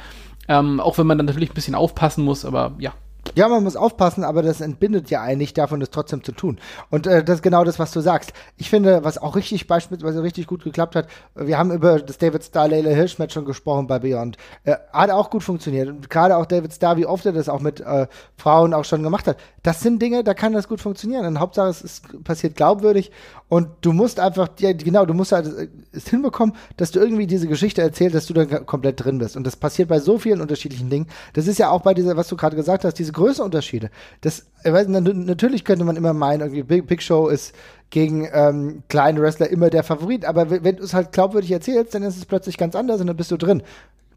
Ähm, 0.48 0.80
auch 0.80 0.98
wenn 0.98 1.06
man 1.06 1.18
dann 1.18 1.26
natürlich 1.26 1.50
ein 1.50 1.54
bisschen 1.54 1.74
aufpassen 1.74 2.24
muss, 2.24 2.44
aber 2.44 2.74
ja. 2.78 2.92
Ja, 3.34 3.48
man 3.48 3.64
muss 3.64 3.74
aufpassen, 3.74 4.22
aber 4.22 4.42
das 4.42 4.60
entbindet 4.60 5.10
ja 5.10 5.20
einen 5.22 5.38
nicht 5.38 5.58
davon, 5.58 5.80
das 5.80 5.90
trotzdem 5.90 6.22
zu 6.22 6.30
tun. 6.32 6.60
Und 6.90 7.06
äh, 7.06 7.24
das 7.24 7.36
ist 7.36 7.42
genau 7.42 7.64
das, 7.64 7.80
was 7.80 7.90
du 7.90 8.00
sagst. 8.00 8.32
Ich 8.58 8.70
finde, 8.70 9.02
was 9.02 9.18
auch 9.18 9.34
richtig 9.34 9.66
beispielsweise 9.66 10.22
richtig 10.22 10.46
gut 10.46 10.62
geklappt 10.62 10.94
hat, 10.94 11.08
wir 11.34 11.58
haben 11.58 11.72
über 11.72 11.98
das 11.98 12.18
David 12.18 12.44
Starr 12.44 12.68
Layla 12.68 12.90
Hirsch 12.90 13.16
schon 13.30 13.44
gesprochen 13.44 13.88
bei 13.88 13.98
Beyond. 13.98 14.36
Äh, 14.62 14.76
hat 14.92 15.10
auch 15.10 15.30
gut 15.30 15.42
funktioniert. 15.42 15.88
Und 15.88 16.10
gerade 16.10 16.36
auch 16.36 16.46
David 16.46 16.72
Starr, 16.72 16.96
wie 16.96 17.06
oft 17.06 17.26
er 17.26 17.32
das 17.32 17.48
auch 17.48 17.60
mit 17.60 17.80
äh, 17.80 18.06
Frauen 18.36 18.72
auch 18.72 18.84
schon 18.84 19.02
gemacht 19.02 19.26
hat. 19.26 19.36
Das 19.64 19.80
sind 19.80 20.00
Dinge, 20.00 20.22
da 20.22 20.34
kann 20.34 20.52
das 20.52 20.68
gut 20.68 20.80
funktionieren. 20.80 21.26
Und 21.26 21.40
Hauptsache, 21.40 21.68
es 21.68 21.82
ist, 21.82 22.22
passiert 22.22 22.54
glaubwürdig. 22.54 23.10
Und 23.48 23.68
du 23.80 23.92
musst 23.92 24.20
einfach, 24.20 24.48
ja, 24.58 24.72
genau, 24.72 25.06
du 25.06 25.14
musst 25.14 25.32
halt 25.32 25.46
äh, 25.46 25.68
es 25.90 26.08
hinbekommen, 26.08 26.54
dass 26.76 26.92
du 26.92 27.00
irgendwie 27.00 27.26
diese 27.26 27.48
Geschichte 27.48 27.82
erzählst, 27.82 28.14
dass 28.14 28.26
du 28.26 28.34
dann 28.34 28.64
komplett 28.66 29.02
drin 29.04 29.18
bist. 29.18 29.36
Und 29.36 29.44
das 29.44 29.56
passiert 29.56 29.88
bei 29.88 29.98
so 29.98 30.18
vielen 30.18 30.40
unterschiedlichen 30.40 30.88
Dingen. 30.88 31.06
Das 31.32 31.48
ist 31.48 31.58
ja 31.58 31.70
auch 31.70 31.80
bei 31.80 31.94
dieser, 31.94 32.16
was 32.16 32.28
du 32.28 32.36
gerade 32.36 32.54
gesagt 32.54 32.84
hast, 32.84 32.94
diese 32.98 33.12
Größenunterschiede. 33.14 33.90
Das, 34.20 34.46
weiß, 34.62 34.86
na- 34.88 35.00
natürlich 35.00 35.64
könnte 35.64 35.84
man 35.84 35.96
immer 35.96 36.12
meinen, 36.12 36.40
irgendwie 36.40 36.62
Big, 36.62 36.86
Big 36.86 37.02
Show 37.02 37.28
ist 37.28 37.54
gegen 37.90 38.28
ähm, 38.32 38.82
kleine 38.88 39.22
Wrestler 39.22 39.48
immer 39.48 39.70
der 39.70 39.84
Favorit, 39.84 40.24
aber 40.24 40.50
wenn, 40.50 40.76
du 40.76 40.82
es 40.82 40.94
halt 40.94 41.12
glaubwürdig 41.12 41.50
erzählst, 41.52 41.94
dann 41.94 42.02
ist 42.02 42.16
es 42.16 42.26
plötzlich 42.26 42.58
ganz 42.58 42.74
anders 42.74 43.00
und 43.00 43.06
dann 43.06 43.16
bist 43.16 43.30
du 43.30 43.36
drin. 43.36 43.62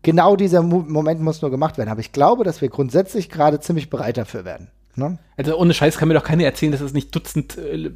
Genau 0.01 0.35
dieser 0.35 0.61
Mo 0.61 0.85
Moment 0.87 1.21
muss 1.21 1.41
nur 1.41 1.51
gemacht 1.51 1.77
werden. 1.77 1.89
Aber 1.89 1.99
ich 1.99 2.11
glaube, 2.11 2.43
dass 2.43 2.61
wir 2.61 2.69
grundsätzlich 2.69 3.29
gerade 3.29 3.59
ziemlich 3.59 3.89
bereit 3.89 4.17
dafür 4.17 4.45
werden. 4.45 4.69
Ne? 4.97 5.19
Also 5.37 5.55
ohne 5.55 5.75
Scheiß 5.75 5.97
kann 5.99 6.07
mir 6.07 6.15
doch 6.15 6.23
keiner 6.23 6.43
erzählen, 6.43 6.71
dass 6.71 6.81
es 6.81 6.91
nicht 6.91 7.13
Dutzend 7.15 7.55
äh, 7.57 7.91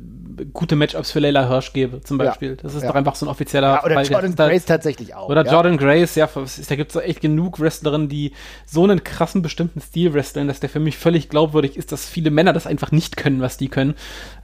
gute 0.53 0.75
Matchups 0.75 1.09
für 1.11 1.19
Layla 1.19 1.47
Hirsch 1.49 1.73
gebe, 1.73 1.99
zum 2.01 2.19
Beispiel. 2.19 2.49
Ja. 2.51 2.55
Das 2.57 2.75
ist 2.75 2.83
Ja. 2.83 2.89
doch 2.89 2.95
einfach 2.95 3.15
so 3.15 3.25
ein 3.25 3.29
offizieller 3.29 3.69
Ja, 3.75 3.83
oder 3.83 3.95
Fall. 3.95 4.05
Jordan 4.05 4.35
Da- 4.35 4.47
Grace 4.47 4.65
tatsächlich 4.65 5.15
auch. 5.15 5.27
Oder. 5.27 5.43
Jordan 5.51 5.77
Grace, 5.77 6.13
ja, 6.13 6.29
da 6.69 6.75
gibt 6.75 6.95
es 6.95 7.01
echt 7.01 7.21
genug 7.21 7.59
Wrestlerinnen, 7.59 8.07
die 8.07 8.33
so 8.67 8.83
einen 8.83 9.03
krassen 9.03 9.41
bestimmten 9.41 9.81
Stil 9.81 10.13
wresteln, 10.13 10.47
dass 10.47 10.59
der 10.59 10.69
für 10.69 10.79
mich 10.79 10.95
völlig 10.97 11.27
glaubwürdig 11.29 11.75
ist, 11.75 11.91
dass 11.91 12.07
viele 12.07 12.29
Männer 12.29 12.53
das 12.53 12.67
einfach 12.67 12.91
nicht 12.91 13.17
können, 13.17 13.41
was 13.41 13.57
die 13.57 13.67
können, 13.69 13.95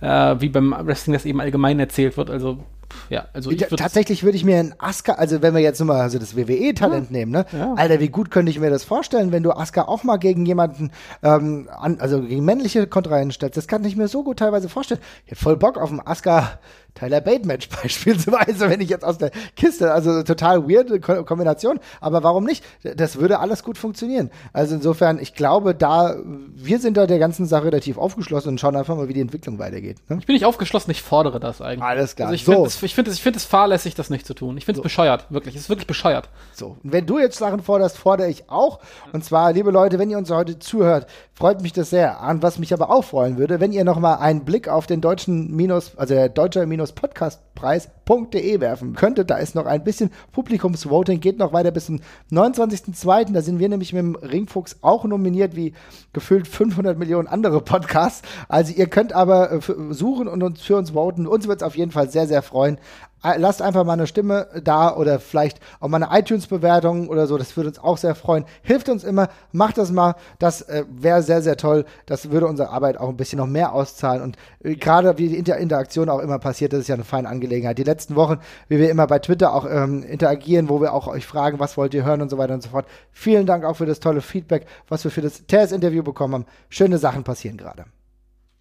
äh, 0.02 0.36
wie 0.40 0.50
beim 0.50 0.76
Wrestling 0.80 1.14
das 1.14 1.26
eben 1.26 1.40
allgemein 1.40 1.80
erzählt 1.80 2.18
wird. 2.18 2.32
Also, 2.32 2.64
ja, 3.10 3.28
also 3.34 3.52
ich 3.52 3.62
Ja, 3.62 3.68
Tatsächlich 3.68 4.24
würde 4.24 4.38
ich 4.38 4.46
mir 4.46 4.58
ein 4.58 4.74
Asuka, 4.78 5.14
also 5.14 5.42
wenn 5.42 5.54
wir 5.54 5.62
jetzt 5.62 5.80
nur 5.80 5.88
mal 5.88 6.02
also 6.02 6.20
das 6.20 6.36
WWE-Talent 6.36 7.12
nehmen, 7.12 7.32
ne? 7.32 7.46
Ja. 7.52 7.74
Alter, 7.76 8.00
wie 8.00 8.10
gut 8.10 8.32
könnte 8.32 8.50
ich 8.50 8.60
mir 8.60 8.70
das 8.70 8.84
vorstellen, 8.84 9.32
wenn 9.32 9.44
du 9.44 9.52
Asuka 9.52 9.84
auch 9.84 10.04
mal 10.04 10.18
gegen 10.18 10.46
jemanden, 10.46 10.92
ähm, 11.24 11.70
an, 11.72 12.00
also 12.00 12.22
gegen 12.22 12.46
männliche 12.46 12.88
Kontrahenten 12.88 13.32
stellst. 13.32 13.58
Das 13.58 13.68
kann 13.68 13.84
ich 13.86 13.96
mir 13.96 14.08
so 14.08 14.24
gut 14.24 14.40
teilweise 14.40 14.70
vorstellen. 14.70 15.02
Ich 15.26 15.32
hätte 15.32 15.42
voll 15.42 15.58
Bock 15.58 15.78
auf 15.78 15.92
ein 15.92 16.06
Asuka 16.06 16.60
Tyler 16.98 17.22
Bate 17.22 17.46
Match 17.46 17.70
beispielsweise, 17.82 18.70
wenn 18.70 18.82
ich 18.82 18.90
jetzt 18.90 19.06
aus 19.06 19.18
der 19.18 19.32
Kiste, 19.56 19.92
also 19.94 20.24
total 20.24 20.68
weirde 20.70 21.00
Ko 21.00 21.24
Kombination, 21.24 21.80
aber 22.02 22.24
warum 22.24 22.44
nicht? 22.44 22.64
Das 22.84 23.20
würde 23.20 23.40
alles 23.40 23.64
gut 23.64 23.78
funktionieren. 23.78 24.32
Also 24.54 24.76
insofern, 24.76 25.20
ich 25.20 25.34
glaube, 25.34 25.76
da, 25.76 26.16
wir 26.56 26.80
sind 26.80 26.98
da 26.98 27.06
der 27.08 27.20
ganzen 27.20 27.46
Sache 27.46 27.66
relativ 27.66 27.98
aufgeschlossen 27.98 28.50
und 28.50 28.60
schauen 28.60 28.76
einfach 28.76 28.96
mal, 28.96 29.08
wie 29.08 29.14
die 29.14 29.22
Entwicklung 29.22 29.60
weitergeht. 29.60 29.98
Ne? 30.10 30.18
Ich 30.20 30.26
bin 30.26 30.34
nicht 30.34 30.46
aufgeschlossen, 30.46 30.92
ich 30.92 31.02
fordere 31.02 31.40
das 31.40 31.62
eigentlich. 31.62 31.84
Alles 31.84 32.16
klar. 32.16 32.30
Also 32.30 32.36
ich 32.36 32.46
So. 32.46 32.52
finde 32.54 32.68
es 32.68 32.84
ich 32.84 32.96
find 32.96 33.08
ich 33.08 33.22
find 33.22 33.36
es 33.36 33.46
fahrlässig, 33.46 33.96
das 33.96 34.10
nicht 34.10 34.26
zu 34.26 34.34
tun. 34.34 34.58
Ich 34.58 34.66
finde 34.66 34.80
es 34.80 34.84
bescheuert, 34.84 35.26
wirklich. 35.30 35.56
Es 35.56 35.62
ist 35.64 35.70
wirklich 35.70 35.88
bescheuert. 35.88 36.30
So, 36.54 36.78
und 36.84 36.92
wenn 36.92 37.06
du 37.06 37.20
jetzt 37.20 37.38
Sachen 37.38 37.62
forderst, 37.62 37.98
fordere 37.98 38.30
ich 38.30 38.50
auch. 38.50 38.80
Und 39.14 39.24
zwar, 39.24 39.54
liebe 39.54 39.72
Leute, 39.72 40.00
wenn 40.00 40.10
ihr 40.10 40.18
uns 40.18 40.30
heute 40.32 40.60
zuhört, 40.60 41.08
freut 41.34 41.62
mich 41.62 41.74
das 41.74 41.90
sehr. 41.90 42.22
An 42.22 42.42
was 42.42 42.58
mich 42.60 42.74
aber 42.74 42.90
auch 42.90 43.04
freuen 43.04 43.38
würde, 43.38 43.60
wenn 43.60 43.72
ihr 43.72 43.84
noch 43.84 44.00
mal 44.00 44.16
einen 44.16 44.44
Blick 44.46 44.68
auf 44.68 44.88
den 44.88 45.02
deutschen 45.02 45.56
Minus, 45.56 45.92
also 45.98 46.14
der 46.14 46.30
deutsche 46.30 46.66
Minus 46.66 46.87
Podcastpreis.de 46.94 48.60
werfen 48.60 48.94
könntet. 48.94 49.30
Da 49.30 49.38
ist 49.38 49.56
noch 49.56 49.66
ein 49.66 49.84
bisschen 49.84 50.12
Publikumsvoting, 50.32 51.20
geht 51.20 51.38
noch 51.38 51.54
weiter 51.54 51.72
bis 51.72 51.88
zum 51.88 52.00
29.02. 52.32 53.34
Da 53.34 53.42
sind 53.42 53.60
wir 53.60 53.70
nämlich 53.70 53.94
mit 53.94 54.02
dem 54.02 54.16
Ringfuchs 54.16 54.78
auch 54.82 55.06
nominiert, 55.06 55.56
wie 55.56 55.74
gefühlt 56.14 56.48
500 56.48 56.98
Millionen 56.98 57.28
andere 57.28 57.62
Podcasts. 57.62 58.22
Also 58.48 58.74
ihr 58.74 58.88
könnt 58.88 59.14
aber 59.14 59.52
äh, 59.52 59.60
suchen 59.90 60.28
und 60.28 60.44
uns 60.44 60.62
für 60.62 60.78
uns 60.78 60.92
voten. 60.92 61.28
Uns 61.28 61.48
wird 61.48 61.62
es 61.62 61.68
auf 61.68 61.76
jeden 61.76 61.92
Fall 61.92 62.10
sehr, 62.10 62.28
sehr 62.28 62.42
freuen. 62.42 62.78
Lasst 63.24 63.62
einfach 63.62 63.84
mal 63.84 63.94
eine 63.94 64.06
Stimme 64.06 64.48
da 64.64 64.96
oder 64.96 65.20
vielleicht 65.20 65.60
auch 65.80 65.88
mal 65.88 66.02
eine 66.02 66.18
iTunes-Bewertung 66.20 67.10
oder 67.10 67.26
so. 67.26 67.38
Das 67.38 67.58
würde 67.58 67.70
uns 67.70 67.80
auch 67.80 67.98
sehr 67.98 68.14
freuen. 68.14 68.46
Hilft 68.62 68.90
uns 68.90 69.04
immer. 69.04 69.30
Macht 69.52 69.78
das 69.78 69.92
mal. 69.92 70.16
Das 70.38 70.62
äh, 70.62 70.86
wäre 70.88 71.24
sehr, 71.24 71.42
sehr 71.42 71.58
toll. 71.58 71.86
Das 72.06 72.30
würde 72.30 72.46
unsere 72.46 72.70
Arbeit 72.70 72.98
auch 72.98 73.10
ein 73.10 73.18
bisschen 73.18 73.40
noch 73.40 73.48
mehr 73.48 73.74
auszahlen. 73.74 74.22
Und 74.22 74.38
äh, 74.64 74.76
gerade 74.76 75.18
wie 75.18 75.30
die 75.30 75.38
Inter 75.38 75.58
Interaktion 75.58 76.10
auch 76.10 76.20
immer 76.20 76.38
passiert, 76.38 76.74
das 76.74 76.82
ist 76.82 76.88
ja 76.90 76.96
eine 76.96 77.04
feine 77.04 77.28
Angelegenheit. 77.28 77.78
Die 77.80 77.84
letzten 77.84 78.16
Wochen, 78.16 78.38
wie 78.70 78.78
wir 78.78 78.90
immer 78.92 79.08
bei 79.08 79.20
Twitter 79.20 79.54
auch 79.54 79.66
ähm, 79.70 80.04
interagieren, 80.04 80.70
wo 80.70 80.80
wir 80.80 80.94
auch 80.94 81.08
euch 81.08 81.26
fragen, 81.26 81.60
was 81.60 81.76
wollt 81.76 81.96
ihr 81.96 82.06
hören 82.06 82.22
und 82.22 82.30
so 82.30 82.38
weiter 82.38 82.54
und 82.54 82.62
so 82.62 82.70
fort. 82.70 82.86
Vielen 83.12 83.48
Dank 83.48 83.66
auch 83.66 83.76
für 83.76 83.88
das 83.88 84.00
tolle 84.00 84.22
Feedback, 84.22 84.68
was 84.88 85.04
wir 85.04 85.12
für 85.12 85.22
das 85.22 85.46
TS-Interview 85.48 86.04
bekommen 86.04 86.36
haben. 86.36 86.46
Schöne 86.70 87.00
Sachen 87.00 87.24
passieren 87.24 87.58
gerade. 87.58 87.86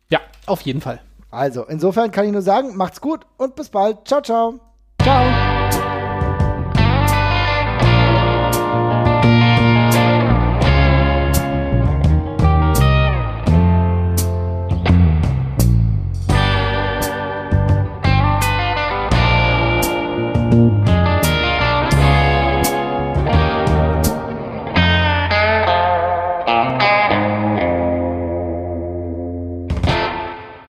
Ja, 0.09 0.21
auf 0.47 0.63
jeden 0.63 0.81
Fall. 0.81 1.01
Also, 1.37 1.65
insofern 1.65 2.11
kann 2.13 2.25
ich 2.25 2.33
nur 2.33 2.41
sagen, 2.41 2.77
macht's 2.77 3.03
gut 3.03 3.27
und 3.37 3.57
bis 3.57 3.69
bald. 3.69 4.09
Ciao, 4.09 4.23
ciao. 4.23 4.66